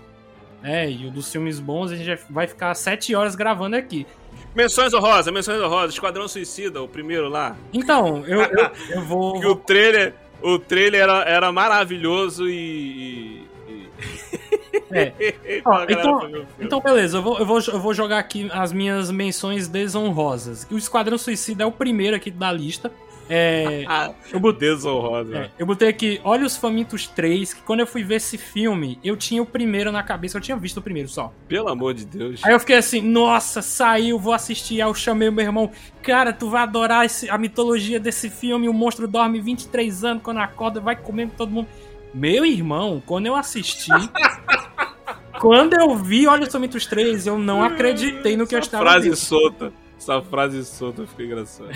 [0.60, 0.90] né?
[0.90, 4.06] E dos filmes bons, a gente vai ficar sete horas gravando aqui.
[4.54, 5.94] Menções honrosas, menções honrosas.
[5.94, 7.56] Esquadrão Suicida, o primeiro lá.
[7.72, 9.40] Então, eu, eu, eu vou.
[9.40, 13.46] que o trailer o trailer era, era maravilhoso e.
[13.68, 13.90] e...
[14.92, 15.12] É.
[15.64, 19.68] Ó, então, então, beleza, eu vou, eu, vou, eu vou jogar aqui as minhas menções
[19.68, 20.66] desonrosas.
[20.70, 22.90] O Esquadrão Suicida é o primeiro aqui da lista.
[23.32, 23.84] É,
[24.32, 25.36] eu botei, desonrosa.
[25.36, 28.98] É, eu botei aqui Olha os Famintos 3, que quando eu fui ver esse filme,
[29.04, 31.32] eu tinha o primeiro na cabeça, eu tinha visto o primeiro só.
[31.46, 32.40] Pelo amor de Deus.
[32.44, 34.82] Aí eu fiquei assim, nossa, saiu, vou assistir.
[34.82, 35.70] Aí eu chamei o meu irmão,
[36.02, 40.38] cara, tu vai adorar esse, a mitologia desse filme, o monstro dorme 23 anos, quando
[40.38, 41.68] acorda vai comendo todo mundo.
[42.12, 43.90] Meu irmão, quando eu assisti...
[45.40, 48.84] quando eu vi Olha os Famintos 3, eu não acreditei no que Essa eu estava
[48.84, 49.16] frase vendo.
[49.16, 49.72] solta.
[50.00, 51.70] Essa frase solta ficou engraçada.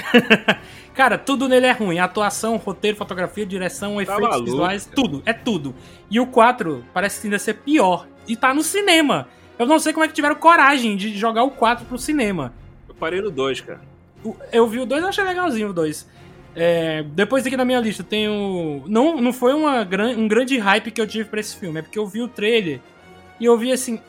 [0.97, 1.99] Cara, tudo nele é ruim.
[1.99, 4.97] Atuação, roteiro, fotografia, direção, tá efeitos maluco, visuais, cara.
[4.97, 5.23] tudo.
[5.27, 5.75] É tudo.
[6.11, 8.09] E o 4 parece ainda ser pior.
[8.27, 9.29] E tá no cinema.
[9.59, 12.55] Eu não sei como é que tiveram coragem de jogar o 4 pro cinema.
[12.89, 13.83] Eu parei no 2, cara.
[14.51, 16.09] Eu vi o 2 e achei legalzinho o 2.
[16.57, 18.85] É, depois aqui na minha lista tem o.
[18.87, 19.87] Não, não foi uma,
[20.17, 22.81] um grande hype que eu tive pra esse filme, é porque eu vi o trailer
[23.39, 24.01] e eu vi assim.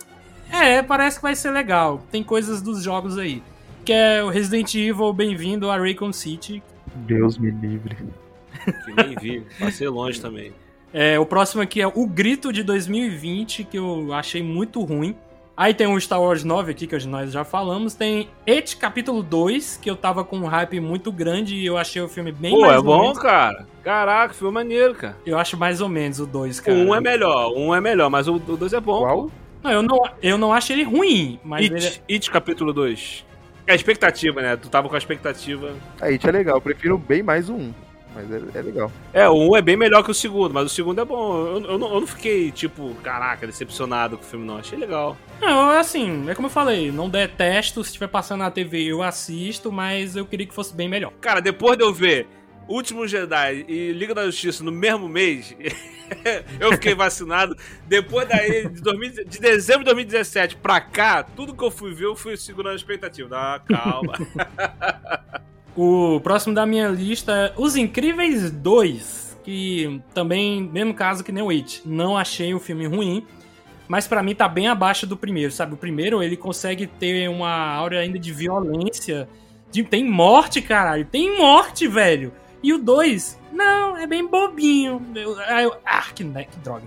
[0.49, 2.01] É, parece que vai ser legal.
[2.09, 3.43] Tem coisas dos jogos aí
[3.85, 6.63] que é o Resident Evil Bem-vindo a Raycon City.
[6.95, 7.95] Deus me livre.
[8.65, 10.51] Que nem vi, passei longe também.
[10.91, 15.15] É, o próximo aqui é O Grito de 2020, que eu achei muito ruim.
[15.55, 17.93] Aí tem o Star Wars 9 aqui, que nós já falamos.
[17.93, 22.01] Tem It Capítulo 2, que eu tava com um hype muito grande e eu achei
[22.01, 23.19] o filme bem Pô, mais é bom, menos.
[23.19, 23.67] cara.
[23.83, 25.15] Caraca, filme maneiro, cara.
[25.23, 26.75] Eu acho mais ou menos o 2, cara.
[26.75, 29.01] O 1 um é melhor, o 1 um é melhor, mas o 2 é bom.
[29.01, 29.31] Qual?
[29.61, 32.15] Não, eu não, eu não acho ele ruim, mas It, ele...
[32.15, 33.34] It capítulo 2.
[33.67, 34.55] É a expectativa, né?
[34.55, 35.73] Tu tava com a expectativa.
[35.99, 37.73] A It é legal, eu prefiro bem mais o 1.
[38.15, 38.91] Mas é, é legal.
[39.11, 41.35] É, o 1 é bem melhor que o segundo, mas o segundo é bom.
[41.35, 44.57] Eu, eu não, eu não fiquei, tipo, caraca, decepcionado com o filme, não.
[44.57, 45.17] Achei legal.
[45.41, 49.71] Não, assim, é como eu falei, não detesto, se estiver passando na TV eu assisto,
[49.71, 51.11] mas eu queria que fosse bem melhor.
[51.19, 52.27] Cara, depois de eu ver
[52.67, 55.55] Último Jedi e Liga da Justiça no mesmo mês,
[56.59, 57.55] eu fiquei vacinado.
[57.87, 62.05] Depois daí, de, 2000 de dezembro de 2017 pra cá, tudo que eu fui ver,
[62.05, 63.35] eu fui segurando a expectativa.
[63.37, 64.13] Ah, calma.
[65.77, 71.43] O próximo da minha lista é Os Incríveis 2, que também, mesmo caso que nem
[71.43, 73.27] o It, não achei o filme ruim,
[73.85, 75.73] mas pra mim tá bem abaixo do primeiro, sabe?
[75.73, 79.27] O primeiro ele consegue ter uma aura ainda de violência,
[79.69, 82.31] de, tem morte, caralho, tem morte, velho.
[82.61, 85.01] E o 2, não, é bem bobinho.
[85.15, 86.83] Eu, eu, ah, que, que droga.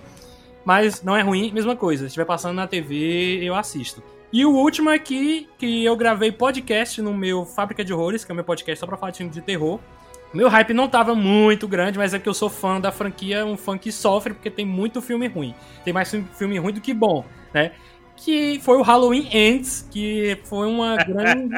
[0.65, 2.03] Mas não é ruim, mesma coisa.
[2.03, 4.03] Se estiver passando na TV, eu assisto.
[4.31, 8.35] E o último aqui, que eu gravei podcast no meu Fábrica de Horrores, que é
[8.35, 9.81] o meu podcast só pra falar de filme de terror.
[10.35, 13.57] Meu hype não tava muito grande, mas é que eu sou fã da franquia, um
[13.57, 15.55] fã que sofre porque tem muito filme ruim.
[15.83, 17.25] Tem mais filme ruim do que bom,
[17.55, 17.73] né?
[18.19, 21.55] Que foi o Halloween Ends, que foi uma grande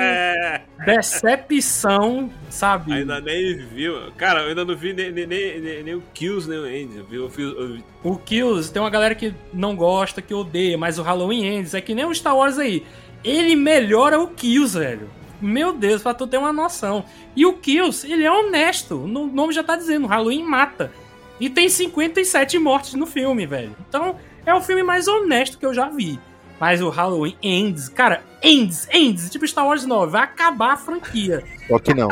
[0.84, 2.92] decepção, sabe?
[2.92, 4.12] Ainda nem viu.
[4.16, 6.96] Cara, eu ainda não vi nem, nem, nem, nem o Kills, nem o Ends.
[7.08, 7.24] Viu?
[7.24, 7.78] Eu fiz, eu...
[8.04, 11.80] O Kills, tem uma galera que não gosta, que odeia, mas o Halloween Ends é
[11.80, 12.84] que nem o Star Wars aí.
[13.24, 15.10] Ele melhora o Kills, velho.
[15.40, 17.04] Meu Deus, pra tu ter uma noção.
[17.34, 18.96] E o Kills, ele é honesto.
[18.96, 20.92] O nome já tá dizendo, Halloween mata.
[21.40, 23.74] E tem 57 mortes no filme, velho.
[23.88, 26.20] Então, é o filme mais honesto que eu já vi.
[26.60, 31.42] Mas o Halloween Ends, cara, Ends, Ends, tipo Star Wars 9, vai acabar a franquia.
[31.66, 32.08] Só que não.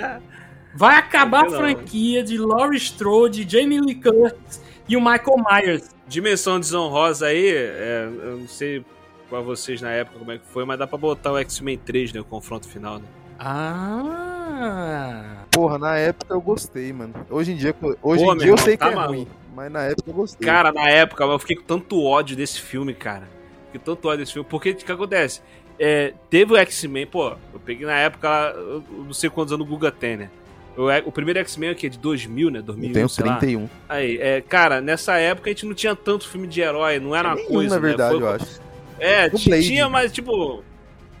[0.74, 5.90] vai acabar a franquia de Laurie Strode, Jamie Lee Curtis e o Michael Myers.
[6.08, 8.82] Dimensão desonrosa aí, é, eu não sei
[9.28, 12.14] pra vocês na época como é que foi, mas dá pra botar o X-Men 3,
[12.14, 12.20] né?
[12.20, 13.04] O confronto final, né?
[13.38, 15.44] Ah!
[15.50, 17.12] Porra, na época eu gostei, mano.
[17.28, 19.14] Hoje em dia, hoje Pô, em dia eu sei tá que é maluco.
[19.14, 20.46] ruim, mas na época eu gostei.
[20.46, 23.33] Cara, na época eu fiquei com tanto ódio desse filme, cara
[23.78, 24.48] que tanto ódio desse filme.
[24.48, 25.42] Porque o que acontece?
[25.78, 29.68] É, teve o X-Men, pô, eu peguei na época, eu não sei quantos anos o
[29.68, 30.30] Guga tem, né?
[30.76, 32.62] O, o primeiro X-Men aqui é de 2000, né?
[32.62, 33.62] 2001, eu tenho 31.
[33.62, 33.68] Lá.
[33.88, 37.30] Aí, é, cara, nessa época a gente não tinha tanto filme de herói, não era
[37.30, 37.88] é uma coisa, na né?
[37.88, 38.60] verdade, Foi, eu acho.
[38.98, 40.62] É, tinha, mas tipo.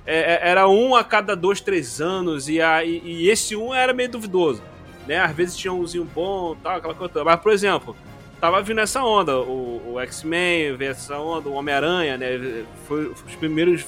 [0.06, 3.74] É, é, era um a cada dois, três anos, e, a, e, e, esse um
[3.74, 4.62] era meio duvidoso.
[5.08, 5.18] Né?
[5.18, 7.24] Às vezes tinha umzinho bom tal, aquela coisa.
[7.24, 7.96] Mas, por exemplo,
[8.44, 9.40] tava vindo essa onda.
[9.40, 12.66] O, o X-Men veio essa onda, o Homem-Aranha, né?
[12.86, 13.84] Foi, foi, os primeiros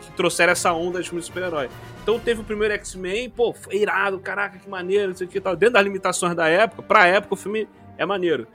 [0.00, 1.68] que trouxeram essa onda de super-herói.
[2.02, 5.38] Então teve o primeiro X-Men, pô, foi irado, caraca, que maneiro, não sei o que
[5.38, 5.54] tal.
[5.54, 7.68] Dentro das limitações da época, pra época o filme
[7.98, 8.46] é maneiro.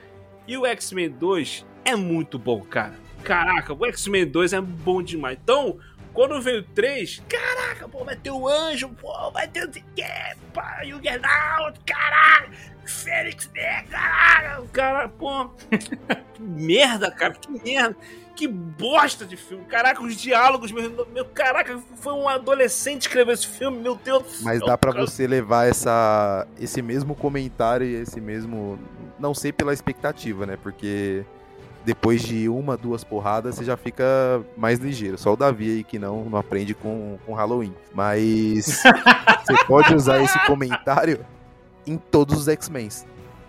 [0.48, 2.96] E o X-Men 2 é muito bom, cara.
[3.24, 5.38] Caraca, o X-Men 2 é bom demais.
[5.40, 5.78] Então,
[6.14, 9.84] quando veio o 3, caraca, pô, vai ter o Anjo, pô, vai ter o que,
[10.52, 12.50] pá, Juggernaut, caralho,
[12.86, 15.50] Fênix Negra, caralho, cara, pô,
[16.34, 17.96] que merda, cara, que merda.
[18.36, 19.64] Que bosta de filme.
[19.66, 24.42] Caraca, os diálogos, meu, meu caraca, foi um adolescente escrever esse filme, meu Deus.
[24.42, 28.80] Mas dá para você levar essa esse mesmo comentário e esse mesmo,
[29.20, 30.58] não sei pela expectativa, né?
[30.62, 31.24] Porque
[31.86, 34.04] depois de uma, duas porradas, você já fica
[34.58, 35.18] mais ligeiro.
[35.18, 37.76] Só o Davi aí que não, não aprende com, com Halloween.
[37.94, 38.82] Mas
[39.46, 41.24] você pode usar esse comentário
[41.86, 42.90] em todos os X-Men.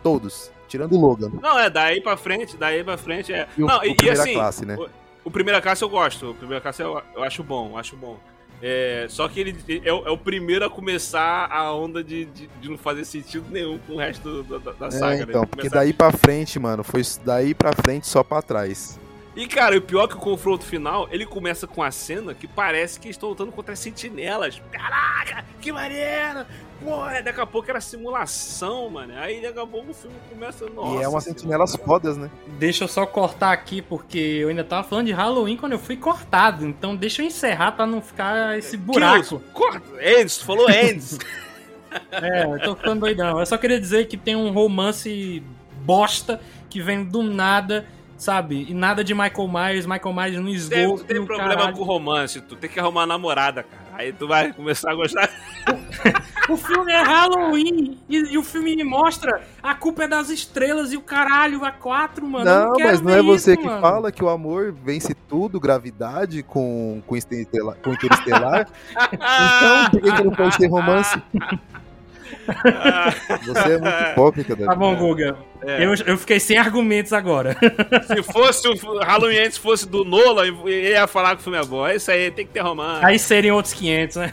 [0.02, 0.50] Todos.
[0.68, 1.30] Tirando o Logan.
[1.40, 3.46] Não, é daí pra frente, daí pra frente é.
[3.56, 4.76] E o, não, o e, primeira assim, classe, né?
[4.76, 4.88] O,
[5.24, 6.30] o primeira classe eu gosto.
[6.30, 8.18] O primeira classe eu, eu acho bom, eu acho bom.
[8.62, 12.68] É, só que ele é, é, o primeiro a começar a onda de, de, de
[12.68, 15.22] não fazer sentido nenhum com o resto da, da, é, saga.
[15.22, 15.48] Então, né?
[15.50, 18.98] porque daí pra frente, mano, foi daí pra frente só pra trás.
[19.36, 22.46] E, cara, o pior é que o confronto final, ele começa com a cena que
[22.46, 24.62] parece que estão lutando contra as sentinelas.
[24.70, 26.46] Caraca, que maneiro!
[26.82, 29.14] Porra, daqui a pouco era simulação, mano.
[29.16, 30.66] Aí daqui a pouco o filme começa.
[30.68, 32.30] Nossa, e é umas sentinelas fodas, né?
[32.58, 35.96] Deixa eu só cortar aqui, porque eu ainda tava falando de Halloween quando eu fui
[35.96, 36.66] cortado.
[36.66, 39.40] Então deixa eu encerrar pra não ficar esse buraco.
[39.52, 39.82] Corta!
[40.00, 41.18] Ends, falou Ends.
[42.10, 43.38] é, eu tô ficando doidão.
[43.40, 45.42] Eu só queria dizer que tem um romance
[45.84, 47.86] bosta que vem do nada
[48.16, 48.66] sabe?
[48.68, 51.04] E nada de Michael Myers, Michael Myers no esgoto.
[51.04, 51.76] Tu tem problema caralho.
[51.76, 53.84] com romance, tu tem que arrumar uma namorada, cara.
[53.96, 55.30] Aí tu vai começar a gostar.
[56.50, 60.92] o filme é Halloween e, e, o filme me mostra a culpa é das estrelas
[60.92, 62.44] e o caralho a quatro, mano.
[62.44, 63.80] Não, não mas não é você isso, que mano.
[63.80, 68.68] fala que o amor vence tudo, gravidade com, com, interestelar, com interestelar.
[69.12, 71.22] então, por que, que não pode ter romance?
[73.46, 74.66] Você é muito hipócrita, Davi.
[74.66, 75.36] Tá bom, Guga.
[75.62, 75.84] É.
[75.84, 77.56] Eu, eu fiquei sem argumentos agora.
[78.06, 81.64] Se fosse o Halloween antes fosse do Nolan, ele ia falar que o filme é
[81.64, 81.86] bom.
[81.86, 83.04] É isso aí, tem que ter romance.
[83.04, 84.32] Aí seriam outros 500, né?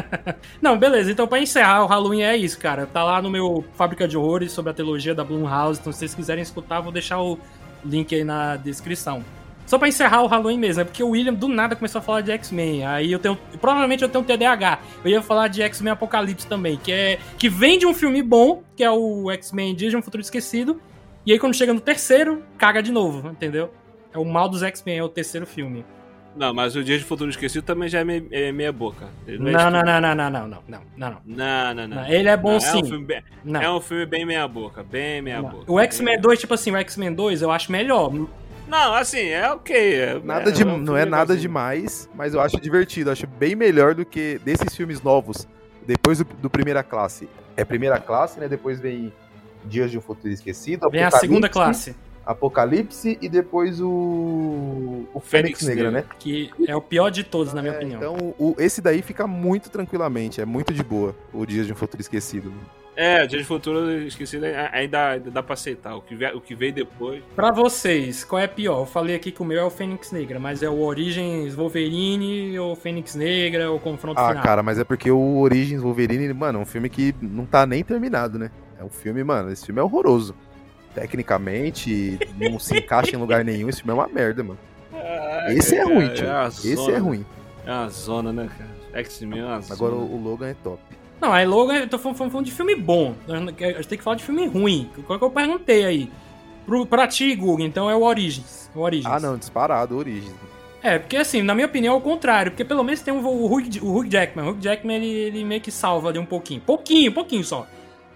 [0.60, 1.10] Não, beleza.
[1.10, 2.86] Então, pra encerrar, o Halloween é isso, cara.
[2.86, 5.78] Tá lá no meu Fábrica de Horrores sobre a trilogia da Blumhouse.
[5.80, 7.38] Então, se vocês quiserem escutar, vou deixar o
[7.84, 9.22] link aí na descrição.
[9.66, 12.20] Só pra encerrar o Halloween mesmo, é porque o William do nada começou a falar
[12.20, 12.84] de X-Men.
[12.86, 13.38] Aí eu tenho.
[13.60, 14.78] Provavelmente eu tenho TDAH.
[15.04, 17.18] Eu ia falar de X-Men Apocalipse também, que é.
[17.38, 20.80] que vem de um filme bom, que é o X-Men Dias de um Futuro Esquecido.
[21.26, 23.70] E aí quando chega no terceiro, caga de novo, entendeu?
[24.12, 25.84] É o mal dos X-Men, é o terceiro filme.
[26.36, 29.08] Não, mas o Dia de Futuro Esquecido também já é meia, é meia boca.
[29.26, 30.62] Não, é não, não, não, não, não, não, não,
[30.96, 31.74] não, não.
[31.74, 32.82] Não, não, ele é bom Não, sim.
[32.82, 33.22] um filme bem,
[33.62, 35.70] é um filme bem meia boca, bem meia boca.
[35.70, 38.12] O X-Men 2, tipo assim, o X-Men 2 eu acho melhor.
[38.66, 39.76] Não, assim, é ok.
[39.94, 43.10] é- Nada é de, um não é nada demais, mas eu acho divertido.
[43.10, 45.46] eu Acho bem melhor do que desses filmes novos,
[45.86, 47.28] depois do, do Primeira Classe.
[47.56, 48.48] É Primeira Classe, né?
[48.48, 49.12] Depois vem
[49.64, 51.94] Dias de um Futuro Esquecido, Vem a segunda classe,
[52.26, 56.08] Apocalipse e depois o, o Fênix, Fênix Negra, Negra.
[56.08, 56.14] né?
[56.18, 57.98] que é o pior de todos, na minha É, opinião.
[58.16, 61.76] Então, o- esse daí fica muito tranquilamente, é muito de boa, o Dias de um
[61.76, 62.52] Futuro Esquecido.
[62.96, 65.96] É, Dia de Futuro Esquecido ainda, ainda dá pra aceitar.
[65.96, 67.22] O que, vie- o que veio depois.
[67.34, 68.80] Pra vocês, qual é pior?
[68.82, 72.56] Eu falei aqui que o meu é o Fênix Negra, mas é o Origins Wolverine
[72.58, 74.42] ou Fênix Negra ou Confronto Ah, Final?
[74.44, 77.82] cara, mas é porque o Origins Wolverine, mano, é um filme que não tá nem
[77.82, 78.50] terminado, né?
[78.78, 80.34] É um filme, mano, esse filme é horroroso.
[80.94, 84.58] Tecnicamente, não se encaixa em lugar nenhum, esse filme é uma merda, mano.
[85.48, 86.26] Esse é ruim, tio.
[86.26, 86.98] uma Esse é zona.
[87.00, 87.26] ruim.
[87.66, 89.02] É uma zona, né, cara?
[89.02, 89.74] X-Men é uma zona.
[89.74, 90.80] Agora o o Logan é top.
[91.24, 93.14] Não, aí logo eu tô falando, falando de filme bom.
[93.26, 94.90] A gente tem que falar de filme ruim.
[95.06, 96.10] Qual que eu perguntei aí?
[96.66, 98.70] Pro, pra ti, Google, então é o Origins.
[98.74, 99.10] O Origins.
[99.10, 100.34] Ah, não, disparado, Origins.
[100.82, 102.52] É, porque assim, na minha opinião é o contrário.
[102.52, 104.46] Porque pelo menos tem o, o, Hugh, o Hugh Jackman.
[104.46, 106.60] O Hugh Jackman, ele, ele meio que salva ali um pouquinho.
[106.60, 107.66] Pouquinho, pouquinho só.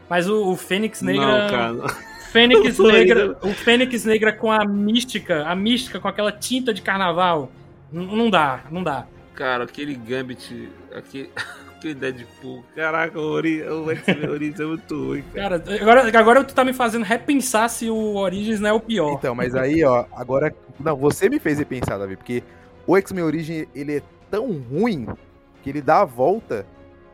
[0.06, 1.26] Mas o, o Fênix Negra...
[1.26, 1.94] Não, cara.
[2.30, 7.50] Fênix Negra, o Fênix Negra com a mística, a mística com aquela tinta de carnaval,
[7.90, 9.06] n- não dá, não dá.
[9.34, 11.30] Cara, aquele Gambit, aquele,
[11.78, 15.58] aquele Deadpool, caraca, o, Ori, o X-Men Origins é muito ruim, cara.
[15.60, 19.12] Cara, agora, agora tu tá me fazendo repensar se o Origins não é o pior.
[19.14, 20.54] Então, mas aí, ó, agora.
[20.78, 22.42] Não, você me fez repensar, Davi, porque
[22.86, 25.06] o X-Men Origin, ele é tão ruim
[25.62, 26.66] que ele dá a volta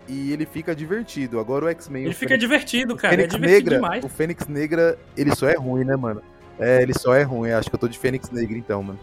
[0.09, 1.39] e ele fica divertido.
[1.41, 2.03] Agora o X-Men.
[2.05, 3.15] Ele o fica Fênix- divertido, cara.
[3.15, 4.05] É Fênix divertido Negra, demais.
[4.05, 6.21] o Fênix Negra, ele só é ruim, né, mano?
[6.59, 7.51] É, ele só é ruim.
[7.53, 8.99] Acho que eu tô de Fênix Negra então, mano.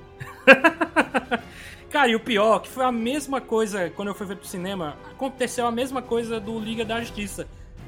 [1.92, 4.96] Cara, e o pior, que foi a mesma coisa quando eu fui ver pro cinema,
[5.12, 7.46] aconteceu a mesma coisa do Liga da Justiça.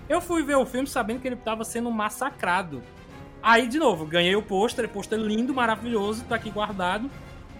[0.09, 2.83] Eu fui ver o filme sabendo que ele tava sendo massacrado.
[3.41, 7.09] Aí, de novo, ganhei o pôster, pôster lindo, maravilhoso, tá aqui guardado.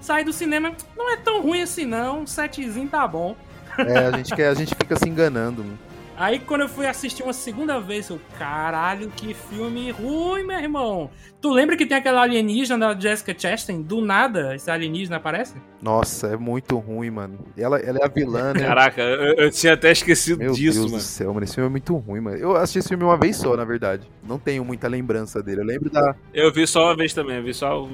[0.01, 3.37] Saí do cinema, não é tão ruim assim não, um setzinho tá bom.
[3.77, 5.79] É, a gente, quer, a gente fica se enganando, mano.
[6.15, 11.09] Aí quando eu fui assistir uma segunda vez, eu, caralho, que filme ruim, meu irmão.
[11.41, 13.81] Tu lembra que tem aquela alienígena da Jessica Chastain?
[13.81, 15.55] Do nada, esse alienígena aparece?
[15.81, 17.39] Nossa, é muito ruim, mano.
[17.57, 18.61] Ela, ela é a vilã, né?
[18.65, 20.97] Caraca, eu, eu tinha até esquecido Meu disso, Deus mano.
[21.03, 21.43] do céu, mano.
[21.43, 22.37] Esse filme é muito ruim, mano.
[22.37, 24.07] Eu assisti esse filme uma vez só, na verdade.
[24.27, 25.61] Não tenho muita lembrança dele.
[25.61, 26.15] Eu lembro da.
[26.33, 27.85] Eu vi só uma vez também, eu vi só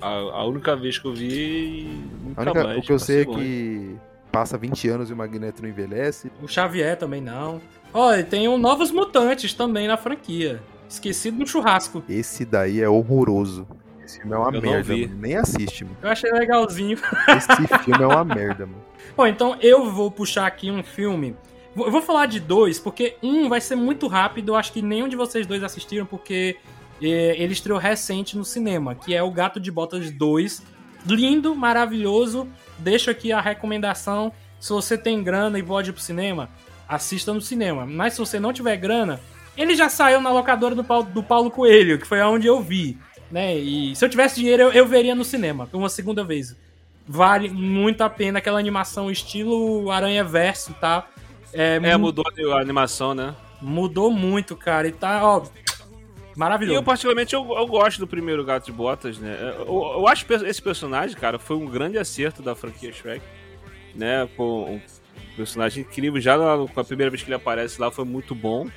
[0.00, 2.78] a, a, a única vez que eu vi nunca A única- mais.
[2.78, 3.96] o que eu sei é longe.
[4.34, 6.30] Passa 20 anos e o Magneto não envelhece.
[6.42, 7.60] O Xavier também não.
[7.92, 10.60] Olha, tem um Novos Mutantes também na franquia.
[10.88, 12.02] Esquecido no churrasco.
[12.08, 13.66] Esse daí é horroroso.
[14.04, 15.14] Esse filme é uma Eu merda, mano.
[15.16, 15.96] Nem assiste, mano.
[16.02, 16.98] Eu achei legalzinho.
[17.36, 18.82] Esse filme é uma merda, mano.
[19.16, 21.34] Bom, então eu vou puxar aqui um filme.
[21.74, 24.50] Vou- Eu vou falar de dois, porque um vai ser muito rápido.
[24.52, 26.56] Eu acho que nenhum de vocês dois assistiram, porque
[27.02, 30.62] eh, ele estreou recente no cinema, que é o Gato de Botas 2.
[31.06, 32.46] Lindo, maravilhoso.
[32.78, 34.32] Deixo aqui a recomendação.
[34.60, 36.48] Se você tem grana e pode ir pro cinema,
[36.88, 37.84] assista no cinema.
[37.86, 39.20] Mas se você não tiver grana,
[39.56, 42.96] ele já saiu na locadora do Paulo, do Paulo Coelho, que foi onde eu vi.
[43.30, 43.56] Né?
[43.56, 46.54] E se eu tivesse dinheiro, eu, eu veria no cinema, uma segunda vez.
[47.06, 51.06] Vale muito a pena aquela animação estilo Aranha Verso, tá?
[51.52, 52.24] É, É, mu- mudou
[52.54, 53.34] a animação, né?
[53.60, 54.88] mudou muito, cara.
[54.88, 55.20] E tá,
[56.34, 56.78] ó, E maravilhoso.
[56.78, 59.36] eu, particularmente, eu, eu gosto do primeiro Gato de Botas, né?
[59.58, 59.66] Eu,
[59.98, 63.22] eu acho que esse personagem, cara, foi um grande acerto da franquia Shrek,
[63.94, 64.28] né?
[64.36, 64.80] Pô, um
[65.36, 66.20] personagem incrível.
[66.20, 68.68] Já na- com a primeira vez que ele aparece lá foi muito bom.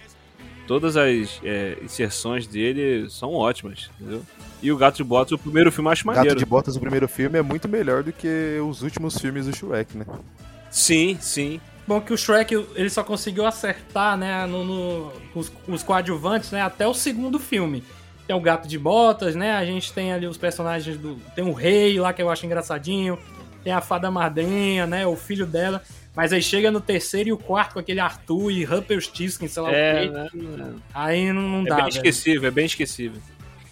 [0.68, 4.22] Todas as é, inserções dele são ótimas, entendeu?
[4.62, 6.30] E o Gato de Botas, o primeiro filme eu acho maneiro.
[6.30, 9.56] Gato de Botas, o primeiro filme, é muito melhor do que os últimos filmes do
[9.56, 10.06] Shrek, né?
[10.70, 11.62] Sim, sim.
[11.88, 16.62] Bom que o Shrek ele só conseguiu acertar, né, no, no- os, os coadjuvantes, né,
[16.62, 17.84] até o segundo filme.
[18.28, 21.16] Tem o Gato de Botas, né, a gente tem ali os personagens do...
[21.34, 23.18] Tem o Rei lá, que eu acho engraçadinho.
[23.64, 25.82] Tem a Fada Madrinha, né, o filho dela.
[26.14, 29.72] Mas aí chega no terceiro e o quarto com aquele Arthur e Rumpelstiltskin, sei lá
[29.72, 30.38] É, o quê.
[30.38, 30.74] né?
[30.94, 31.96] Aí não, não É dá, bem velho.
[31.96, 33.22] esquecível, é bem esquecível.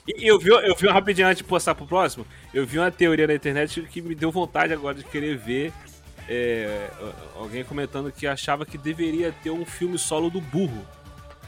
[0.08, 2.92] E eu vi, eu vi uma rapidinho antes de postar pro próximo, eu vi uma
[2.92, 5.74] teoria na internet que me deu vontade agora de querer ver
[6.28, 6.90] é,
[7.36, 10.86] alguém comentando que achava que deveria ter um filme solo do burro.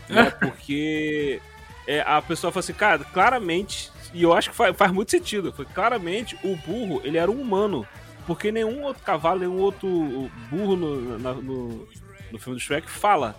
[0.09, 0.29] Né?
[0.39, 1.41] Porque
[1.87, 5.51] é, a pessoa falou assim, cara, claramente, e eu acho que faz, faz muito sentido,
[5.53, 7.85] foi claramente o burro, ele era um humano.
[8.25, 11.87] Porque nenhum outro cavalo, nenhum outro burro no, na- no,
[12.31, 13.35] no filme do Shrek fala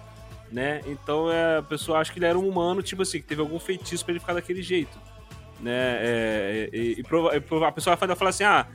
[0.51, 0.81] né?
[0.86, 3.59] Então é, a pessoa acha que ele era um humano, tipo assim, que teve algum
[3.59, 4.98] feitiço pra ele ficar daquele jeito,
[5.60, 5.70] né?
[6.01, 7.36] É, e, e e prova-
[7.69, 8.66] a pessoa vai falar assim, ah,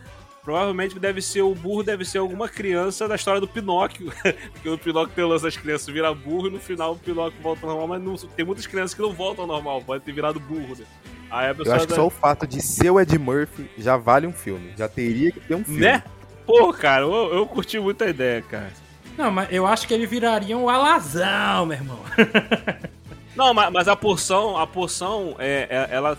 [0.44, 4.12] provavelmente deve ser o burro, deve ser alguma criança da história do Pinóquio,
[4.54, 7.40] porque o Pinóquio tem o lance das crianças virar burro e no final o Pinóquio
[7.42, 10.12] volta ao normal, mas não- tem muitas crianças que não voltam ao normal, pode ter
[10.12, 10.86] virado burro, né?
[11.32, 13.70] Aí a Eu pessoa acho que dá- só o fato de ser o Ed Murphy
[13.78, 14.72] já vale um filme.
[14.78, 15.80] Já teria que ter um filme.
[15.82, 16.04] né?
[16.46, 18.72] Pô, cara, eu, eu curti muito a ideia, cara.
[19.18, 22.00] Não, mas eu acho que ele viraria um alazão, meu irmão.
[23.36, 26.18] Não, mas, mas a porção, a porção, é, é- ela,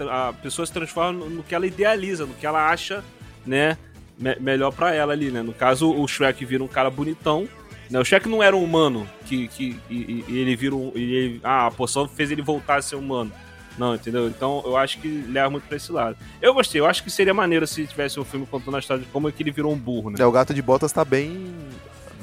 [0.00, 3.04] a pessoa se transforma no, no que ela idealiza, no que ela acha,
[3.46, 3.76] né,
[4.18, 5.42] me- melhor pra ela ali, né.
[5.42, 7.48] No caso, o Shrek vira um cara bonitão,
[7.90, 7.98] né.
[7.98, 11.66] O Shrek não era um humano que, que e, e- ele vira um, ele- ah,
[11.66, 13.32] a porção fez ele voltar a ser humano.
[13.78, 14.26] Não, entendeu?
[14.26, 16.16] Então eu acho que leva muito pra esse lado.
[16.42, 19.08] Eu gostei, eu acho que seria maneiro se tivesse um filme contando a história de
[19.10, 20.16] como é que ele virou um burro, né?
[20.18, 21.54] É, o Gato de Botas tá bem,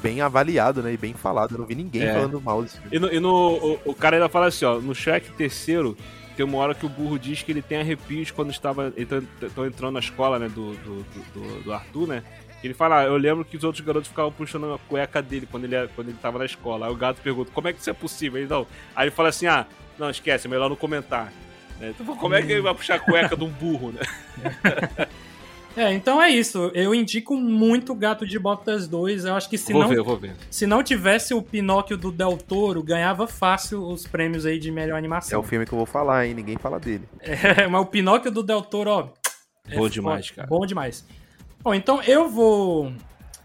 [0.02, 0.92] bem avaliado, né?
[0.92, 1.54] E bem falado.
[1.54, 2.12] Eu não vi ninguém É.
[2.12, 2.94] falando mal desse filme.
[2.94, 5.96] E no, e no- o, o cara ainda fala assim, ó, no Shrek terceiro,
[6.36, 9.94] tem uma hora que o burro diz que ele tem arrepios quando estava estão entrando
[9.94, 11.02] na escola, né, do, do,
[11.34, 12.22] do- do- Arthur, né?
[12.62, 15.64] Ele fala, ah, eu lembro que os outros garotos ficavam puxando a cueca dele quando
[15.64, 16.86] ele, quando ele tava na escola.
[16.86, 18.40] Aí o gato pergunta, como é que isso é possível?
[18.40, 18.66] Ele, não.
[18.94, 19.66] Aí ele fala assim, ah,
[19.98, 21.32] não, esquece, é melhor não comentar.
[21.78, 21.94] Né?
[21.98, 24.00] Então, como é que ele vai puxar a cueca de um burro, né?
[25.76, 26.70] É, então é isso.
[26.72, 29.26] Eu indico muito Gato de Botas 2.
[29.26, 30.34] Eu acho que se vou não, ver, vou ver.
[30.50, 34.94] se não tivesse o Pinóquio do Del Toro, ganhava fácil os prêmios aí de melhor
[34.94, 35.38] É animação.
[35.38, 36.32] o filme que eu vou falar, hein?
[36.34, 37.04] Ninguém fala dele.
[37.20, 39.08] É, mas o Pinóquio do Del Toro, ó.
[39.68, 40.48] é Bom demais, cara.
[40.48, 41.04] Bom demais.
[41.62, 42.90] Bom, então eu vou.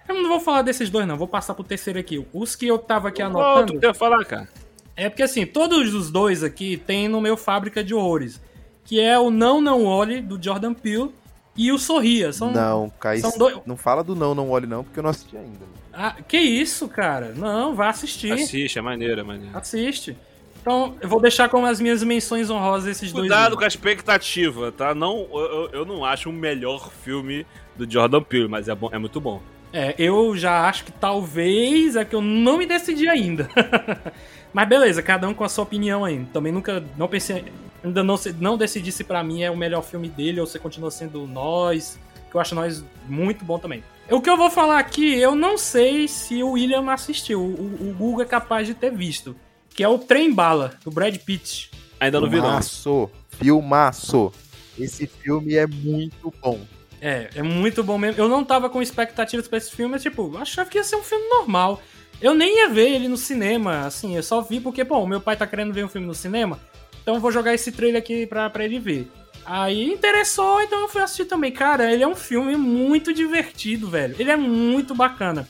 [0.08, 1.18] Eu não vou falar desses dois, não.
[1.18, 2.26] Vou passar pro terceiro aqui.
[2.32, 3.74] Os que eu tava aqui anotando.
[3.74, 4.48] tu quer falar, cara?
[4.96, 8.42] É porque assim, todos os dois aqui tem no meu Fábrica de Horrores.
[8.86, 11.12] Que é o Não Não Olhe, do Jordan Peele,
[11.56, 12.32] e o Sorria.
[12.34, 12.52] São...
[12.52, 15.36] não, Caio, são dois- não fala do não, não olhe não, porque eu não assisti
[15.38, 15.66] ainda.
[15.94, 17.34] Ah, que isso, cara?
[17.36, 18.32] Não, vá assistir.
[18.32, 19.58] Assiste, é maneiro, é maneiro.
[19.58, 20.16] Assiste.
[20.62, 23.24] Então, eu vou deixar como as minhas menções honrosas esses dois.
[23.28, 24.94] Cuidado com a expectativa, tá?
[24.96, 27.46] Não, eu, eu- eu não acho o melhor filme
[27.76, 29.42] do Jordan Peele, mas é, bom, é muito bom.
[29.74, 33.50] É, eu já acho que talvez é que eu não me decidi ainda.
[34.54, 36.26] Mas beleza, cada um com a sua opinião aí.
[36.34, 37.46] Também nunca, não pensei,
[37.84, 40.60] ainda não, se- não decidi se pra mim é o melhor filme dele ou se
[40.60, 42.00] continua sendo Nós,
[42.30, 43.84] que eu acho Nós muito bom também.
[44.10, 47.96] O que eu vou falar aqui, eu não sei se o William assistiu, o, o
[47.98, 49.36] Google é capaz de ter visto,
[49.70, 51.72] que é o Trem Bala, do Brad Pitt.
[52.00, 52.44] Ainda não vi, não.
[52.44, 54.32] Filmaço, filmaço.
[54.78, 56.60] Esse filme é muito bom.
[57.00, 58.22] É, é muito bom mesmo.
[58.22, 60.96] Eu não tava com expectativas pra esse filme, mas, tipo, eu achava que ia ser
[60.96, 61.82] um filme normal.
[62.22, 65.36] Eu nem ia ver ele no cinema, assim, eu só vi porque, bom, meu pai
[65.36, 66.60] tá querendo ver um filme no cinema,
[67.02, 69.12] então vou jogar esse trailer aqui pra, pra ele ver.
[69.46, 71.52] Aí interessou, então eu fui assistir também.
[71.52, 74.16] Cara, ele é um filme muito divertido, velho.
[74.20, 75.48] Ele é muito bacana.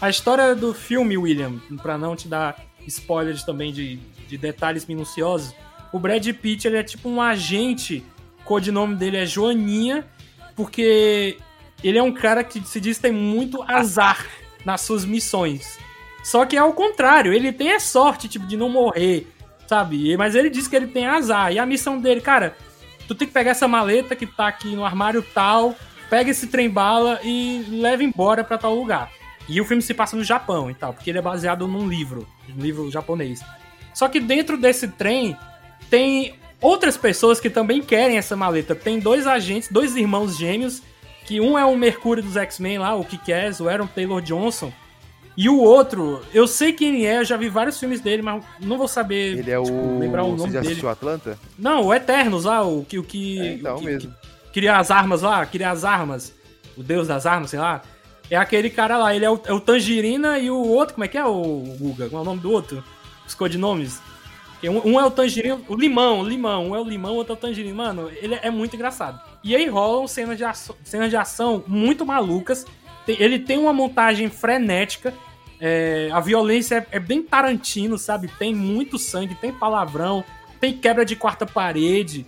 [0.00, 2.56] A história do filme, William, pra não te dar
[2.86, 3.96] spoilers também de,
[4.28, 5.54] de detalhes minuciosos,
[5.92, 8.04] o Brad Pitt, ele é tipo um agente,
[8.40, 10.04] o codinome dele é Joaninha,
[10.56, 11.38] porque
[11.82, 14.26] ele é um cara que se diz tem muito azar
[14.64, 15.78] nas suas missões.
[16.22, 19.28] Só que é o contrário, ele tem a sorte, tipo, de não morrer,
[19.66, 20.16] sabe?
[20.16, 21.52] Mas ele diz que ele tem azar.
[21.52, 22.56] E a missão dele, cara,
[23.06, 25.74] tu tem que pegar essa maleta que tá aqui no armário tal,
[26.08, 29.10] pega esse trem bala e leva embora pra tal lugar.
[29.48, 32.26] E o filme se passa no Japão e tal, porque ele é baseado num livro,
[32.48, 33.40] um livro japonês.
[33.92, 35.36] Só que dentro desse trem
[35.90, 38.74] tem outras pessoas que também querem essa maleta.
[38.74, 40.82] Tem dois agentes, dois irmãos gêmeos,
[41.26, 44.72] que um é o Mercúrio dos X-Men lá, o Kick-Ass, o Aaron Taylor Johnson.
[45.36, 48.44] E o outro, eu sei quem ele é, eu já vi vários filmes dele, mas
[48.60, 49.98] não vou saber Ele é tipo, o.
[49.98, 51.38] lembrar o Você nome já assistiu Atlanta?
[51.58, 54.10] Não, o Eternos lá, o que, o que, É, então o que, mesmo.
[54.10, 56.32] que cria as armas lá, cria as armas,
[56.76, 57.82] o deus das armas, sei lá.
[58.30, 61.08] É aquele cara lá, ele é o, é o Tangerina e o outro, como é
[61.08, 62.08] que é o Guga?
[62.08, 62.82] Qual é o nome do outro?
[63.26, 64.00] Os codinomes?
[64.62, 67.34] Um, um é o Tangerina, o Limão, o Limão, um é o Limão, o outro
[67.34, 67.74] é o Tangerina.
[67.74, 69.20] Mano, ele é muito engraçado.
[69.42, 72.64] E aí rolam cenas de, ação, cenas de ação muito malucas.
[73.06, 75.12] Ele tem uma montagem frenética.
[75.60, 78.28] É, a violência é, é bem Tarantino, sabe?
[78.38, 80.24] Tem muito sangue, tem palavrão,
[80.60, 82.26] tem quebra de quarta parede.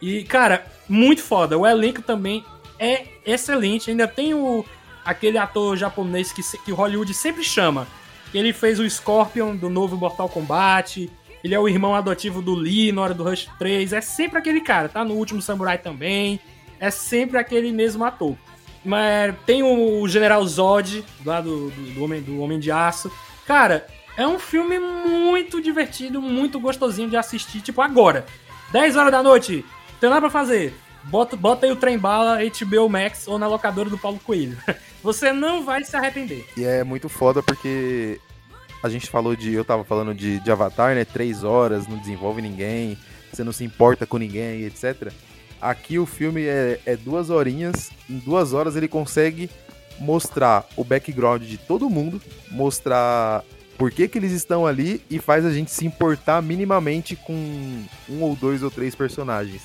[0.00, 1.56] E, cara, muito foda.
[1.56, 2.44] O elenco também
[2.78, 3.90] é excelente.
[3.90, 4.64] Ainda tem o,
[5.04, 7.86] aquele ator japonês que, que Hollywood sempre chama.
[8.34, 11.10] Ele fez o Scorpion do novo Mortal Kombat.
[11.44, 13.92] Ele é o irmão adotivo do Lee na hora do Rush 3.
[13.92, 15.04] É sempre aquele cara, tá?
[15.04, 16.40] No último Samurai também.
[16.80, 18.36] É sempre aquele mesmo ator.
[18.84, 23.10] Mas tem o General Zod, lá do, do, do Homem, do Homem de Aço.
[23.46, 23.86] Cara,
[24.16, 27.60] é um filme muito divertido, muito gostosinho de assistir.
[27.60, 28.26] Tipo, agora,
[28.72, 29.64] 10 horas da noite,
[30.00, 30.74] tem nada pra fazer.
[31.04, 34.56] Bota, bota aí o trem bala, HBO Max ou na locadora do Paulo Coelho.
[35.02, 36.46] Você não vai se arrepender.
[36.56, 38.20] E é muito foda porque
[38.82, 39.52] a gente falou de.
[39.52, 41.04] Eu tava falando de, de Avatar, né?
[41.04, 42.96] Três horas, não desenvolve ninguém,
[43.32, 45.12] você não se importa com ninguém, etc.
[45.62, 47.92] Aqui o filme é, é duas horinhas.
[48.10, 49.48] Em duas horas ele consegue
[50.00, 52.20] mostrar o background de todo mundo,
[52.50, 53.44] mostrar
[53.78, 57.32] por que, que eles estão ali e faz a gente se importar minimamente com
[58.08, 59.62] um ou dois ou três personagens.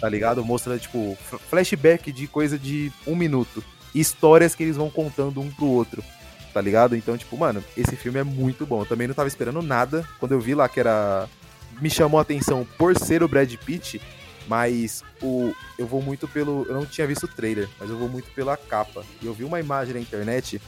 [0.00, 0.44] Tá ligado?
[0.44, 1.16] Mostra, tipo,
[1.48, 3.62] flashback de coisa de um minuto.
[3.94, 6.02] Histórias que eles vão contando um pro outro
[6.52, 6.96] tá ligado?
[6.96, 8.82] Então, tipo, mano, esse filme é muito bom.
[8.82, 10.04] Eu também não tava esperando nada.
[10.18, 11.28] Quando eu vi lá que era.
[11.80, 14.00] Me chamou a atenção por ser o Brad Pitt,
[14.50, 15.54] mas o.
[15.78, 16.66] Eu vou muito pelo.
[16.68, 19.04] Eu não tinha visto o trailer, mas eu vou muito pela capa.
[19.22, 20.60] E eu vi uma imagem na internet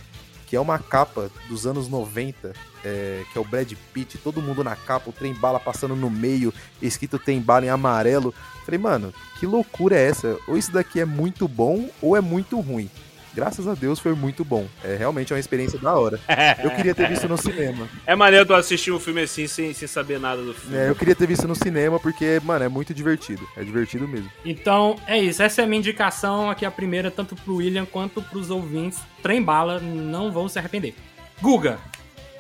[0.47, 2.53] que é uma capa dos anos 90,
[2.85, 6.11] é, que é o Brad Pitt, todo mundo na capa, o trem bala passando no
[6.11, 8.35] meio, escrito trem bala em amarelo.
[8.65, 10.39] Falei, mano, que loucura é essa?
[10.47, 12.91] Ou isso daqui é muito bom ou é muito ruim.
[13.35, 14.67] Graças a Deus foi muito bom.
[14.85, 16.21] É realmente uma experiência da hora.
[16.63, 17.89] Eu queria ter visto no cinema.
[18.05, 20.77] É maneiro tu assistir um filme assim sem, sem saber nada do filme.
[20.77, 23.47] É, eu queria ter visto no cinema porque, mano, é muito divertido.
[23.57, 24.31] É divertido mesmo.
[24.45, 28.21] Então é isso, essa é a minha indicação aqui, a primeira, tanto pro William quanto
[28.23, 28.99] pros ouvintes.
[29.23, 30.95] Trem bala, não vão se arrepender.
[31.41, 31.79] Guga,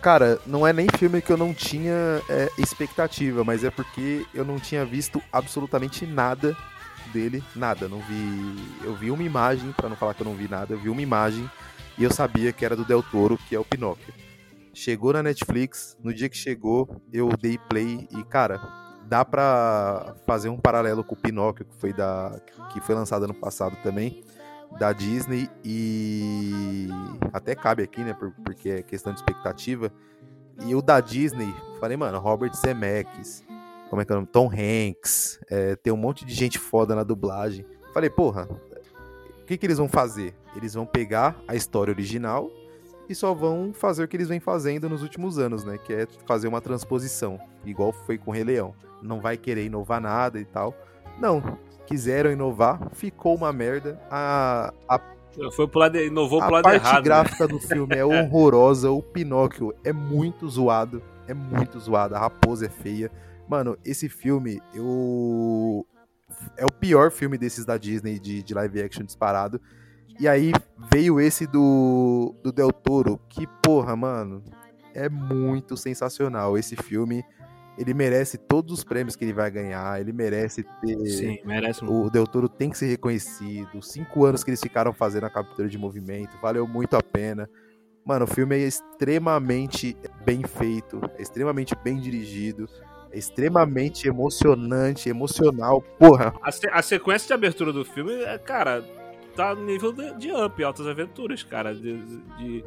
[0.02, 4.44] Cara, não é nem filme que eu não tinha é, expectativa, mas é porque eu
[4.44, 6.56] não tinha visto absolutamente nada
[7.12, 7.88] dele, nada.
[7.88, 8.56] Não vi.
[8.84, 11.02] Eu vi uma imagem, pra não falar que eu não vi nada, eu vi uma
[11.02, 11.48] imagem
[11.98, 14.12] e eu sabia que era do Del Toro, que é o Pinóquio.
[14.74, 18.58] Chegou na Netflix, no dia que chegou, eu dei play e, cara,
[19.06, 22.40] dá pra fazer um paralelo com o Pinóquio, que foi, da,
[22.72, 24.24] que foi lançado ano passado também,
[24.78, 26.88] da Disney, e
[27.34, 29.92] até cabe aqui, né, por- porque é questão de expectativa.
[30.64, 33.44] E o da Disney, falei, mano, Robert Zemeckis,
[33.92, 34.28] como é que é o nome?
[34.32, 37.66] Tom Hanks, é, tem um monte de gente foda na dublagem.
[37.92, 38.48] Falei, porra,
[39.42, 40.34] o que, que eles vão fazer?
[40.56, 42.50] Eles vão pegar a história original
[43.06, 45.76] e só vão fazer o que eles vêm fazendo nos últimos anos, né?
[45.76, 48.74] Que é fazer uma transposição, igual foi com o Rei Leão.
[49.02, 50.74] Não vai querer inovar nada e tal.
[51.18, 54.00] Não, quiseram inovar, ficou uma merda.
[54.10, 54.98] A, a,
[55.54, 56.94] Foi pro lado, inovou pro a lado parte errado.
[56.94, 57.02] né?
[57.02, 62.64] gráfica do filme é horrorosa, o Pinóquio é muito zoado, é muito zoado, a raposa
[62.64, 63.10] é feia.
[63.52, 65.86] Mano, esse filme, eu.
[66.56, 69.60] É o pior filme desses da Disney de, de live action disparado.
[70.18, 70.52] E aí
[70.90, 74.42] veio esse do, do Del Toro, que, porra, mano,
[74.94, 76.56] é muito sensacional.
[76.56, 77.22] Esse filme,
[77.76, 80.98] ele merece todos os prêmios que ele vai ganhar, ele merece ter.
[81.10, 81.84] Sim, merece.
[81.84, 83.82] O Del Toro tem que ser reconhecido.
[83.82, 87.46] Cinco anos que eles ficaram fazendo a captura de movimento, valeu muito a pena.
[88.02, 92.66] Mano, o filme é extremamente bem feito, é extremamente bem dirigido,
[93.12, 95.80] extremamente emocionante, emocional.
[95.98, 98.84] Porra, A, se- a sequência de abertura do filme, é, cara,
[99.36, 101.74] tá no nível de, de Up, Altas Aventuras, cara.
[101.74, 102.64] De, de- de-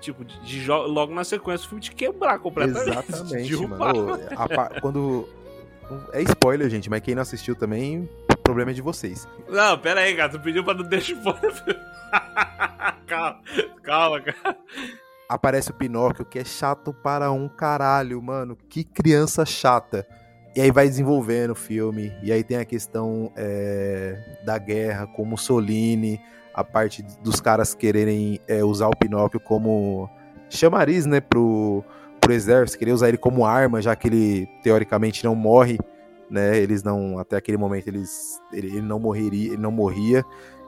[0.00, 2.88] tipo, de, logo na sequência o filme te quebrar completamente.
[3.08, 4.14] exatamente, mano.
[4.14, 5.28] Ô, quando.
[6.12, 9.28] É spoiler, gente, mas quem não assistiu também, o problema é de vocês.
[9.48, 10.30] Não, pera aí, cara.
[10.30, 11.78] Tu pediu pra não deixar spoiler.
[13.06, 13.40] calma,
[13.82, 14.56] calma, cara.
[15.34, 18.56] Aparece o Pinóquio, que é chato para um caralho, mano.
[18.68, 20.06] Que criança chata.
[20.54, 22.12] E aí vai desenvolvendo o filme.
[22.22, 26.20] E aí tem a questão é, da guerra com Mussolini,
[26.54, 30.08] a parte dos caras quererem é, usar o Pinóquio como
[30.50, 31.82] chamariz, né, pro,
[32.20, 35.78] pro exército, querer usar ele como arma, já que ele teoricamente não morre,
[36.30, 36.58] né?
[36.58, 40.22] Eles não, até aquele momento eles, ele, ele não morreria, ele não morria.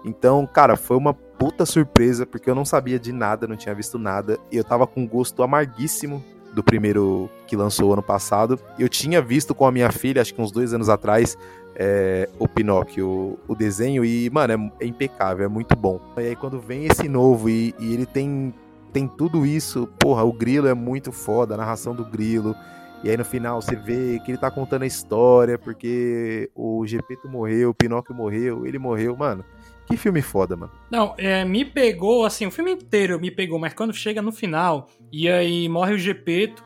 [0.05, 3.99] Então, cara, foi uma puta surpresa, porque eu não sabia de nada, não tinha visto
[3.99, 6.23] nada, e eu tava com gosto amarguíssimo
[6.55, 8.59] do primeiro que lançou ano passado.
[8.79, 11.37] Eu tinha visto com a minha filha, acho que uns dois anos atrás,
[11.75, 16.01] é, o Pinóquio, o, o desenho, e, mano, é, é impecável, é muito bom.
[16.17, 18.55] E aí quando vem esse novo e, e ele tem,
[18.93, 22.55] tem tudo isso, porra, o grilo é muito foda, a narração do grilo.
[23.03, 27.29] E aí no final você vê que ele tá contando a história, porque o Gepeto
[27.29, 29.45] morreu, o Pinóquio morreu, ele morreu, mano.
[29.87, 30.73] Que filme foda, mano.
[30.91, 34.89] Não, é, me pegou, assim, o filme inteiro me pegou, mas quando chega no final,
[35.13, 36.63] e aí morre o Gepeto,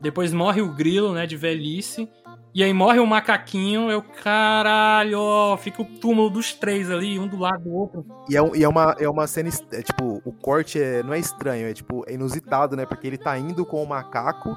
[0.00, 2.08] Depois morre o grilo, né, de velhice.
[2.54, 7.26] E aí morre o macaquinho, eu, caralho, ó, fica o túmulo dos três ali, um
[7.26, 8.04] do lado do outro.
[8.28, 11.18] E é, e é uma, é uma cena, é, tipo, o corte é, não é
[11.18, 12.84] estranho, é tipo, é inusitado, né?
[12.84, 14.54] Porque ele tá indo com o macaco,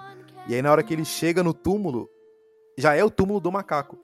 [0.48, 2.10] e aí na hora que ele chega no túmulo,
[2.78, 3.98] já é o túmulo do macaco.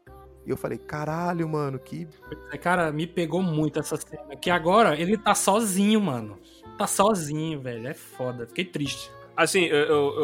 [0.46, 2.08] E eu falei, caralho, mano, que.
[2.52, 4.36] É, Cara, me pegou muito essa cena.
[4.36, 6.38] Que agora ele tá sozinho, mano.
[6.78, 7.88] Tá sozinho, velho.
[7.88, 8.48] É foda.
[8.48, 9.12] Fiquei triste.
[9.38, 10.20] Assim, eu, eu-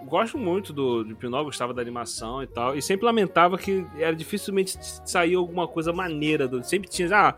[0.00, 3.84] eu gosto muito do, do Pinóquio, gostava da animação e tal, e sempre lamentava que
[3.98, 6.46] era dificilmente sair alguma coisa maneira.
[6.46, 7.34] Do, sempre tinha, ah,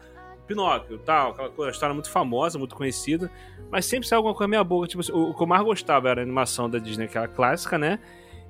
[0.46, 3.30] Pinóquio, tal, aquela coisa, história muito famosa, muito conhecida,
[3.70, 4.86] mas sempre saiu alguma coisa meia boca.
[4.86, 7.78] Tipo, assim, o, o que eu mais gostava era a animação da Disney, aquela clássica,
[7.78, 7.98] né?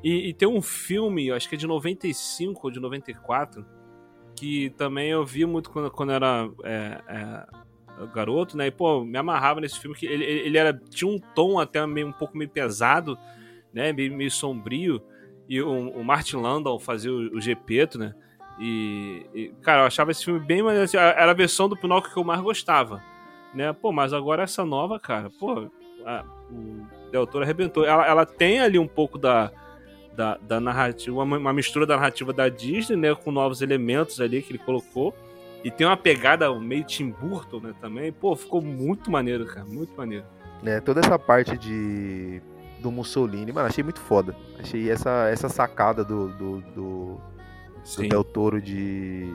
[0.04, 3.64] E, e tem um filme, acho que é de 95 ou de 94,
[4.36, 8.66] que também eu vi muito quando, quando era é, é, garoto, né?
[8.66, 11.84] E, pô, me amarrava nesse filme que ele, ele ele era, tinha um tom até
[11.86, 13.18] meio, um pouco meio pesado,
[13.72, 13.94] né?
[13.94, 15.02] Meio, meio sombrio.
[15.48, 18.14] E o, o Martin Landau fazia o, o Gepeto, né?
[18.60, 20.78] E, e, cara, eu achava esse filme bem mais.
[20.78, 23.02] assim, era a versão do Pinóquio que eu mais gostava,
[23.54, 23.72] né?
[23.72, 25.70] Pô, mas agora essa nova, cara, pô,
[26.04, 27.86] a, o Del Toro arrebentou.
[27.86, 29.50] Ela, ela tem ali um pouco da,
[30.16, 33.14] da, da narrativa, uma, uma mistura da narrativa da Disney, né?
[33.14, 35.14] Com novos elementos ali que ele colocou.
[35.62, 38.12] E tem uma pegada meio Tim Burton, né, também.
[38.12, 40.24] Pô, ficou muito maneiro, cara, muito maneiro.
[40.62, 42.40] né, toda essa parte de
[42.80, 44.36] do Mussolini, mano, achei muito foda.
[44.58, 47.20] Achei essa, essa sacada do, do, do,
[47.96, 49.26] do Del Toro de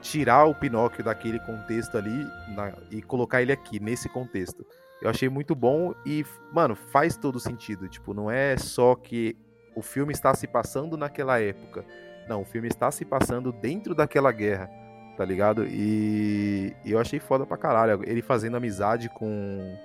[0.00, 2.24] tirar o Pinóquio daquele contexto ali
[2.54, 4.64] na- e colocar ele aqui, nesse contexto.
[5.02, 7.88] Eu achei muito bom e, mano, faz todo sentido.
[7.88, 9.36] Tipo, não é só que
[9.74, 11.84] o filme está se passando naquela época.
[12.28, 14.70] Não, o filme está se passando dentro daquela guerra,
[15.16, 15.66] tá ligado?
[15.66, 18.02] E, e eu achei foda pra caralho.
[18.04, 19.76] Ele fazendo amizade com,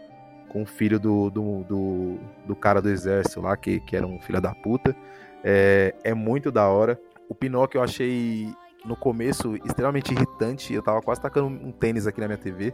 [0.50, 4.20] com o filho do, do, do, do cara do exército lá, que, que era um
[4.20, 4.96] filho da puta.
[5.44, 7.00] É, é muito da hora.
[7.30, 8.54] O Pinóquio eu achei
[8.86, 10.74] no começo extremamente irritante.
[10.74, 12.74] Eu tava quase tacando um tênis aqui na minha TV.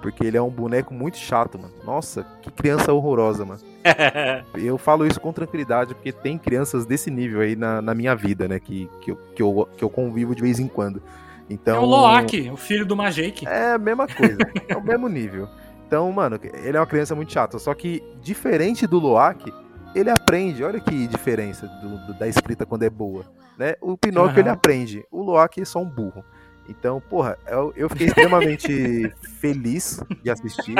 [0.00, 1.72] Porque ele é um boneco muito chato, mano.
[1.84, 3.60] Nossa, que criança horrorosa, mano.
[4.54, 8.46] Eu falo isso com tranquilidade, porque tem crianças desse nível aí na, na minha vida,
[8.46, 8.60] né?
[8.60, 11.02] Que, que, eu, que, eu, que eu convivo de vez em quando.
[11.50, 13.46] Então, É o Loak, o filho do Majake.
[13.48, 14.38] é a mesma coisa,
[14.68, 15.48] é o mesmo nível.
[15.86, 17.58] Então, mano, ele é uma criança muito chata.
[17.58, 19.50] Só que, diferente do Loak,
[19.94, 20.62] ele aprende.
[20.62, 23.24] Olha que diferença do- do- da escrita quando é boa.
[23.58, 23.74] Né?
[23.80, 24.40] O Pinóquio Aham.
[24.40, 25.04] ele aprende.
[25.10, 26.22] O Loak é só um burro.
[26.68, 30.74] Então, porra, eu, eu fiquei extremamente feliz de assistir.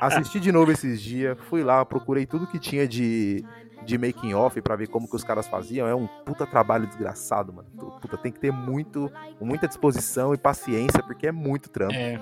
[0.00, 1.36] Assisti de novo esses dias.
[1.48, 3.44] Fui lá, procurei tudo que tinha de,
[3.84, 5.86] de making off pra ver como que os caras faziam.
[5.86, 7.68] É um puta trabalho desgraçado, mano.
[8.00, 9.10] Puta, tem que ter muito,
[9.40, 11.92] muita disposição e paciência, porque é muito trampo.
[11.94, 12.18] É,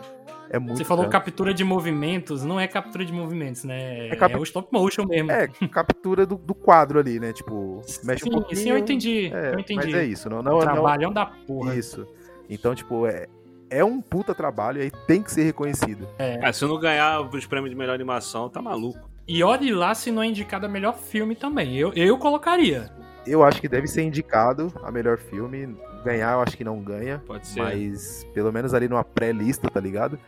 [0.51, 1.13] É muito você falou trampo.
[1.13, 4.09] captura de movimentos, não é captura de movimentos, né?
[4.09, 5.31] É É, cap- o stop motion mesmo.
[5.31, 7.33] É, captura do, do quadro ali, né?
[7.33, 8.61] Tipo, mexe sim, um pouquinho.
[8.61, 9.31] sim, eu entendi.
[9.33, 9.87] É, eu entendi.
[9.87, 11.75] Mas é isso, não, O não, não trabalhão da porra.
[11.77, 12.07] Isso.
[12.49, 13.27] Então, tipo, é,
[13.71, 16.07] é um puta trabalho e aí tem que ser reconhecido.
[16.43, 19.11] Ah, se não ganhar os prêmios de melhor animação, tá maluco.
[19.27, 21.77] E olhe lá se não é indicado a melhor filme também.
[21.77, 22.91] Eu, eu colocaria.
[23.27, 25.75] Eu acho que deve ser indicado a melhor filme.
[26.05, 27.23] Ganhar, eu acho que não ganha.
[27.27, 27.61] Pode ser.
[27.61, 30.19] Mas pelo menos ali numa pré-lista, tá ligado?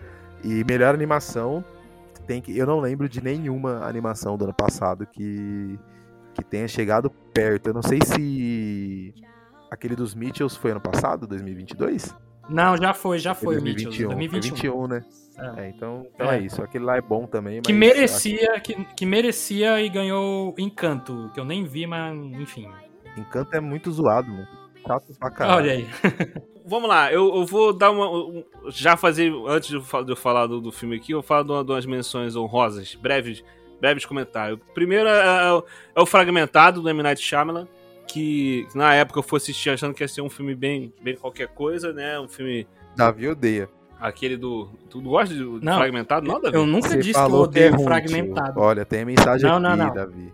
[0.43, 1.63] E melhor animação,
[2.27, 2.57] tem que.
[2.57, 5.79] Eu não lembro de nenhuma animação do ano passado que,
[6.35, 7.69] que tenha chegado perto.
[7.69, 9.15] Eu não sei se
[9.71, 12.15] aquele dos Mitchells foi ano passado, 2022?
[12.49, 14.09] Não, já foi, já Foi foi o Mitchell.
[14.09, 14.09] 2021.
[14.09, 14.57] 2021.
[14.57, 15.05] Foi 21, né?
[15.59, 15.67] É.
[15.67, 16.39] É, então, então é.
[16.39, 16.43] É.
[16.43, 16.63] isso.
[16.63, 17.61] Aquele lá é bom também.
[17.61, 22.69] Que mas merecia, que, que merecia e ganhou Encanto, que eu nem vi, mas enfim.
[23.17, 24.47] Encanto é muito zoado, mano.
[24.87, 25.57] Chato pra caralho.
[25.59, 25.89] Olha aí.
[26.69, 28.09] Vamos lá, eu, eu vou dar uma.
[28.11, 31.51] um- Já fazer, antes de eu falar do, do filme aqui, eu vou falar de,
[31.53, 33.45] uma- de umas menções honrosas, breves,
[33.81, 34.59] breves comentários.
[34.75, 35.65] Primeiro é, é o-
[35.97, 37.03] é o Fragmentado, do M.
[37.03, 37.67] Night Shyamalan,
[38.07, 41.49] que na época eu fui assistir achando que ia ser um filme bem, bem qualquer
[41.49, 42.19] coisa, né?
[42.19, 42.67] Um filme.
[42.97, 43.69] Davi odeia.
[44.01, 44.69] Aquele do.
[44.91, 46.27] Tu gosta de Não, Fragmentado?
[46.27, 46.57] Não, Davi?
[46.57, 48.53] Eu nunca Você disse que eu falou odeio é fragmentado.
[48.53, 48.63] tio.
[48.63, 49.95] Olha, tem a mensagem Não, aqui, não, não.
[49.95, 50.33] Davi.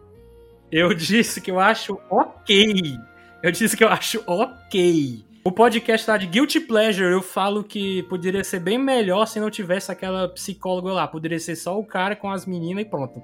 [0.71, 2.97] Eu disse que eu acho ok.
[3.43, 5.25] Eu disse que eu acho ok.
[5.45, 7.13] O podcast tá de Guilty Pleasure.
[7.13, 11.07] Eu falo que poderia ser bem melhor se não tivesse aquela psicóloga lá.
[11.07, 13.23] Poderia ser só o cara com as meninas e pronto.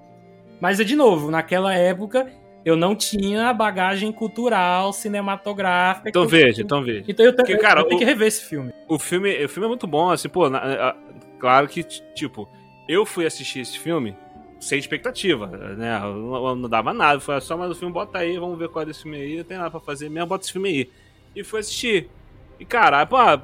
[0.60, 2.30] Mas é de novo, naquela época
[2.64, 6.08] eu não tinha bagagem cultural, cinematográfica.
[6.08, 7.04] Então eu- veja, então veja.
[7.08, 8.72] Então eu, te- Porque, cara, eu tenho o- que rever esse filme.
[8.88, 10.58] O filme, o filme é muito bom, assim, pô, na-
[10.90, 10.96] a-
[11.38, 12.48] claro que, tipo,
[12.88, 14.16] eu fui assistir esse filme
[14.60, 15.98] sem expectativa, né?
[16.00, 18.86] Não, não dava nada, foi só mais o filme, bota aí, vamos ver qual é
[18.86, 20.90] desse filme aí, não tem nada pra fazer mesmo, bota esse filme aí.
[21.36, 22.10] E fui assistir.
[22.58, 23.40] E, cara, pô, a-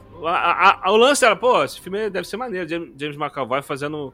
[0.82, 4.12] a- o lance era, pô, esse filme deve ser maneiro, James, James McAvoy fazendo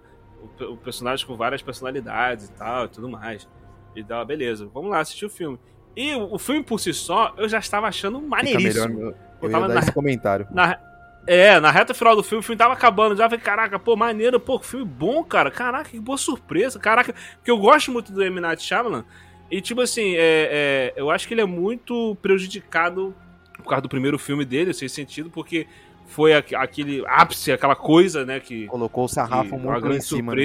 [0.60, 3.48] o, o personagem com várias personalidades e tal, e tudo mais.
[3.94, 5.58] E dá, beleza, vamos lá assistir o filme.
[5.96, 8.88] E o, filme por si só, eu já estava achando maneiríssimo.
[8.94, 10.46] melhor, eu, Eu tava na- esse comentário.
[10.50, 10.78] Na,
[11.26, 13.16] é, na reta final do filme, o filme tava acabando.
[13.16, 15.50] Já falei, caraca, pô, maneiro, pô, filme bom, cara.
[15.50, 16.78] Caraca, que boa surpresa.
[16.78, 18.40] Caraca, porque eu gosto muito do M.
[18.40, 19.04] Night Shyamalan.
[19.50, 23.12] E, tipo assim, é, é, eu acho que ele é muito prejudicado
[23.56, 25.66] por causa do primeiro filme dele, sem sentido, porque
[26.06, 29.98] foi aqu- aquele ápice, aquela coisa, né, que Colocou o sarrafo que- muito uma grande
[29.98, 30.32] em cima.
[30.34, 30.42] né?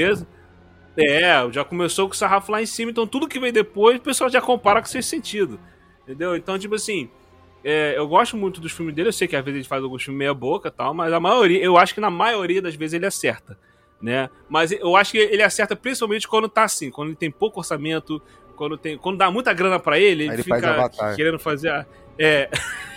[0.97, 4.01] É, já começou com o sarrafo lá em cima, então tudo que vem depois o
[4.01, 5.59] pessoal já compara com sem sentido.
[6.03, 6.35] Entendeu?
[6.35, 7.09] Então, tipo assim,
[7.63, 10.03] é, eu gosto muito dos filmes dele, eu sei que às vezes ele faz alguns
[10.03, 12.93] filmes meia boca e tal, mas a maioria, eu acho que na maioria das vezes
[12.93, 13.57] ele acerta,
[14.01, 14.29] né?
[14.47, 18.21] Mas eu acho que ele acerta principalmente quando tá assim, quando ele tem pouco orçamento,
[18.55, 21.85] quando tem, quando dá muita grana pra ele, ele, ele fica faz querendo fazer a,
[22.17, 22.49] é,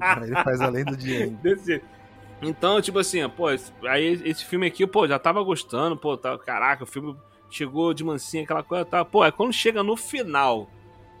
[0.00, 1.30] Aí Ele faz além do dinheiro.
[1.42, 1.99] Desse jeito.
[2.42, 6.84] Então, tipo assim, pô, aí esse filme aqui, pô, já tava gostando, pô, tá, caraca,
[6.84, 7.14] o filme
[7.50, 10.70] chegou de mansinha, aquela coisa, tá, pô, aí quando chega no final,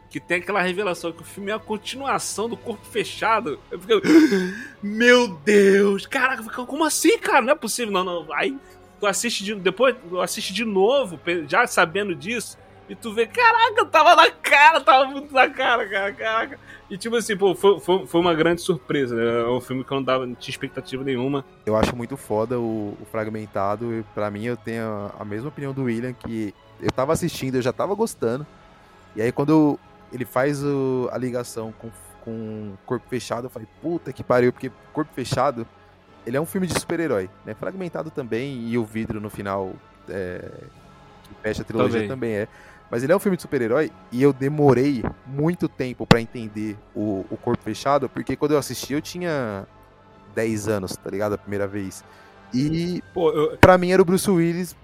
[0.08, 4.00] que tem aquela revelação que o filme é a continuação do Corpo Fechado, eu fico,
[4.82, 8.56] meu Deus, caraca, como assim, cara, não é possível, não, não, aí
[8.98, 12.56] tu assiste de, depois, tu assiste de novo, já sabendo disso,
[12.90, 16.58] e tu vê, caraca, tava na cara, tava muito na cara, cara, caraca.
[16.90, 19.42] E tipo assim, pô, foi, foi, foi uma grande surpresa, né?
[19.42, 21.44] É um filme que eu não dava, não tinha expectativa nenhuma.
[21.64, 23.94] Eu acho muito foda o, o Fragmentado.
[23.94, 26.52] e Pra mim, eu tenho a, a mesma opinião do William, que
[26.82, 28.44] eu tava assistindo, eu já tava gostando.
[29.14, 29.78] E aí, quando
[30.12, 31.90] ele faz o- a ligação com,
[32.24, 35.64] com Corpo Fechado, eu falei, puta que pariu, porque Corpo Fechado,
[36.26, 37.54] ele é um filme de super-herói, né?
[37.54, 39.72] Fragmentado também, e o vidro no final,
[40.08, 40.40] é,
[41.28, 42.08] que fecha a trilogia Também.
[42.08, 42.48] também é.
[42.90, 47.24] Mas ele é um filme de super-herói e eu demorei muito tempo pra entender o,
[47.30, 49.66] o Corpo Fechado, porque quando eu assisti eu tinha
[50.34, 51.34] 10 anos, tá ligado?
[51.34, 52.02] A primeira vez.
[52.52, 54.74] E Pô, eu, pra mim era o Bruce Willis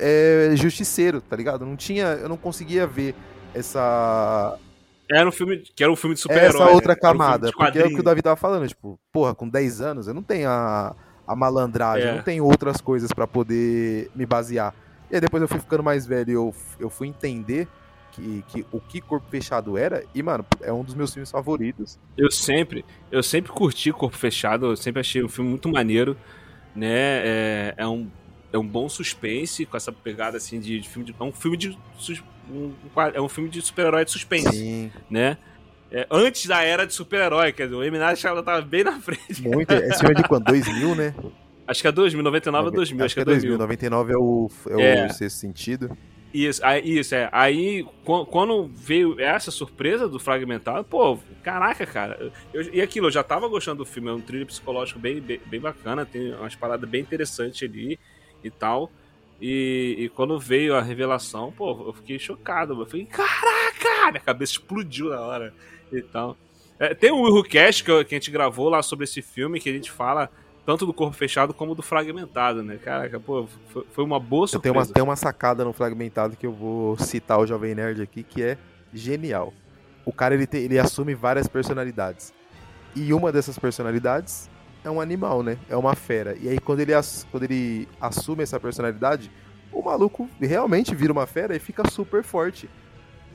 [0.00, 1.64] é, justiceiro, tá ligado?
[1.64, 3.14] Não tinha, eu não conseguia ver
[3.54, 4.58] essa
[5.10, 6.48] era um filme que era um filme de super-herói.
[6.48, 6.98] essa outra né?
[6.98, 9.48] Um filme camada, de porque é o que o Davi tava falando, tipo, porra, com
[9.48, 12.10] 10 anos eu não tenho a, a malandragem, É.
[12.10, 14.74] eu não tenho outras coisas pra poder me basear.
[15.10, 17.68] E aí depois eu fui ficando mais velho e eu, eu fui entender
[18.14, 21.98] que, que o que Corpo Fechado era, e mano, é um dos meus filmes favoritos.
[22.16, 26.16] Eu sempre, eu sempre curti Corpo Fechado, eu sempre achei um filme muito maneiro,
[26.74, 26.88] né?
[26.88, 28.08] É, é um,
[28.52, 31.56] é um bom suspense com essa pegada assim de, de filme de, é um filme
[31.56, 31.76] de
[32.50, 32.72] um,
[33.12, 35.36] é um filme de super-herói de suspense, Sim, né?
[35.90, 37.98] É, antes da era de super-herói, quer dizer, o M.
[37.98, 39.42] Night Shyamalan tava bem na frente.
[39.42, 39.72] muito.
[39.72, 40.44] Esse filme é de quando?
[40.44, 41.14] 2000, né?
[41.66, 43.58] Acho que é 2000, 99 ou 2000, acho que é 2000.
[43.58, 45.08] 99 é o, é o É.
[45.08, 45.96] sexto sentido.
[46.32, 47.28] Isso, aí, isso, é.
[47.30, 52.32] Aí, qu- quando veio essa surpresa do Fragmentado, pô, caraca, cara.
[52.52, 55.40] Eu- e aquilo, eu já tava gostando do filme, é um thriller psicológico bem, bem,
[55.46, 57.98] bem bacana, tem umas paradas bem interessantes ali
[58.42, 58.90] e tal.
[59.40, 62.80] E, e quando veio a revelação, pô, eu fiquei chocado.
[62.80, 64.10] Eu falei, caraca!
[64.10, 65.54] Minha cabeça explodiu na hora
[65.92, 66.36] e tal.
[66.78, 69.68] É, tem um Will Cast que, que a gente gravou lá sobre esse filme, que
[69.70, 70.28] a gente fala
[70.66, 72.76] tanto do corpo fechado como do fragmentado, né?
[72.82, 73.46] Caraca, pô,
[73.92, 74.72] foi, uma boa Eu surpresa.
[74.72, 78.22] tenho uma, tem uma sacada no Fragmentado que eu vou citar o Jovem Nerd aqui,
[78.22, 78.58] que é
[78.92, 79.52] genial.
[80.04, 82.32] O cara, ele, tem- ele assume várias personalidades.
[82.94, 84.48] E uma dessas personalidades
[84.84, 85.58] é um animal, né?
[85.68, 86.36] É uma fera.
[86.40, 86.92] E aí, quando ele,
[87.30, 89.30] quando ele assume essa personalidade,
[89.72, 92.68] o maluco realmente vira uma fera e fica super forte.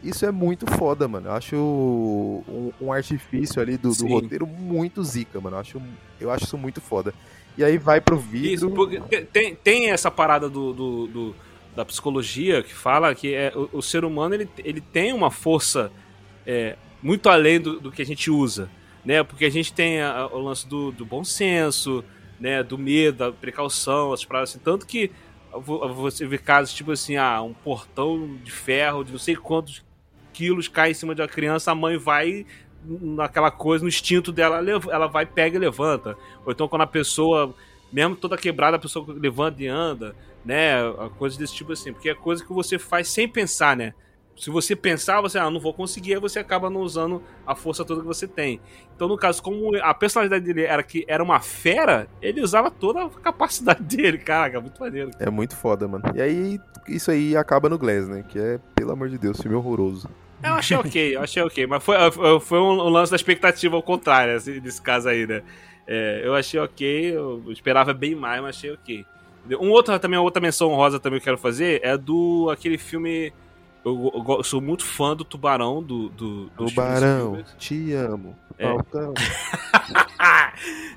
[0.04, 1.28] Isso é muito foda, mano.
[1.28, 5.56] Eu acho um, um artifício ali do, do roteiro muito zica, mano.
[5.58, 5.82] Eu acho,
[6.22, 7.14] eu acho isso muito foda.
[7.58, 8.48] E aí vai pro vidro.
[8.54, 11.36] Isso, porque tem, tem essa parada do, do- do-
[11.76, 15.92] da psicologia que fala que é, o, o ser humano ele, ele tem uma força
[16.46, 18.70] é, muito além do, do que a gente usa,
[19.06, 19.24] né?
[19.24, 22.04] Porque a gente tem a- o lance do, do bom senso,
[22.40, 22.64] né?
[22.64, 24.60] Do medo, da precaução, as paradas assim.
[24.60, 25.12] Tanto que
[25.54, 29.84] vo- você vê casos tipo assim, ah, um portão de ferro de não sei quantos
[30.40, 32.46] quilos cai em cima de uma criança, a mãe vai
[32.86, 36.16] naquela coisa, no instinto dela, ela- vai, pega e levanta.
[36.46, 37.54] Ou então quando a pessoa,
[37.92, 40.76] mesmo toda quebrada, a pessoa levanta e anda, né?
[41.18, 41.92] Coisas desse tipo assim.
[41.92, 43.94] Porque é coisa que você faz sem pensar, né?
[44.38, 47.84] Se você pensar, você, ah, não vou conseguir, aí você acaba não usando a força
[47.84, 48.62] toda que você tem.
[48.96, 53.04] Então, no caso, como a personalidade dele era que era uma fera, ele usava toda
[53.04, 55.12] a capacidade dele, caraca, muito maneiro.
[55.20, 56.06] É muito foda, mano.
[56.16, 56.58] E aí,
[56.88, 58.24] isso aí acaba no Glass, né?
[58.30, 60.08] Que é, pelo amor de Deus, filme horroroso.
[60.42, 61.96] Eu achei ok, eu achei ok, mas foi,
[62.42, 65.44] foi um, lance da expectativa ao contrário, assim, nesse caso aí, né?
[65.86, 69.06] É, eu achei ok, eu esperava bem mais, mas achei ok.
[69.60, 73.34] Um outro, também, outra menção honrosa também que eu quero fazer é do aquele filme.
[73.84, 76.10] Eu, eu eu sou muito fã do Tubarão, do.
[76.10, 78.36] do Tubarão, te amo.
[78.58, 78.68] É.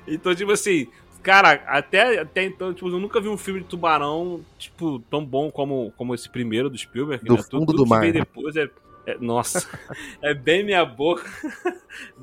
[0.05, 0.87] Então, tipo assim,
[1.21, 5.49] cara, até, até então, tipo, eu nunca vi um filme de tubarão, tipo, tão bom
[5.49, 7.23] como, como esse primeiro do Spielberg.
[7.23, 7.41] Do né?
[7.41, 8.11] fundo tudo do que mar.
[8.11, 8.69] depois é.
[9.05, 9.67] É, nossa,
[10.21, 11.29] é bem minha boca.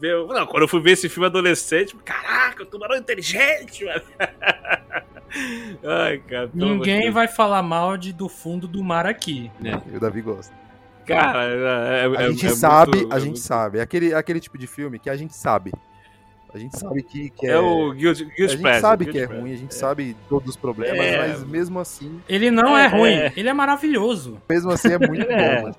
[0.01, 4.03] Meu, não, quando eu fui ver esse filme adolescente, caraca, o tubarão é inteligente, mano.
[5.85, 6.51] Ai, cara.
[6.53, 9.51] Ninguém vai falar mal de do fundo do mar aqui.
[9.63, 9.97] É.
[9.97, 10.55] o Davi gosta.
[11.07, 13.41] Cara, é, é, a gente é sabe, muito, a gente muito...
[13.41, 13.79] sabe.
[13.79, 15.73] É aquele, aquele tipo de filme que a gente sabe.
[16.53, 17.59] A gente sabe que, que é, é.
[17.59, 19.79] o Guild, Guild A gente Press, sabe que é ruim, a gente é.
[19.79, 21.19] sabe todos os problemas, é.
[21.19, 22.21] mas mesmo assim.
[22.29, 24.41] Ele não é, ruim, ele é maravilhoso.
[24.49, 25.73] Mesmo assim é muito bom.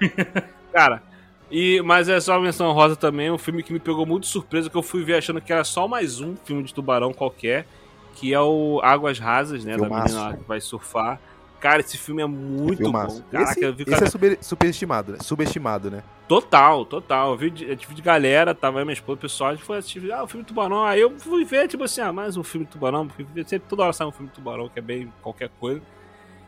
[0.72, 1.02] Cara,
[1.50, 4.76] e, mas é só menção rosa também, um filme que me pegou muito surpresa, que
[4.76, 7.66] eu fui ver achando que era só mais um filme de tubarão qualquer,
[8.14, 9.74] que é o Águas Rasas, né?
[9.74, 10.14] Filmaço.
[10.14, 11.20] Da menina que vai surfar.
[11.60, 13.22] Cara, esse filme é muito Filmaço.
[13.22, 13.28] bom.
[13.30, 13.96] Caraca, esse, vi, cara...
[13.96, 15.18] esse é super, superestimado, né?
[15.22, 16.02] Subestimado, né?
[16.28, 17.30] Total, total.
[17.30, 19.64] Eu vi de, eu tive de galera, tava aí minha esposa, o pessoal, a gente
[19.64, 20.84] foi assistir, ah, o filme Tubarão.
[20.84, 23.92] Aí eu fui ver, tipo assim, ah, mais um filme Tubarão, porque sempre toda hora
[23.94, 25.80] sai um filme Tubarão, que é bem qualquer coisa.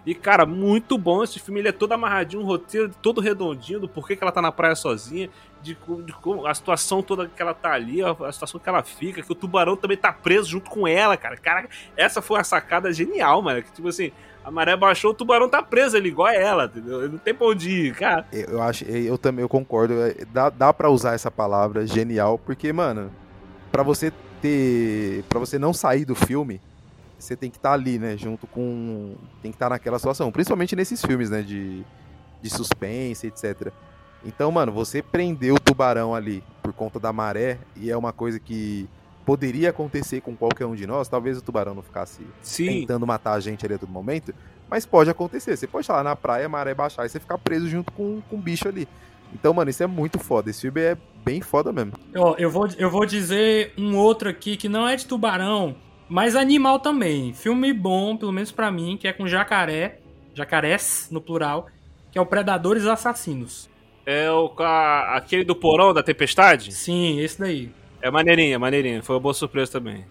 [0.07, 1.61] E, cara, muito bom esse filme.
[1.61, 4.77] Ele é todo amarradinho, um roteiro todo redondinho do porquê que ela tá na praia
[4.77, 5.29] sozinha,
[5.61, 6.15] de, de, de
[6.47, 9.35] a situação toda que ela tá ali, a, a, situação que ela fica, que o
[9.35, 11.37] tubarão também tá preso junto com ela, cara.
[11.37, 13.61] Cara, essa foi uma sacada genial, mano.
[13.65, 14.13] Que, tipo assim,
[14.45, 17.11] a maré baixou, o tubarão tá preso ali, igual a ela, entendeu?
[17.11, 18.25] Não tem pra onde ir, cara.
[18.31, 19.95] Eu acho, eu também eu concordo.
[19.95, 23.11] É, dá, dá pra usar essa palavra genial, porque, mano,
[23.73, 25.25] para você ter.
[25.29, 26.61] para você não sair do filme,
[27.19, 28.17] você tem que estar tá ali, né?
[28.17, 29.15] Junto com.
[29.43, 30.31] Tem que estar tá naquela situação.
[30.31, 31.43] Principalmente nesses filmes, né?
[31.43, 31.85] De,
[32.43, 33.73] de suspense, etc.
[34.25, 38.41] Então, mano, você prendeu o tubarão ali por conta da maré, e é uma coisa
[38.41, 38.89] que
[39.25, 42.81] poderia acontecer com qualquer um de nós, talvez o tubarão não ficasse Sim.
[42.81, 44.33] tentando matar a gente ali a todo momento,
[44.71, 45.57] mas pode acontecer.
[45.57, 48.21] Você pode estar lá na praia, a maré baixar e você ficar preso junto com,
[48.31, 48.89] com o bicho ali.
[49.33, 50.51] Então, mano, isso é muito foda.
[50.51, 51.93] Esse filme é bem foda mesmo.
[52.17, 55.75] Ó, eu vou, eu vou dizer um outro aqui que não é de tubarão,
[56.09, 57.33] mas animal também.
[57.33, 59.99] Filme bom, pelo menos para mim, que é com jacaré,
[60.35, 61.69] jacarés no plural,
[62.13, 63.69] que é o Predadores Assassinos.
[64.05, 64.53] É o
[65.09, 66.73] aquele do porão da tempestade?
[66.73, 67.71] Sim, esse daí.
[68.01, 69.03] É maneirinha, maneirinha.
[69.03, 70.05] Foi uma boa surpresa também.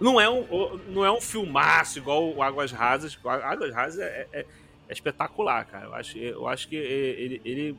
[0.00, 3.18] Não é um, não é um filmaço igual o Águas Rasas.
[3.24, 4.46] Águas Rasas é, é,
[4.88, 5.86] é espetacular, cara.
[5.86, 7.76] Eu acho, eu acho que ele, ele,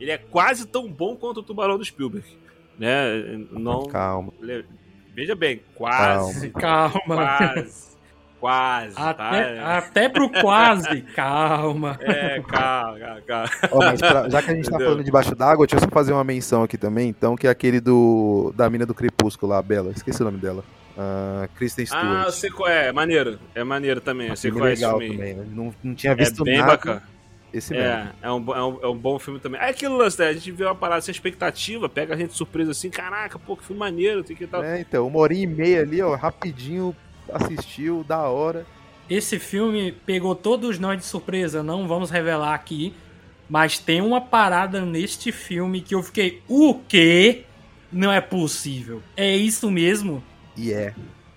[0.00, 2.26] ele é quase tão bom quanto o Tubarão do Spielberg.
[2.78, 3.46] Né?
[3.50, 4.32] Não, Calma.
[5.14, 6.50] Veja bem, quase.
[6.50, 7.00] Calma.
[7.06, 7.92] Quase.
[8.42, 9.78] Quase, até, tá?
[9.78, 11.96] até pro quase, calma.
[12.00, 14.78] É, calma, calma, Oh, mas pra, já que a gente tá Entendeu?
[14.78, 17.50] tá falando debaixo d'água, deixa eu só fazer uma menção aqui também, então, que é
[17.50, 20.64] aquele do da mina do Crepúsculo lá, a Bela, esqueci o nome dela.
[20.96, 22.04] Uh, Kristen Stewart.
[22.04, 24.94] Ah, eu sei qual é, é maneiro, é maneiro também, eu sei qual é legal
[24.98, 25.46] também, né?
[25.52, 26.72] não, não tinha visto é bem nada.
[26.72, 27.02] Bacana.
[27.52, 29.60] Esse é, é um, é, um, é um bom filme também.
[29.60, 30.06] É aquilo, né?
[30.06, 33.64] A gente vê uma parada sem expectativa, pega a gente surpresa assim, caraca, pô, que
[33.64, 34.64] filme maneiro, tem que tal.
[34.64, 36.96] É, então, uma hora e meia ali, ó, rapidinho
[37.30, 38.66] assistiu, da hora.
[39.08, 42.94] Esse filme pegou todos nós de surpresa, não vamos revelar aqui,
[43.48, 47.44] mas tem uma parada neste filme que eu fiquei, o quê?
[47.92, 49.02] Não é possível.
[49.14, 50.24] É isso mesmo?
[50.56, 50.94] E é.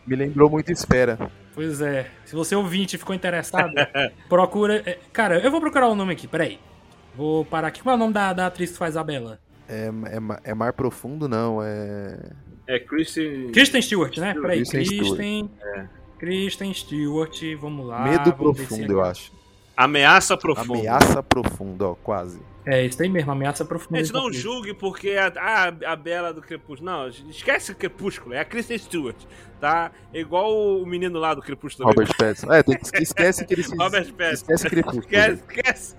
[0.08, 1.30] Me lembrou muito Espera.
[1.56, 2.12] Pois é.
[2.26, 3.74] Se você ouvinte ficou interessado,
[4.28, 4.84] procura.
[4.86, 6.60] É, cara, eu vou procurar o nome aqui, peraí.
[7.16, 7.82] Vou parar aqui.
[7.82, 9.40] Qual é o nome da, da atriz que faz a Bela?
[9.68, 12.20] É, é, é Mar Profundo, não, é.
[12.68, 13.52] É Kristen.
[13.52, 14.34] Kristen Stewart, né?
[14.34, 15.00] Peraí, Kristen.
[15.00, 15.86] Kristen, é.
[16.20, 18.04] Kristen Stewart, vamos lá.
[18.04, 19.32] Medo vamos Profundo, eu acho.
[19.78, 20.80] Ameaça Profunda.
[20.80, 22.40] Ameaça Profunda, ó, quase.
[22.66, 24.04] É, isso aí mesmo, ameaça profunda.
[24.04, 26.90] Gente, não julgue porque a, a, a Bela do Crepúsculo.
[26.90, 29.18] Não, esquece o Crepúsculo, é a Kristen Stewart,
[29.60, 29.92] tá?
[30.12, 31.88] É igual o menino lá do Crepúsculo.
[31.88, 32.52] Robert Pattinson.
[32.52, 33.76] É, tem que, esquece que ele se...
[33.78, 34.46] Robert Pattinson.
[34.54, 35.04] Esquece Crepúsculo.
[35.04, 35.96] Esquece, esquece.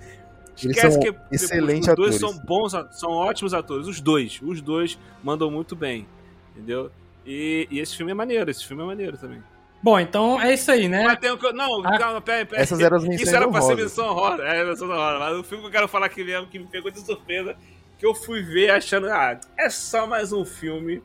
[0.64, 3.86] Eles esquece que excelentes Os dois são bons, são ótimos atores.
[3.86, 6.06] Os dois, os dois mandam muito bem,
[6.55, 6.90] entendeu?
[7.24, 9.43] E, e esse filme é maneiro, esse filme é maneiro também.
[9.86, 11.04] Bom, então é isso aí, né?
[11.04, 11.38] Mas tem um...
[11.54, 12.60] Não, ah, calma, peraí, peraí.
[12.60, 14.40] Essas eram as Isso era pra ser menção horror.
[14.40, 15.20] É, menção horror.
[15.20, 17.54] Mas o filme que eu quero falar aqui mesmo, que me pegou de surpresa,
[17.96, 21.00] que eu fui ver achando, ah, é só mais um filme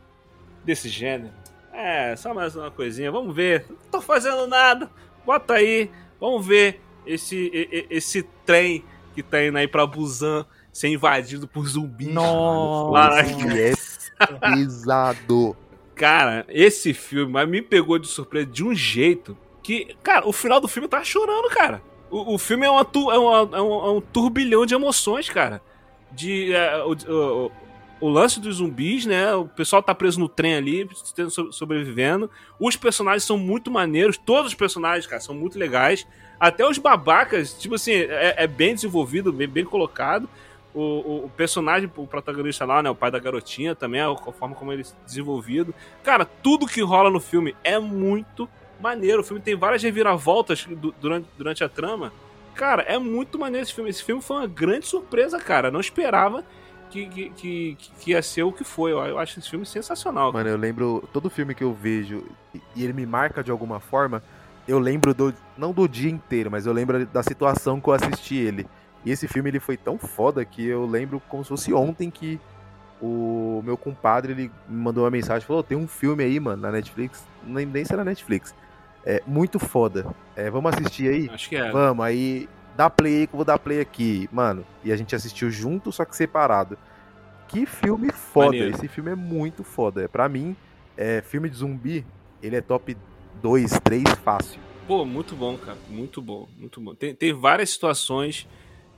[0.65, 1.31] desse gênero.
[1.71, 3.11] É, só mais uma coisinha.
[3.11, 3.67] Vamos ver.
[3.69, 4.89] Não tô fazendo nada.
[5.23, 5.91] Bota aí.
[6.19, 7.51] Vamos ver esse,
[7.87, 8.83] esse trem
[9.13, 10.43] que tá indo aí pra Busan
[10.73, 12.07] ser invadido por zumbis.
[12.07, 15.55] Nossa, lá é pesado.
[16.01, 20.67] Cara, esse filme me pegou de surpresa de um jeito que, cara, o final do
[20.67, 21.79] filme tava chorando, cara.
[22.09, 25.61] O, o filme é, uma, é, uma, é, um, é um turbilhão de emoções, cara.
[26.11, 27.51] De, é, o, o,
[27.99, 29.31] o, lance dos zumbis, né?
[29.35, 30.89] O pessoal tá preso no trem ali,
[31.51, 32.31] sobrevivendo.
[32.59, 36.07] Os personagens são muito maneiros, todos os personagens, cara, são muito legais.
[36.39, 40.27] Até os babacas, tipo assim, é, é bem desenvolvido, bem, bem colocado.
[40.73, 42.89] O, o, personagem, o protagonista lá, né?
[42.89, 45.75] O pai da garotinha também, a, forma como ele é desenvolvido.
[46.03, 48.49] Cara, tudo que rola no filme é muito
[48.79, 49.21] maneiro.
[49.21, 50.65] O filme tem várias reviravoltas
[50.99, 52.13] durante, durante a trama
[52.55, 53.89] Cara, é muito maneiro esse filme.
[53.89, 55.71] Esse filme foi uma grande surpresa, cara.
[55.71, 56.43] Não esperava
[56.89, 58.91] que, que, que, que ia ser o que foi.
[58.91, 60.31] Eu, eu acho esse filme sensacional.
[60.31, 62.23] Mano, eu lembro, todo filme que eu vejo
[62.75, 64.21] e ele me marca de alguma forma,
[64.67, 68.35] eu lembro do, não do dia inteiro, mas eu lembro da situação que eu assisti
[68.35, 68.67] ele.
[69.05, 72.39] E esse filme ele foi tão foda que eu lembro como se fosse ontem que
[73.01, 76.71] o meu compadre ele me mandou uma mensagem, falou: "Tem um filme aí, mano, na
[76.71, 78.53] Netflix, nem, nem se na Netflix.
[79.03, 80.05] É muito foda.
[80.35, 81.29] É, vamos assistir aí?
[81.33, 81.71] Acho que é.
[81.71, 84.29] Vamos, aí dá play aí que eu vou dar play aqui.
[84.31, 86.77] Mano, e a gente assistiu junto, só que separado.
[87.47, 88.47] Que filme foda.
[88.47, 88.75] Maneiro.
[88.75, 90.03] Esse filme é muito foda.
[90.03, 90.55] É, pra mim,
[90.95, 92.05] é, filme de zumbi,
[92.41, 92.95] ele é top
[93.41, 94.61] 2, 3 fácil.
[94.87, 95.77] Pô, muito bom, cara.
[95.89, 96.93] Muito bom, muito bom.
[96.93, 98.47] Tem, tem várias situações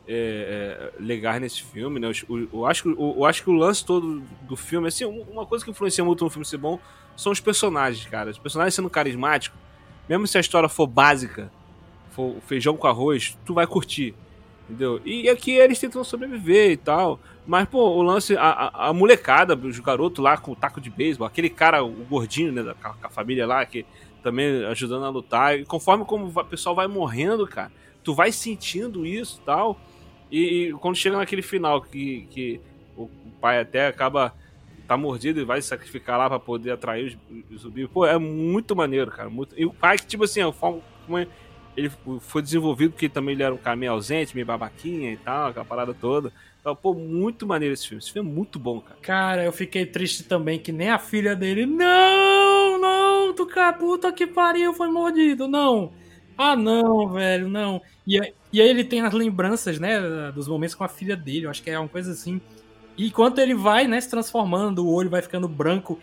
[0.08, 2.12] é, é, legais nesse filme, né?
[2.30, 5.46] Eu, eu- acho, eu, eu acho que o lance todo do filme, assim, um- uma
[5.46, 6.80] coisa que influencia muito no filme ser bom
[7.16, 8.30] são os personagens, cara.
[8.32, 9.58] Os personagens sendo carismáticos,
[10.10, 11.52] mesmo se a história for básica,
[12.12, 14.14] for feijão com arroz, tu vai curtir.
[14.70, 15.02] Entendeu?
[15.04, 17.20] E aqui eles tentam sobreviver e tal.
[17.46, 20.90] Mas, pô, o lance, a, a- a molecada, os garotos lá com o taco de
[20.90, 23.86] beisebol, aquele cara, o gordinho, né, da, com a família lá, que
[24.22, 25.60] também ajudando a lutar.
[25.60, 27.72] E conforme como o pessoal vai morrendo, cara,
[28.04, 29.78] tu vai sentindo isso e tal.
[30.34, 32.60] E, e quando chega naquele final que, que
[32.98, 33.08] o
[33.40, 34.34] pai até acaba
[34.88, 38.18] tá mordido e vai se sacrificar lá pra poder atrair os, os zumbis, pô, é
[38.18, 39.30] muito maneiro, cara.
[39.30, 39.54] Muito...
[39.56, 41.20] E o pai, que, tipo assim, forma como
[41.78, 45.50] ele foi desenvolvido, porque também ele era um cara meio ausente, meio babaquinha e tal,
[45.50, 46.34] aquela parada toda.
[46.60, 48.02] Então, pô, muito maneiro esse filme.
[48.02, 48.98] Esse filme é muito bom, cara.
[49.02, 51.68] Cara, eu fiquei triste também que nem a filha dele.
[51.68, 55.48] Não, não, tu cara, puta que pariu, foi mordido.
[55.48, 55.94] Não.
[56.38, 57.82] Ah, não, velho, não.
[58.06, 60.00] E, aí- e aí ele tem as lembranças, né,
[60.34, 61.46] dos momentos com a filha dele.
[61.46, 62.42] Eu acho que é uma coisa assim.
[62.98, 66.00] E enquanto ele vai, né, se transformando, o olho vai ficando branco.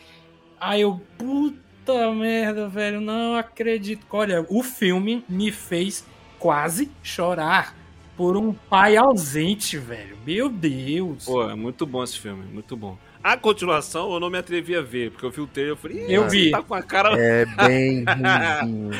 [0.61, 4.05] Aí eu, puta merda, velho, não acredito.
[4.11, 6.05] Olha, o filme me fez
[6.39, 7.74] quase chorar
[8.16, 10.16] por um pai ausente, velho.
[10.27, 11.24] Meu Deus.
[11.24, 12.98] Pô, é muito bom esse filme, muito bom.
[13.23, 16.07] A continuação eu não me atrevi a ver, porque eu vi o trailer e falei,
[16.07, 16.51] "Ih, Eu vi.
[16.51, 17.15] tá com a cara.
[17.19, 18.90] É bem ruimzinho.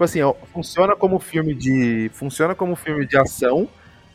[0.00, 0.20] Tipo assim,
[0.50, 2.10] funciona como filme de.
[2.14, 3.68] Funciona como filme de ação.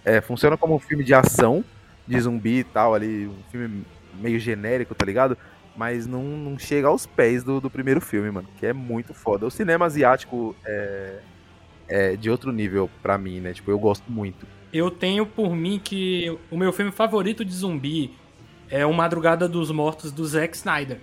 [0.03, 1.64] É, funciona como filme de ação,
[2.07, 3.86] de zumbi e tal, ali, um filme
[4.16, 5.38] meio genérico, tá ligado?
[5.78, 8.48] Mas não, não chega aos pés do, do primeiro filme, mano.
[8.57, 9.45] Que é muito foda.
[9.45, 11.20] O cinema asiático é,
[11.88, 13.53] é de outro nível pra mim, né?
[13.53, 14.48] Tipo, eu gosto muito.
[14.74, 18.12] Eu tenho por mim que o meu filme favorito de zumbi
[18.72, 20.99] é O Madrugada dos Mortos do Zack Snyder.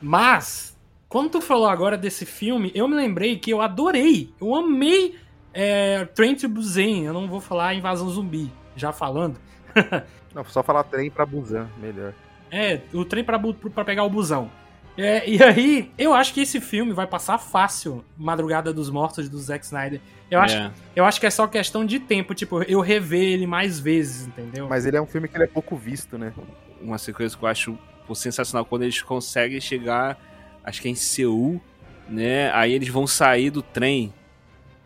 [0.00, 0.71] Mas,
[1.12, 5.14] quando tu falou agora desse filme, eu me lembrei que eu adorei, eu amei
[5.52, 7.02] é, Train to Busan.
[7.04, 9.38] Eu não vou falar Invasão Zumbi, já falando.
[10.34, 12.14] Não, só falar trem pra Busan, melhor.
[12.50, 13.38] É, o trem pra
[13.84, 14.50] pegar o busão.
[14.96, 19.36] É, e aí, eu acho que esse filme vai passar fácil Madrugada dos Mortos do
[19.38, 20.00] Zack Snyder.
[20.30, 20.70] Eu acho, É.
[20.96, 24.66] eu acho que é só questão de tempo, tipo, eu rever ele mais vezes, entendeu?
[24.70, 26.32] Mas ele é um filme que ele é pouco visto, né?
[26.80, 27.78] Uma sequência que eu acho
[28.14, 30.18] sensacional quando eles conseguem chegar,
[30.64, 31.60] acho que é em Seul,
[32.08, 32.50] né?
[32.52, 34.12] Aí eles vão sair do trem,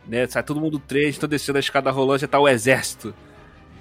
[0.06, 0.26] né?
[0.26, 3.14] Sai todo mundo do trem, estão descendo a escada rolante, já tá o exército.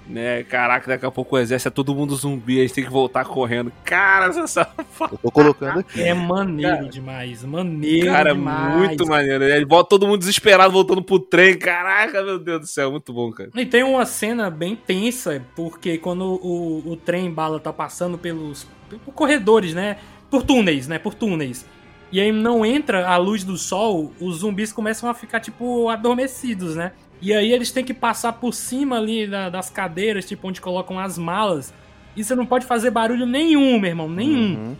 [0.08, 0.44] Né?
[0.44, 3.24] Caraca, daqui a pouco o exército é todo mundo zumbi, a gente tem que voltar
[3.24, 3.72] correndo.
[3.84, 4.68] Cara, essa
[5.10, 6.00] Eu tô colocando aqui.
[6.00, 8.76] É maneiro Cara, demais, maneiro Cara, demais.
[8.76, 9.42] muito maneiro.
[9.42, 11.58] Ele volta todo mundo desesperado voltando pro trem.
[11.58, 13.50] Caraca, meu Deus do céu, muito bom, cara.
[13.56, 18.64] E tem uma cena bem tensa, porque quando o, o trem bala tá passando pelos,
[19.04, 19.96] por corredores, né?
[20.30, 21.00] Por túneis, né?
[21.00, 21.66] Por túneis.
[22.12, 26.76] E aí não entra a luz do sol, os zumbis começam a ficar, tipo, adormecidos,
[26.76, 26.92] né?
[27.20, 30.98] E aí eles têm que passar por cima ali da- das cadeiras, tipo, onde colocam
[30.98, 31.72] as malas.
[32.16, 34.54] E você não pode fazer barulho nenhum, meu irmão, nenhum.
[34.56, 34.76] Uhum.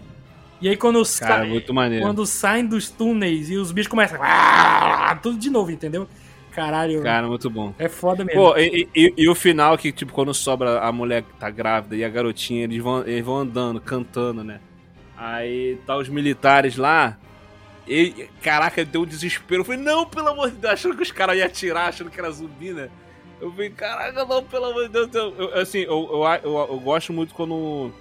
[0.60, 2.04] E aí quando os Cara, ca- muito maneiro.
[2.04, 4.18] quando saem dos túneis e os bichos começam.
[4.22, 6.08] "Ah", Tudo de novo, entendeu?
[6.52, 7.74] Caralho, Cara, muito bom.
[7.78, 8.40] é foda mesmo.
[8.40, 11.94] Pô, e, e- e o final que, tipo, quando sobra a mulher que tá grávida
[11.96, 14.58] e a garotinha, eles vão, eles vão andando, cantando, né?
[15.16, 17.16] Aí tá os militares lá.
[17.88, 19.60] E, caraca, deu um desespero.
[19.60, 22.18] Eu falei, não, pelo amor de Deus, achando que os caras iam atirar, achando que
[22.18, 22.88] era zumbi, né?
[23.40, 25.10] Eu falei, caraca, não, pelo amor de Deus.
[25.14, 27.92] Eu, assim, eu, eu, eu, eu gosto muito quando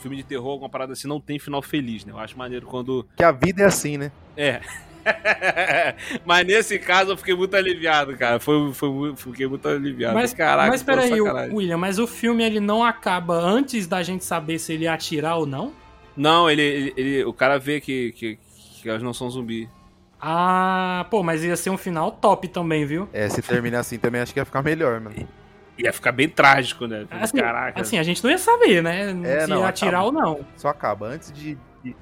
[0.00, 2.12] filme de terror, alguma parada assim, não tem final feliz, né?
[2.12, 3.06] Eu acho maneiro quando.
[3.16, 4.12] Que a vida é assim, né?
[4.36, 4.60] É.
[6.24, 8.38] Mas nesse caso eu fiquei muito aliviado, cara.
[8.38, 10.14] Foi, foi, fiquei muito aliviado.
[10.14, 11.20] Mas, Caraca, mas peraí.
[11.52, 15.36] William, mas o filme ele não acaba antes da gente saber se ele ia atirar
[15.36, 15.72] ou não?
[16.16, 18.38] Não, ele, ele, ele- o cara vê que, que,
[18.82, 19.68] que elas não são zumbi.
[20.20, 23.08] Ah, pô, mas ia ser um final top também, viu?
[23.12, 25.16] É, se terminar assim também acho que ia ficar melhor, mano.
[25.76, 27.04] Ia ficar bem trágico, né?
[27.10, 27.80] Assim, Caraca.
[27.80, 29.10] assim, a gente não ia saber, né?
[29.24, 30.06] É, se não, ia atirar acaba.
[30.06, 30.40] ou não.
[30.56, 31.08] Só acaba.
[31.08, 31.58] Antes de.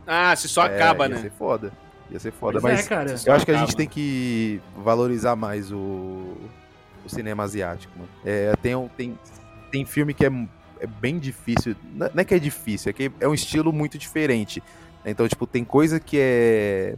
[0.07, 1.21] Ah, se só é, acaba, ia né?
[1.23, 1.73] ser foda.
[2.11, 2.61] Ia ser foda.
[2.61, 3.15] Pois mas é, cara.
[3.27, 3.79] eu acho que a gente acaba.
[3.79, 6.37] tem que valorizar mais o.
[7.05, 7.93] o cinema asiático.
[7.97, 8.11] Mano.
[8.25, 9.19] É, tem, um- tem,
[9.73, 10.31] tem filme que é,
[10.83, 11.77] é bem difícil.
[11.95, 14.63] Não não é que é difícil, é que é um estilo muito diferente.
[15.05, 16.97] Então, tipo, tem coisa que é.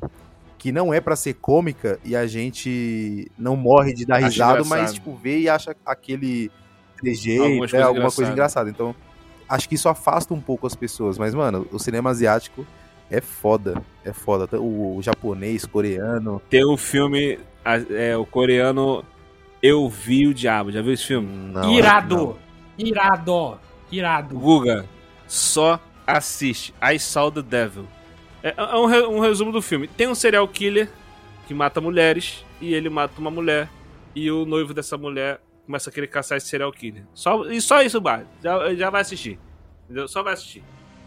[0.59, 4.69] que não é pra ser cômica e a gente não morre de dar risada, engraçado.
[4.69, 6.51] mas, tipo, vê e acha aquele
[6.97, 8.71] trejeito, Algumas né, alguma coisa engraçadas.
[8.71, 8.71] engraçada.
[8.71, 8.95] Então,
[9.49, 11.19] acho que isso afasta um pouco as pessoas.
[11.19, 12.67] Mas, mano, o cinema asiático
[13.11, 13.83] é foda.
[14.05, 14.59] É foda.
[14.59, 16.41] O, o japonês, coreano.
[16.49, 17.39] Tem um filme,
[17.91, 19.05] é, o coreano
[19.63, 20.71] Eu Vi o Diabo.
[20.71, 21.29] Já viu esse filme?
[21.53, 22.37] Não, Irado!
[22.79, 23.59] Irado!
[23.99, 24.39] Irado!
[24.39, 24.87] Guga,
[25.27, 26.75] só assiste.
[26.83, 27.87] I Saw the Devil.
[28.43, 29.89] É, é um, re- um resumo do filme.
[29.89, 30.89] Tem um serial killer
[31.47, 33.69] que mata mulheres e ele mata uma mulher
[34.15, 37.05] e o noivo dessa mulher começa a querer caçar esse serial killer.
[37.15, 38.25] Só, e só isso, Bar.
[38.43, 39.39] Já, já vai assistir.
[39.85, 40.07] Entendeu?
[40.09, 40.63] Só vai assistir.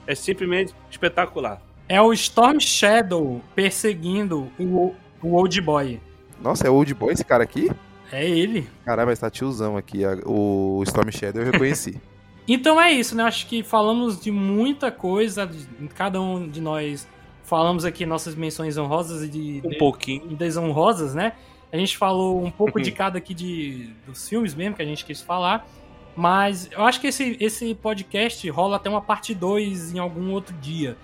[0.07, 1.61] É simplesmente espetacular.
[1.89, 6.01] É o Storm Shadow perseguindo o, o Old Boy.
[6.41, 7.69] Nossa, é Old Boy esse cara aqui?
[8.11, 8.67] É ele.
[8.85, 10.01] Caralho, mas tá tiozão aqui.
[10.25, 12.01] O Storm Shadow eu reconheci.
[12.47, 13.23] Então é isso, né?
[13.23, 15.49] Acho que falamos de muita coisa.
[15.95, 17.07] Cada um de nós
[17.43, 20.27] falamos aqui nossas menções honrosas e de, Um pouquinho.
[20.35, 21.33] desonrosas, né?
[21.71, 25.03] A gente falou um pouco de cada aqui de, dos filmes mesmo que a gente
[25.03, 25.67] quis falar.
[26.15, 30.55] Mas eu acho que esse, esse podcast rola até uma parte 2 em algum outro
[30.55, 30.97] dia.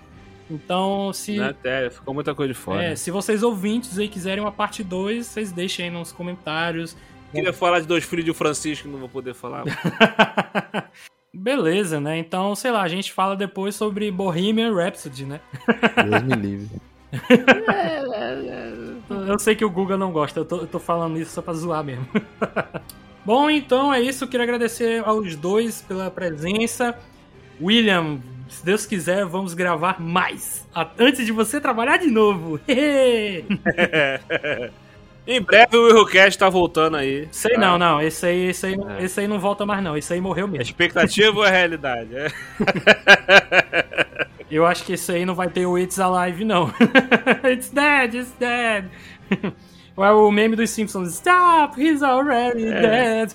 [0.49, 1.49] Então, se, Né?
[1.49, 2.83] Até ficou muita coisa de fora.
[2.83, 6.97] é, se vocês ouvintes aí quiserem uma parte 2, vocês deixem aí nos comentários.
[7.31, 9.63] Queria falar de dois filhos de Francisco, não vou poder falar.
[11.33, 12.19] Beleza, né?
[12.19, 15.41] Então, sei lá, a gente fala depois sobre Bohemian Rhapsody, né?
[16.05, 16.69] Deus me livre.
[19.27, 21.53] Eu sei que o Guga não gosta, eu tô, eu tô falando isso só pra
[21.53, 22.07] zoar mesmo.
[23.23, 24.23] Bom, então é isso.
[24.23, 26.97] Eu queria agradecer aos dois pela presença.
[27.61, 28.19] William,
[28.49, 30.67] se Deus quiser, vamos gravar mais.
[30.97, 32.59] Antes de você trabalhar de novo.
[35.25, 37.27] em breve o Willcast tá voltando aí.
[37.31, 37.59] Sei tá?
[37.61, 38.01] não, não.
[38.01, 39.03] Esse aí, esse, aí, É.
[39.03, 39.97] esse aí não volta mais, não.
[39.97, 40.63] Esse aí morreu mesmo.
[40.63, 42.09] expectativa ou é realidade?
[42.15, 42.27] É.
[44.51, 46.71] Eu acho que esse aí não vai ter o It's Alive, não.
[47.51, 48.85] it's dead, it's dead.
[49.95, 51.13] Ou é o meme dos Simpsons.
[51.13, 53.25] Stop, he's already É.
[53.27, 53.33] dead.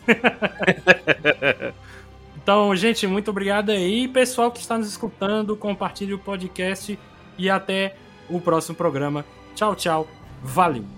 [2.36, 4.08] então, gente, muito obrigado aí.
[4.08, 6.98] Pessoal que está nos escutando, compartilhe o podcast
[7.36, 7.94] e até
[8.28, 9.24] o próximo programa.
[9.54, 10.08] Tchau, tchau.
[10.42, 10.97] Valeu.